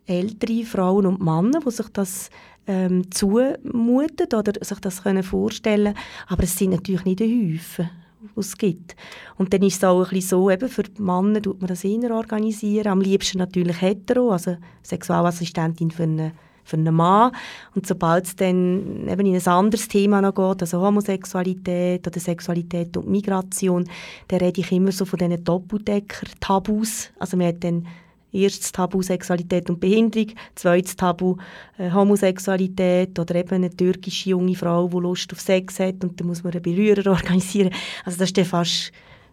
ältere 0.06 0.64
Frauen 0.64 1.06
und 1.06 1.20
Männer, 1.20 1.60
die 1.64 1.70
sich 1.70 1.88
das 1.88 2.30
ähm, 2.66 3.10
zumuten 3.10 4.26
oder 4.34 4.52
sich 4.60 4.78
das 4.80 5.02
können 5.02 5.22
vorstellen 5.22 5.94
Aber 6.26 6.42
es 6.42 6.56
sind 6.56 6.70
natürlich 6.70 7.04
nicht 7.04 7.22
ein 7.22 7.54
Häufen, 7.54 7.90
die 8.20 8.40
es 8.40 8.56
gibt. 8.56 8.96
Und 9.36 9.52
dann 9.52 9.62
ist 9.62 9.76
es 9.76 9.84
auch 9.84 10.04
ein 10.04 10.10
bisschen 10.10 10.28
so, 10.28 10.50
eben 10.50 10.68
für 10.68 10.82
die 10.82 11.02
Männer 11.02 11.40
tut 11.40 11.60
man 11.60 11.68
das 11.68 11.84
eher 11.84 12.10
organisieren. 12.10 12.88
Am 12.88 13.00
liebsten 13.00 13.38
natürlich 13.38 13.80
hetero, 13.80 14.30
also 14.30 14.56
Sexualassistentin 14.82 15.90
für 15.90 16.02
einen 16.04 16.32
für 16.68 16.76
einen 16.76 16.94
Mann. 16.94 17.32
Und 17.74 17.86
sobald 17.86 18.26
es 18.26 18.36
dann 18.36 19.08
eben 19.08 19.26
in 19.26 19.34
ein 19.34 19.46
anderes 19.46 19.88
Thema 19.88 20.20
noch 20.20 20.34
geht, 20.34 20.62
also 20.62 20.80
Homosexualität 20.80 22.06
oder 22.06 22.20
Sexualität 22.20 22.96
und 22.96 23.08
Migration, 23.08 23.88
dann 24.28 24.40
rede 24.40 24.60
ich 24.60 24.70
immer 24.72 24.92
so 24.92 25.04
von 25.04 25.18
diesen 25.18 25.42
Doppeldecker-Tabus. 25.42 27.10
Also 27.18 27.36
man 27.36 27.48
hat 27.48 27.64
dann 27.64 27.86
erstes 28.32 28.72
Tabu 28.72 29.02
Sexualität 29.02 29.70
und 29.70 29.80
Behinderung, 29.80 30.32
zweites 30.54 30.96
Tabu 30.96 31.36
äh, 31.78 31.90
Homosexualität 31.90 33.18
oder 33.18 33.34
eben 33.34 33.54
eine 33.54 33.70
türkische 33.70 34.30
junge 34.30 34.54
Frau, 34.54 34.88
die 34.88 34.98
Lust 34.98 35.32
auf 35.32 35.40
Sex 35.40 35.80
hat 35.80 36.04
und 36.04 36.20
dann 36.20 36.26
muss 36.26 36.44
man 36.44 36.52
einen 36.52 36.62
Berührer 36.62 37.10
organisieren. 37.10 37.70
Also 38.04 38.18
das 38.18 38.28
ist 38.28 38.36
dann 38.36 38.44
fast 38.44 38.92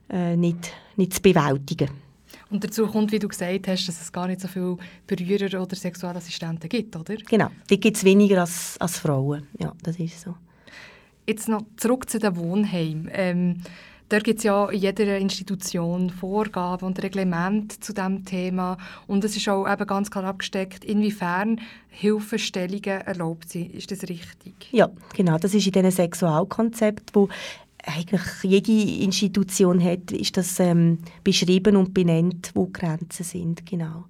äh, 0.10 0.36
nicht, 0.38 0.72
nicht 0.96 1.14
zu 1.14 1.22
bewältigen. 1.22 2.05
Und 2.50 2.64
dazu 2.64 2.88
kommt, 2.88 3.12
wie 3.12 3.20
du 3.20 3.28
gesagt 3.28 3.68
hast, 3.68 3.88
dass 3.88 4.02
es 4.02 4.12
gar 4.12 4.28
nicht 4.28 4.42
so 4.42 4.48
viele 4.48 4.78
Berührer 5.08 5.62
oder 5.62 5.76
Sexualassistenten 5.76 6.70
gibt, 6.70 6.96
oder? 6.96 7.16
Genau, 7.16 7.50
die 7.70 7.80
gibt 7.80 7.98
es 7.98 8.04
weniger 8.04 8.42
als, 8.42 8.76
als 8.80 9.00
Frauen. 9.00 9.48
Ja, 9.60 9.74
das 9.84 10.00
ist 10.00 10.22
so. 10.22 10.36
Jetzt 11.28 11.50
noch 11.50 11.64
zurück 11.78 12.08
zu 12.10 12.20
den 12.20 12.36
Wohnheimen. 12.36 13.10
Ähm, 13.12 13.62
da 14.10 14.20
gibt 14.20 14.38
es 14.38 14.44
ja 14.44 14.70
in 14.70 14.80
jeder 14.80 15.18
Institution 15.18 16.12
Vorgaben 16.12 16.86
und 16.86 17.02
Reglemente 17.02 17.80
zu 17.80 17.92
diesem 17.92 18.24
Thema. 18.24 18.78
Und 19.08 19.24
es 19.24 19.36
ist 19.36 19.50
auch 19.50 19.68
eben 19.68 19.88
ganz 19.88 20.12
klar 20.12 20.26
abgesteckt, 20.26 20.86
inwiefern 20.86 21.60
Hilfestellungen 21.90 23.02
erlaubt 23.02 23.50
sind. 23.50 23.74
Ist 23.74 23.90
das 23.90 24.04
richtig? 24.04 24.54
Ja, 24.72 24.92
genau. 25.16 25.40
Das 25.40 25.56
ist 25.56 25.66
in 25.66 25.72
diesen 25.72 25.90
Sexualkonzept, 25.90 27.16
wo 27.16 27.30
eigentlich 27.86 28.24
jede 28.44 29.04
Institution 29.04 29.84
hat, 29.84 30.12
ist 30.12 30.38
das 30.38 30.60
ähm, 30.60 31.00
beschrieben 31.24 31.76
und 31.76 31.94
benannt, 31.94 32.52
wo 32.54 32.66
die 32.66 32.74
Grenzen 32.74 33.24
sind. 33.24 33.66
Genau. 33.66 34.06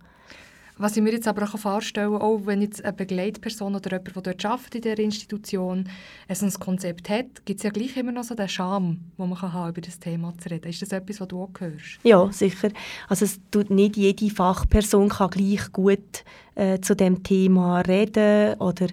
Was 0.78 0.98
ich 0.98 1.04
mir 1.04 1.14
jetzt 1.14 1.28
aber 1.28 1.44
auch 1.44 1.58
vorstellen 1.58 2.12
kann, 2.12 2.22
auch 2.22 2.42
wenn 2.46 2.62
jetzt 2.62 2.84
eine 2.84 2.92
Begleitperson 2.92 3.76
oder 3.76 3.92
jemand, 3.92 4.14
der 4.14 4.22
dort 4.22 4.46
arbeitet 4.46 4.76
in 4.76 4.82
dieser 4.82 5.00
Institution, 5.00 5.90
es 6.28 6.44
ein 6.44 6.52
Konzept 6.52 7.10
hat, 7.10 7.46
gibt 7.46 7.60
es 7.60 7.64
ja 7.64 7.70
gleich 7.70 7.96
immer 7.96 8.12
noch 8.12 8.26
so 8.26 8.36
den 8.36 8.50
Charme, 8.50 9.00
den 9.18 9.30
man 9.30 9.38
kann 9.38 9.54
haben, 9.54 9.70
über 9.70 9.80
das 9.80 10.00
Thema 10.00 10.34
zu 10.38 10.50
reden. 10.50 10.68
Ist 10.68 10.82
das 10.82 10.92
etwas, 10.92 11.22
was 11.22 11.30
du 11.30 11.44
auch 11.44 11.52
hörst? 11.60 12.00
Ja, 12.04 12.30
sicher. 12.30 12.70
Also 13.08 13.24
es 13.24 13.40
tut 13.52 13.70
nicht 13.70 13.96
jede 13.96 14.30
Fachperson 14.30 15.08
kann 15.08 15.30
gleich 15.30 15.72
gut 15.72 16.26
äh, 16.56 16.82
zu 16.82 16.94
dem 16.94 17.24
Thema 17.24 17.80
reden 17.80 18.56
oder 18.60 18.88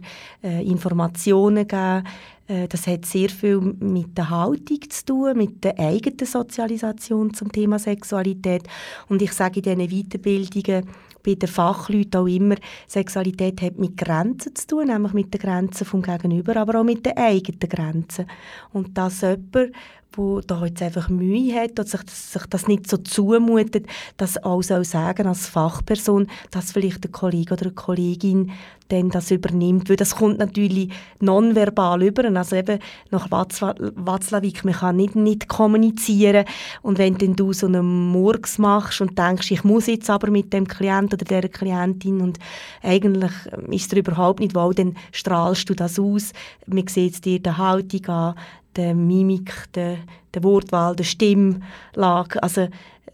äh, 0.45 0.65
Informationen 0.65 1.67
geben. 1.67 2.05
Äh, 2.49 2.69
das 2.69 2.87
hat 2.87 3.07
sehr 3.07 3.29
viel 3.29 3.61
mit 3.61 4.17
der 4.17 4.31
Haltung 4.31 4.81
zu 4.89 5.05
tun, 5.05 5.39
mit 5.39 5.65
der 5.65 5.79
eigenen 5.79 6.27
Sozialisation 6.27 7.33
zum 7.35 7.51
Thema 7.51 7.79
Sexualität. 7.79 8.63
Und 9.09 9.23
ich 9.23 9.33
sage 9.33 9.61
in 9.61 9.79
diesen 9.79 10.05
Weiterbildungen 10.05 10.87
bei 11.25 11.35
den 11.35 11.49
Fachleuten 11.49 12.21
auch 12.21 12.27
immer, 12.27 12.57
Sexualität 12.89 13.63
hat 13.63 13.79
mit 13.79 13.97
Grenzen 13.97 14.55
zu 14.57 14.67
tun, 14.67 14.89
nämlich 14.89 15.13
mit 15.13 15.33
den 15.33 15.41
Grenzen 15.41 15.85
vom 15.85 16.03
Gegenüber, 16.03 16.57
aber 16.57 16.81
auch 16.81 16.85
mit 16.85 17.07
den 17.07 17.17
eigenen 17.17 17.61
Grenzen. 17.61 18.27
Und 18.73 18.99
dass 18.99 19.21
jemand, 19.21 19.73
wo 20.15 20.41
da 20.41 20.65
jetzt 20.65 20.83
einfach 20.83 21.09
Mühe 21.09 21.55
hat 21.55 21.73
oder 21.73 21.85
sich, 21.85 22.01
sich 22.09 22.47
das 22.47 22.69
nicht 22.69 22.89
so 22.89 22.97
zumutet, 22.99 23.87
das 24.17 24.43
auch 24.43 24.63
soll 24.63 24.85
sagen 24.85 25.27
als 25.27 25.47
Fachperson, 25.47 26.27
dass 26.51 26.73
vielleicht 26.73 27.05
der 27.05 27.11
Kollege 27.11 27.55
oder 27.55 27.67
eine 27.67 27.73
Kollegin 27.73 28.53
dann 28.93 29.11
das 29.11 29.31
übernimmt, 29.31 29.89
weil 29.89 29.97
das 29.97 30.17
kommt 30.17 30.39
natürlich 30.39 30.93
nonverbal 31.21 32.03
über, 32.03 32.25
also 32.25 32.57
eben 32.57 32.79
nach 33.11 33.31
Watzla 33.31 33.75
Watzlawick, 33.79 34.65
man 34.65 34.75
kann 34.75 34.97
nicht, 34.97 35.17
nicht 35.17 35.49
kommunizieren. 35.49 36.45
Und 36.83 36.99
wenn 36.99 37.17
dann 37.17 37.35
du 37.35 37.53
so 37.53 37.67
einen 37.67 38.11
Murks 38.11 38.59
machst 38.59 39.01
und 39.01 39.19
denkst, 39.19 39.51
ich 39.51 39.65
muss 39.65 39.87
jetzt 39.87 40.11
aber 40.11 40.31
mit 40.31 40.53
dem 40.53 40.69
Klient 40.69 41.15
oder 41.15 41.25
der 41.25 41.49
Klientin 41.49 42.21
und 42.21 42.39
eigentlich 42.83 43.33
ist 43.71 43.93
es 43.93 43.99
überhaupt 43.99 44.41
nicht 44.41 44.55
wohl, 44.55 44.75
dann 44.75 44.97
strahlst 45.11 45.69
du 45.71 45.75
das 45.75 45.99
aus, 45.99 46.33
man 46.67 46.87
sieht 46.87 47.15
es 47.15 47.21
dir 47.21 47.41
der 47.41 47.57
Haltung 47.57 48.07
an, 48.07 48.35
der 48.77 48.95
Mimik, 48.95 49.53
der, 49.75 49.99
der 50.35 50.43
Wortwahl, 50.43 50.97
der 50.97 51.05
Stimmlage. 51.05 52.43
Also 52.43 52.69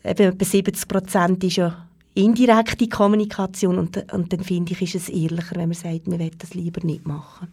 eben 0.05 0.29
etwa 0.33 0.45
70 0.45 0.89
Prozent 0.89 1.45
ist 1.45 1.57
ja 1.57 1.87
indirekte 2.15 2.89
Kommunikation 2.89 3.79
und, 3.79 4.13
und 4.13 4.33
dann 4.33 4.41
finde 4.41 4.73
ich, 4.73 4.83
ist 4.83 4.95
es 4.95 5.09
ehrlicher, 5.09 5.57
wenn 5.57 5.69
man 5.69 5.75
sagt, 5.75 6.09
man 6.09 6.19
will 6.19 6.33
das 6.37 6.55
lieber 6.55 6.85
nicht 6.85 7.07
machen. 7.07 7.49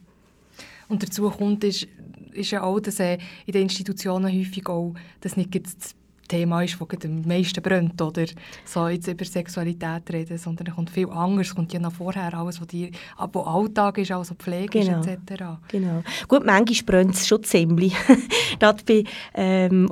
Und 0.88 1.04
dazu 1.04 1.30
kommt, 1.30 1.64
ist, 1.64 1.88
ist 2.34 2.52
ja 2.52 2.64
auch, 2.64 2.80
dass 2.80 3.00
äh, 3.00 3.18
in 3.46 3.54
den 3.54 3.64
Institutionen 3.64 4.32
häufig 4.32 4.68
auch 4.68 4.94
das 5.22 5.38
nicht 5.38 5.56
das 5.56 5.96
Thema 6.28 6.64
ist, 6.64 6.78
das 6.80 7.06
am 7.06 7.22
meisten 7.22 7.62
brennt, 7.62 8.02
oder 8.02 8.26
so 8.64 8.88
jetzt 8.88 9.08
über 9.08 9.26
Sexualität 9.26 10.04
reden, 10.12 10.38
sondern 10.38 10.68
es 10.68 10.76
kommt 10.76 10.90
viel 10.90 11.10
anderes, 11.10 11.48
es 11.48 11.56
kommt 11.56 11.74
ja 11.74 11.80
noch 11.80 11.94
vorher 11.94 12.34
alles, 12.34 12.60
was, 12.60 12.68
die, 12.68 12.92
was 13.18 13.48
Alltag 13.48 13.98
ist, 13.98 14.12
also 14.12 14.36
Pflege 14.36 14.80
Genau. 14.80 15.00
ist 15.00 15.08
etc. 15.08 15.44
Genau. 15.68 16.04
Gut, 16.28 16.46
manchmal 16.46 16.84
brennt 16.86 17.16
es 17.16 17.28
schon 17.28 17.44
ziemlich. 17.44 17.96
Gerade 18.60 18.84
bei 18.86 19.04
ähm, 19.34 19.90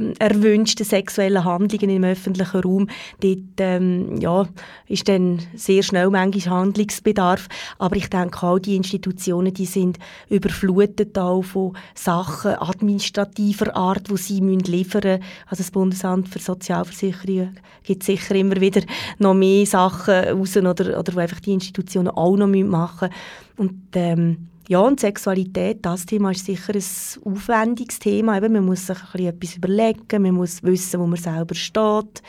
unerwünschten 0.00 0.84
sexuellen 0.84 1.44
Handlungen 1.44 1.90
im 1.90 2.04
öffentlichen 2.04 2.60
Raum, 2.60 2.88
dort 3.20 3.38
ähm, 3.58 4.16
ja, 4.20 4.46
ist 4.86 5.08
dann 5.08 5.40
sehr 5.54 5.82
schnell 5.82 6.10
manchmal 6.10 6.60
Handlungsbedarf. 6.60 7.48
Aber 7.78 7.96
ich 7.96 8.08
denke 8.08 8.42
auch, 8.42 8.58
die 8.58 8.76
Institutionen, 8.76 9.54
die 9.54 9.66
sind 9.66 9.98
überflutet 10.28 11.18
auch 11.18 11.42
von 11.42 11.76
Sachen 11.94 12.52
administrativer 12.52 13.76
Art, 13.76 14.10
die 14.10 14.16
sie 14.16 14.40
liefern 14.40 15.02
müssen. 15.04 15.24
Also 15.46 15.62
das 15.62 15.70
Bundesamt 15.70 16.28
für 16.28 16.38
Sozialversicherungen 16.38 17.58
gibt 17.82 18.02
sicher 18.02 18.34
immer 18.34 18.60
wieder 18.60 18.82
noch 19.18 19.34
mehr 19.34 19.66
Sachen 19.66 20.14
raus 20.14 20.56
oder, 20.56 20.98
oder 20.98 21.14
wo 21.14 21.18
einfach 21.18 21.40
die 21.40 21.52
Institutionen 21.52 22.08
auch 22.08 22.36
noch 22.36 22.46
machen 22.46 23.08
müssen. 23.08 23.14
Und 23.56 23.82
ähm, 23.94 24.49
ja, 24.70 24.78
und 24.78 25.00
Sexualität, 25.00 25.84
das 25.84 26.06
Thema 26.06 26.30
ist 26.30 26.46
sicher 26.46 26.72
ein 26.72 26.84
aufwendiges 27.24 27.98
Thema. 27.98 28.36
Eben, 28.36 28.52
man 28.52 28.66
muss 28.66 28.86
sich 28.86 28.98
ein 28.98 29.10
bisschen 29.10 29.26
etwas 29.26 29.56
überlegen, 29.56 30.22
man 30.22 30.34
muss 30.34 30.62
wissen, 30.62 31.00
wo 31.00 31.08
man 31.08 31.18
selber 31.18 31.56
steht. 31.56 32.22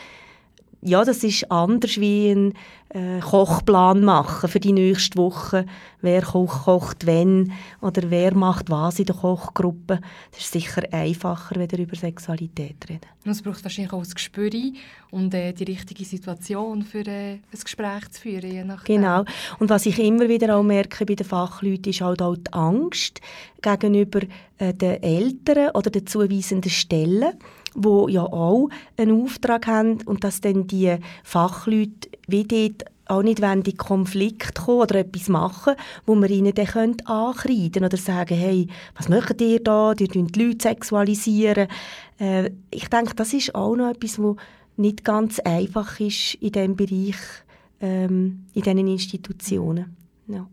Ja, 0.83 1.05
das 1.05 1.23
ist 1.23 1.51
anders 1.51 1.99
wie 1.99 2.31
ein 2.31 2.53
äh, 2.89 3.19
Kochplan 3.19 4.03
machen 4.03 4.49
für 4.49 4.59
die 4.59 4.73
nächste 4.73 5.17
Woche. 5.17 5.65
Wer 6.01 6.23
kocht, 6.23 6.63
kocht 6.63 7.05
wenn 7.05 7.53
oder 7.81 8.09
wer 8.09 8.33
macht 8.33 8.71
was 8.71 8.97
in 8.97 9.05
der 9.05 9.15
Kochgruppe. 9.15 10.01
Das 10.31 10.41
ist 10.41 10.51
sicher 10.51 10.81
einfacher, 10.91 11.55
wenn 11.57 11.71
wir 11.71 11.79
über 11.79 11.95
Sexualität 11.95 12.77
reden. 12.89 13.05
Und 13.23 13.31
es 13.31 13.43
braucht 13.43 13.63
wahrscheinlich 13.63 13.93
auch 13.93 14.03
ein 14.03 14.09
Gespür 14.09 14.49
und 15.11 15.33
äh, 15.35 15.53
die 15.53 15.65
richtige 15.65 16.03
Situation 16.03 16.81
für 16.81 17.05
äh, 17.05 17.33
ein 17.33 17.41
Gespräch 17.63 18.09
zu 18.09 18.21
führen, 18.21 18.51
je 18.51 18.63
nachdem. 18.63 19.01
Genau. 19.01 19.23
Und 19.59 19.69
was 19.69 19.85
ich 19.85 19.99
immer 19.99 20.27
wieder 20.27 20.57
auch 20.57 20.63
merke 20.63 21.05
bei 21.05 21.13
den 21.13 21.27
Fachleuten, 21.27 21.91
ist 21.91 22.01
halt 22.01 22.23
auch 22.23 22.35
die 22.35 22.51
Angst 22.53 23.21
gegenüber 23.61 24.21
äh, 24.57 24.73
den 24.73 25.03
Eltern 25.03 25.69
oder 25.75 25.91
den 25.91 26.07
zuweisenden 26.07 26.71
Stellen, 26.71 27.33
wo 27.73 28.07
ja 28.07 28.23
auch 28.23 28.69
einen 28.97 29.23
Auftrag 29.23 29.67
haben 29.67 30.01
und 30.05 30.23
dass 30.23 30.41
dann 30.41 30.67
die 30.67 30.95
Fachleute 31.23 32.09
wie 32.27 32.43
dort 32.43 32.85
auch 33.11 33.23
nicht 33.23 33.39
in 33.39 33.63
den 33.63 33.77
Konflikt 33.77 34.55
kommen 34.55 34.81
oder 34.81 34.95
etwas 34.95 35.27
machen, 35.27 35.75
wo 36.05 36.15
man 36.15 36.29
ihnen 36.29 36.53
dann 36.53 36.65
könnte 36.65 37.07
ankreiden 37.07 37.83
oder 37.83 37.97
sagen, 37.97 38.37
hey, 38.37 38.67
was 38.95 39.09
macht 39.09 39.41
ihr 39.41 39.61
da? 39.61 39.93
Ihr 39.99 40.07
tun 40.07 40.27
die 40.27 40.43
Leute 40.45 40.63
sexualisieren. 40.69 41.67
Äh, 42.19 42.51
ich 42.71 42.87
denke, 42.87 43.13
das 43.15 43.33
ist 43.33 43.53
auch 43.53 43.75
noch 43.75 43.89
etwas, 43.89 44.17
was 44.17 44.37
nicht 44.77 45.03
ganz 45.03 45.39
einfach 45.39 45.99
ist 45.99 46.35
in 46.35 46.53
diesem 46.53 46.75
Bereich, 46.75 47.17
ähm, 47.81 48.45
in 48.53 48.61
diesen 48.61 48.87
Institutionen. 48.87 49.97
Ja. 50.27 50.47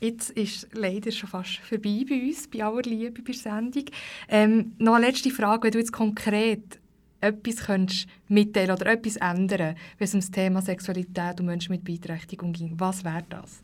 Jetzt 0.00 0.30
ist 0.30 0.68
leider 0.72 1.10
schon 1.10 1.28
fast 1.28 1.58
vorbei 1.58 2.04
bei 2.08 2.22
uns, 2.22 2.48
bei 2.48 2.64
aller 2.64 2.82
Liebe, 2.82 3.20
bei 3.20 3.32
der 3.32 3.34
Sendung. 3.34 3.84
Ähm, 4.28 4.72
noch 4.78 4.94
eine 4.94 5.06
letzte 5.06 5.30
Frage, 5.30 5.64
wenn 5.64 5.72
du 5.72 5.78
jetzt 5.78 5.92
konkret 5.92 6.78
etwas 7.20 7.66
könntest 7.66 8.06
mitteilen 8.28 8.70
oder 8.70 8.86
etwas 8.86 9.16
ändern, 9.16 9.74
wenn 9.98 10.04
es 10.04 10.14
um 10.14 10.20
das 10.20 10.30
Thema 10.30 10.62
Sexualität 10.62 11.40
und 11.40 11.46
Menschen 11.46 11.72
mit 11.72 11.82
Beeinträchtigung 11.82 12.52
ging, 12.52 12.74
was 12.78 13.02
wäre 13.02 13.24
das? 13.28 13.62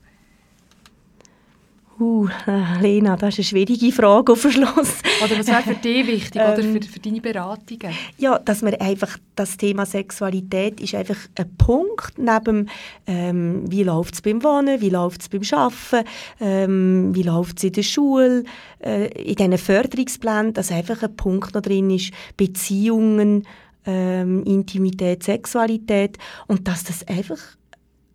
Uh, 1.99 2.29
Lena, 2.81 3.17
das 3.17 3.39
ist 3.39 3.39
eine 3.39 3.45
schwierige 3.45 3.93
Frage 3.93 4.33
auf 4.33 4.41
Schluss. 4.41 4.95
Oder 5.23 5.39
was 5.39 5.47
wäre 5.47 5.63
für 5.63 5.75
dich 5.75 6.07
wichtig 6.07 6.41
oder 6.41 6.59
Ähm, 6.59 6.83
für, 6.83 6.89
für 6.89 6.99
deine 6.99 7.21
Beratungen? 7.21 7.95
Ja, 8.19 8.39
dass 8.39 8.63
man 8.63 8.75
einfach, 8.75 9.17
das 9.37 9.57
Thema 9.57 9.87
Sexualität 9.87 10.81
ist 10.81 10.95
einfach 10.95 11.17
ein 11.37 11.55
Punkt 11.57 12.19
neben, 12.19 12.69
ähm, 13.07 13.71
wie 13.71 13.85
läuft 13.85 14.15
es 14.15 14.23
beim 14.23 14.43
Wohnen, 14.43 14.81
wie 14.81 14.91
läuft 14.91 15.23
es 15.23 15.29
beim 15.29 15.43
Arbeiten, 15.53 16.09
ähm, 16.41 17.15
wie 17.15 17.23
läuft 17.23 17.59
es 17.59 17.65
in 17.65 17.73
der 17.73 17.83
Schule, 17.83 18.45
äh, 18.81 19.07
in 19.23 19.37
diesen 19.37 19.59
Förderungsplänen, 19.59 20.53
dass 20.53 20.73
einfach 20.73 21.03
ein 21.03 21.15
Punkt 21.15 21.55
noch 21.55 21.63
drin 21.63 21.91
ist, 21.91 22.13
Beziehungen, 22.37 23.47
ähm, 23.87 24.43
Intimität, 24.45 25.23
Sexualität 25.23 26.19
und 26.49 26.67
dass 26.67 26.85
das 26.85 27.07
einfach 27.07 27.39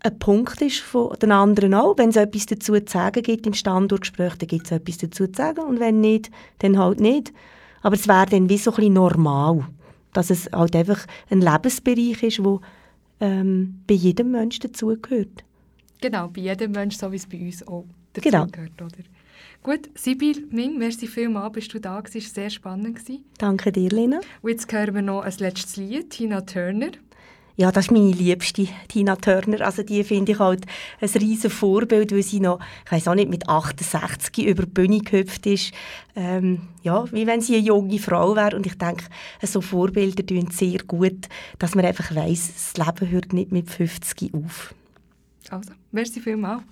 ein 0.01 0.19
Punkt 0.19 0.61
ist 0.61 0.79
von 0.79 1.13
den 1.21 1.31
anderen 1.31 1.73
auch. 1.73 1.97
Wenn 1.97 2.09
es 2.09 2.15
etwas 2.15 2.45
dazu 2.45 2.73
zu 2.79 2.91
sagen 2.91 3.21
gibt 3.21 3.45
im 3.47 3.53
Standortgespräch, 3.53 4.35
dann 4.35 4.47
gibt 4.47 4.65
es 4.65 4.71
etwas 4.71 4.97
dazu 4.97 5.27
zu 5.27 5.33
sagen 5.35 5.61
und 5.61 5.79
wenn 5.79 5.99
nicht, 5.99 6.31
dann 6.59 6.77
halt 6.77 6.99
nicht. 6.99 7.33
Aber 7.81 7.95
es 7.95 8.07
wäre 8.07 8.25
dann 8.27 8.49
wie 8.49 8.57
so 8.57 8.71
ein 8.71 8.75
bisschen 8.77 8.93
normal, 8.93 9.67
dass 10.13 10.29
es 10.29 10.49
halt 10.51 10.75
einfach 10.75 11.05
ein 11.29 11.41
Lebensbereich 11.41 12.23
ist, 12.23 12.39
der 12.39 12.59
ähm, 13.21 13.81
bei 13.87 13.95
jedem 13.95 14.31
Menschen 14.31 14.61
dazugehört. 14.61 15.43
Genau, 16.01 16.29
bei 16.29 16.41
jedem 16.41 16.71
Menschen, 16.71 16.99
so 16.99 17.11
wie 17.11 17.17
es 17.17 17.27
bei 17.27 17.39
uns 17.39 17.67
auch 17.67 17.85
Genau. 18.13 18.47
gehört. 18.47 18.81
Oder? 18.81 19.03
Gut, 19.61 19.89
Sibyl 19.95 20.47
Ming, 20.51 20.77
merci 20.77 21.07
vielmals, 21.07 21.53
bist 21.53 21.73
du 21.73 21.79
da 21.79 21.99
gewesen. 21.99 22.17
Es 22.19 22.27
war 22.35 22.43
sehr 22.43 22.49
spannend. 22.49 22.95
Gewesen. 22.97 23.25
Danke 23.37 23.71
dir, 23.71 23.89
Lena. 23.89 24.21
Und 24.41 24.49
jetzt 24.49 24.71
hören 24.71 24.95
wir 24.95 25.01
noch 25.01 25.21
ein 25.21 25.33
letztes 25.39 25.75
Lied, 25.75 26.09
Tina 26.09 26.41
Turner. 26.41 26.91
Ja, 27.59 27.73
das 27.73 27.87
ist 27.87 27.91
meine 27.91 28.11
liebste, 28.13 28.69
Tina 28.87 29.17
Turner. 29.17 29.65
Also 29.65 29.83
die 29.83 30.05
finde 30.05 30.31
ich 30.31 30.39
halt 30.39 30.65
ein 31.01 31.09
riesen 31.09 31.49
Vorbild, 31.49 32.13
weil 32.13 32.23
sie 32.23 32.39
noch, 32.39 32.61
ich 32.85 32.91
weiß 32.93 33.09
auch 33.09 33.15
nicht, 33.15 33.29
mit 33.29 33.49
68 33.49 34.45
über 34.45 34.63
die 34.63 34.69
Bühne 34.69 34.99
gehüpft 34.99 35.45
ist. 35.45 35.73
Ähm, 36.15 36.69
ja, 36.83 37.11
wie 37.11 37.27
wenn 37.27 37.41
sie 37.41 37.57
eine 37.57 37.65
junge 37.65 37.99
Frau 37.99 38.33
wäre. 38.37 38.55
Und 38.55 38.65
ich 38.65 38.77
denke, 38.77 39.03
so 39.41 39.59
Vorbilder 39.59 40.25
tun 40.25 40.47
sehr 40.51 40.79
gut, 40.87 41.27
dass 41.57 41.75
man 41.75 41.83
einfach 41.83 42.15
weiss, 42.15 42.53
das 42.53 42.77
Leben 42.77 43.11
hört 43.11 43.33
nicht 43.33 43.51
mit 43.51 43.69
50 43.69 44.33
auf. 44.35 44.73
Also, 45.49 45.73
merci 45.91 46.21
vielmals. 46.21 46.63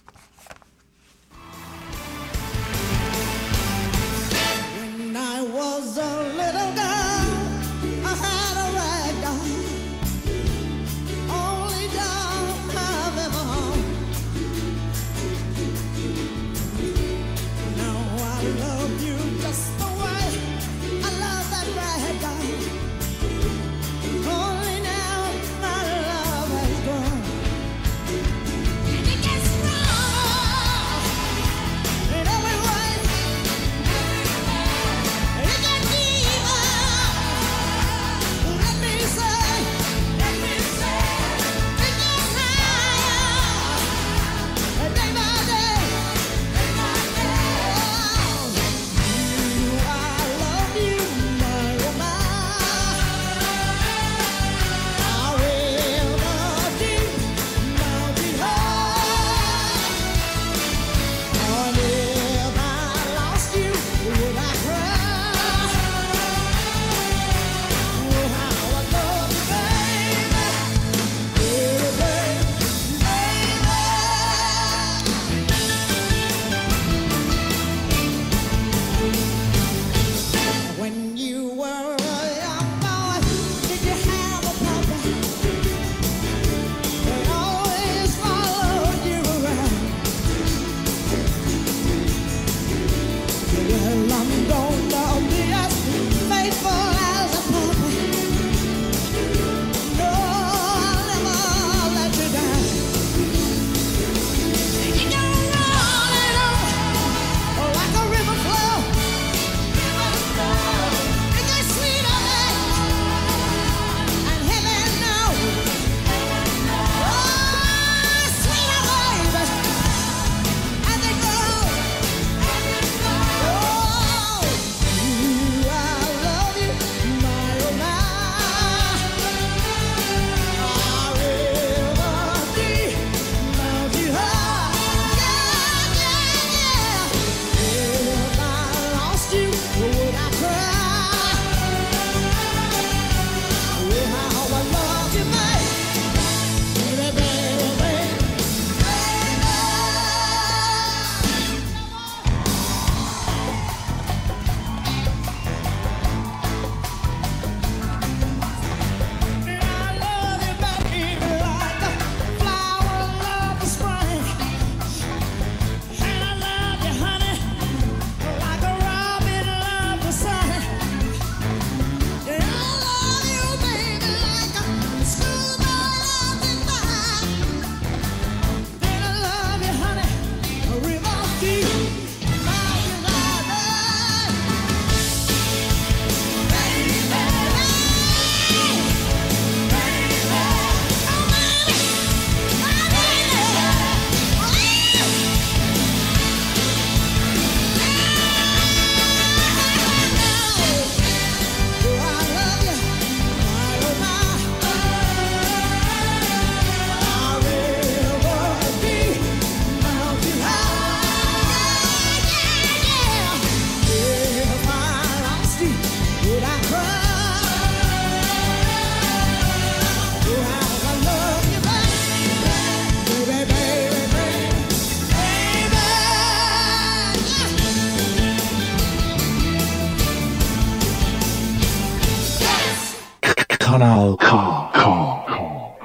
Kanal 233.77 234.17
K. 234.17 234.71
K. 234.73 235.77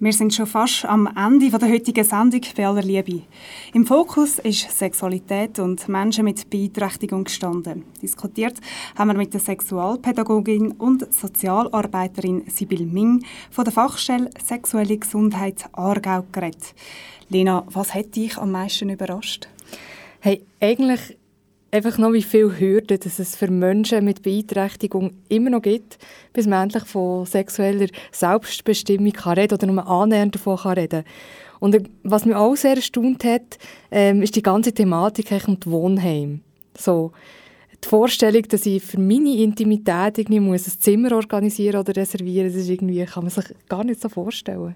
Wir 0.00 0.14
sind 0.14 0.32
schon 0.32 0.46
fast 0.46 0.86
am 0.86 1.06
Ende 1.14 1.50
der 1.50 1.68
heutigen 1.68 2.04
Sendung 2.04 2.40
bei 2.56 2.66
aller 2.66 2.80
Liebe. 2.80 3.24
Im 3.74 3.84
Fokus 3.84 4.38
ist 4.38 4.70
Sexualität 4.78 5.58
und 5.58 5.86
Menschen 5.90 6.24
mit 6.24 6.48
Beeinträchtigung 6.48 7.24
gestanden. 7.24 7.84
Diskutiert 8.00 8.54
haben 8.96 9.08
wir 9.08 9.18
mit 9.18 9.34
der 9.34 9.42
Sexualpädagogin 9.42 10.72
und 10.72 11.12
Sozialarbeiterin 11.12 12.44
Sibyl 12.46 12.86
Ming 12.86 13.22
von 13.50 13.64
der 13.64 13.74
Fachstelle 13.74 14.30
Sexuelle 14.42 14.96
Gesundheit 14.96 15.66
Aargau 15.74 16.24
geredet. 16.32 16.74
Lena, 17.28 17.66
was 17.66 17.92
hat 17.92 18.16
dich 18.16 18.38
am 18.38 18.52
meisten 18.52 18.88
überrascht? 18.88 19.48
Hey, 20.20 20.46
eigentlich 20.60 21.18
einfach 21.72 21.98
noch, 21.98 22.12
wie 22.12 22.22
viele 22.22 22.60
Hürden 22.60 23.00
dass 23.00 23.18
es 23.18 23.34
für 23.34 23.50
Menschen 23.50 24.04
mit 24.04 24.22
Beeinträchtigung 24.22 25.14
immer 25.28 25.50
noch 25.50 25.62
gibt, 25.62 25.98
bis 26.32 26.46
man 26.46 26.64
endlich 26.64 26.84
von 26.84 27.26
sexueller 27.26 27.88
Selbstbestimmung 28.12 29.12
kann 29.12 29.38
reden 29.38 29.54
oder 29.54 29.66
nur 29.66 29.86
annähernd 29.86 30.34
davon 30.34 30.58
kann 30.58 30.74
reden 30.74 31.04
Und 31.58 31.74
äh, 31.74 31.82
was 32.04 32.26
mich 32.26 32.36
auch 32.36 32.54
sehr 32.54 32.76
erstaunt 32.76 33.24
hat, 33.24 33.58
ähm, 33.90 34.22
ist 34.22 34.36
die 34.36 34.42
ganze 34.42 34.72
Thematik 34.72 35.32
um 35.48 35.58
die 35.58 35.70
Wohnheim. 35.70 36.42
So, 36.78 37.12
die 37.82 37.88
Vorstellung, 37.88 38.42
dass 38.42 38.66
ich 38.66 38.82
für 38.82 39.00
meine 39.00 39.36
Intimität 39.36 40.18
irgendwie 40.18 40.40
muss 40.40 40.68
ein 40.68 40.78
Zimmer 40.78 41.12
organisieren 41.12 41.80
oder 41.80 41.96
reservieren, 41.96 42.52
irgendwie, 42.54 43.04
kann 43.06 43.24
man 43.24 43.30
sich 43.30 43.46
gar 43.68 43.82
nicht 43.82 44.00
so 44.00 44.08
vorstellen. 44.08 44.74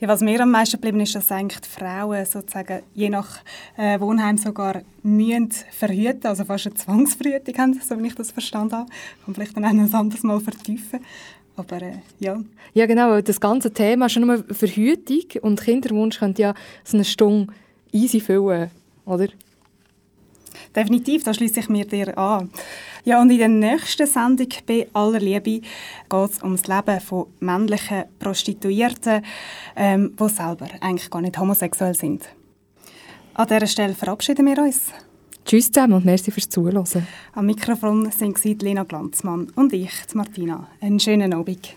Ja, 0.00 0.08
was 0.08 0.20
mir 0.20 0.40
am 0.40 0.50
meisten 0.50 0.76
geblieben 0.76 1.00
ist, 1.00 1.14
dass 1.14 1.32
eigentlich 1.32 1.60
die 1.60 1.68
Frauen 1.68 2.24
sozusagen 2.26 2.82
je 2.94 3.08
nach 3.08 3.38
äh, 3.78 3.98
Wohnheim 3.98 4.36
sogar 4.36 4.82
müssen 5.02 5.50
verhüten, 5.70 6.26
also 6.26 6.44
fast 6.44 6.66
eine 6.66 6.74
Zwangsverhütung 6.74 7.56
haben, 7.56 7.80
so 7.80 7.98
wie 8.02 8.08
ich 8.08 8.14
das 8.14 8.30
verstanden 8.30 8.74
habe. 8.74 8.90
Kann 9.24 9.34
vielleicht 9.34 9.56
dann 9.56 9.64
auch 9.64 9.70
ein 9.70 9.94
anderes 9.94 10.22
Mal 10.22 10.40
vertiefen. 10.40 11.00
Aber 11.56 11.80
äh, 11.80 12.00
ja. 12.18 12.38
Ja, 12.74 12.86
genau, 12.86 13.20
das 13.22 13.40
ganze 13.40 13.72
Thema 13.72 14.08
schon 14.10 14.26
nur 14.26 14.44
Verhütung 14.44 15.42
und 15.42 15.62
Kinderwunsch 15.62 16.18
könnte 16.18 16.42
ja 16.42 16.54
so 16.84 16.98
eine 16.98 17.04
Stunde 17.04 17.52
easy 17.92 18.20
füllen, 18.20 18.70
oder? 19.06 19.28
Definitiv, 20.74 21.24
da 21.24 21.32
schließe 21.32 21.60
ich 21.60 21.68
mir 21.70 21.86
dir 21.86 22.16
an. 22.18 22.50
Ja, 23.06 23.22
und 23.22 23.30
in 23.30 23.38
der 23.38 23.48
nächsten 23.48 24.04
Sendung 24.04 24.48
bei 24.66 24.88
aller 24.92 25.20
Liebe 25.20 25.60
geht 25.60 26.30
es 26.30 26.42
um 26.42 26.56
das 26.56 26.66
Leben 26.66 27.00
von 27.00 27.28
männlichen 27.38 28.02
Prostituierten, 28.18 29.22
ähm, 29.76 30.16
die 30.18 30.28
selber 30.28 30.66
eigentlich 30.80 31.08
gar 31.08 31.22
nicht 31.22 31.38
homosexuell 31.38 31.94
sind. 31.94 32.28
An 33.34 33.46
dieser 33.46 33.68
Stelle 33.68 33.94
verabschieden 33.94 34.44
wir 34.44 34.58
uns. 34.60 34.90
Tschüss 35.44 35.70
zusammen 35.70 35.92
und 35.92 36.04
merci 36.04 36.32
fürs 36.32 36.48
Zuhören. 36.48 36.84
Am 37.32 37.46
Mikrofon 37.46 38.10
sind 38.10 38.38
sie 38.38 38.54
Lena 38.54 38.82
Glanzmann 38.82 39.52
und 39.54 39.72
ich, 39.72 39.92
Martina. 40.14 40.66
Einen 40.80 40.98
schönen 40.98 41.32
Abend. 41.32 41.76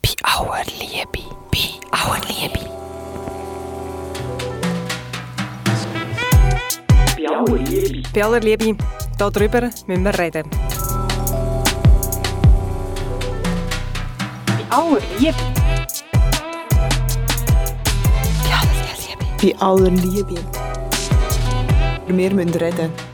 Bei 0.00 0.10
aller 0.22 0.62
Liebe, 0.78 1.28
bei 1.50 1.80
aller 1.90 2.20
Liebe. 2.28 2.70
Bei 8.14 8.22
aller 8.22 8.40
Liebe, 8.40 8.76
darüber 9.18 9.62
müssen 9.86 10.04
wir 10.04 10.18
reden. 10.18 10.48
Bei 14.46 14.76
aller 14.76 15.00
Liebe. 15.18 15.34
Bei 19.42 19.54
aller 19.58 19.90
Liebe. 19.90 20.34
Wir 22.06 22.30
müssen 22.30 22.54
reden. 22.54 23.07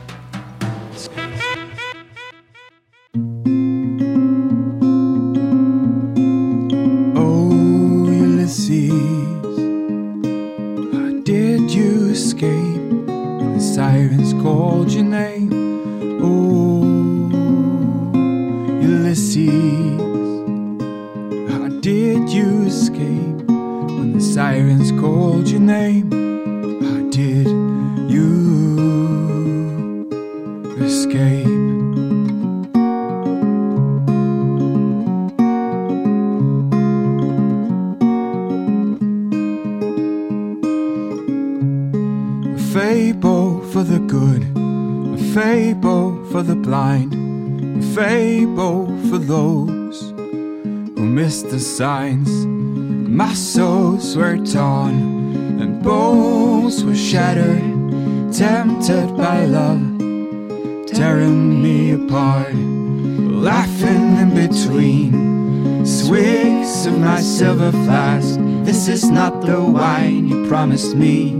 This 68.85 69.03
is 69.03 69.09
not 69.09 69.41
the 69.41 69.59
wine 69.59 70.27
you 70.27 70.45
promised 70.47 70.95
me. 70.95 71.31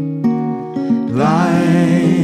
Blindfold, 1.11 2.14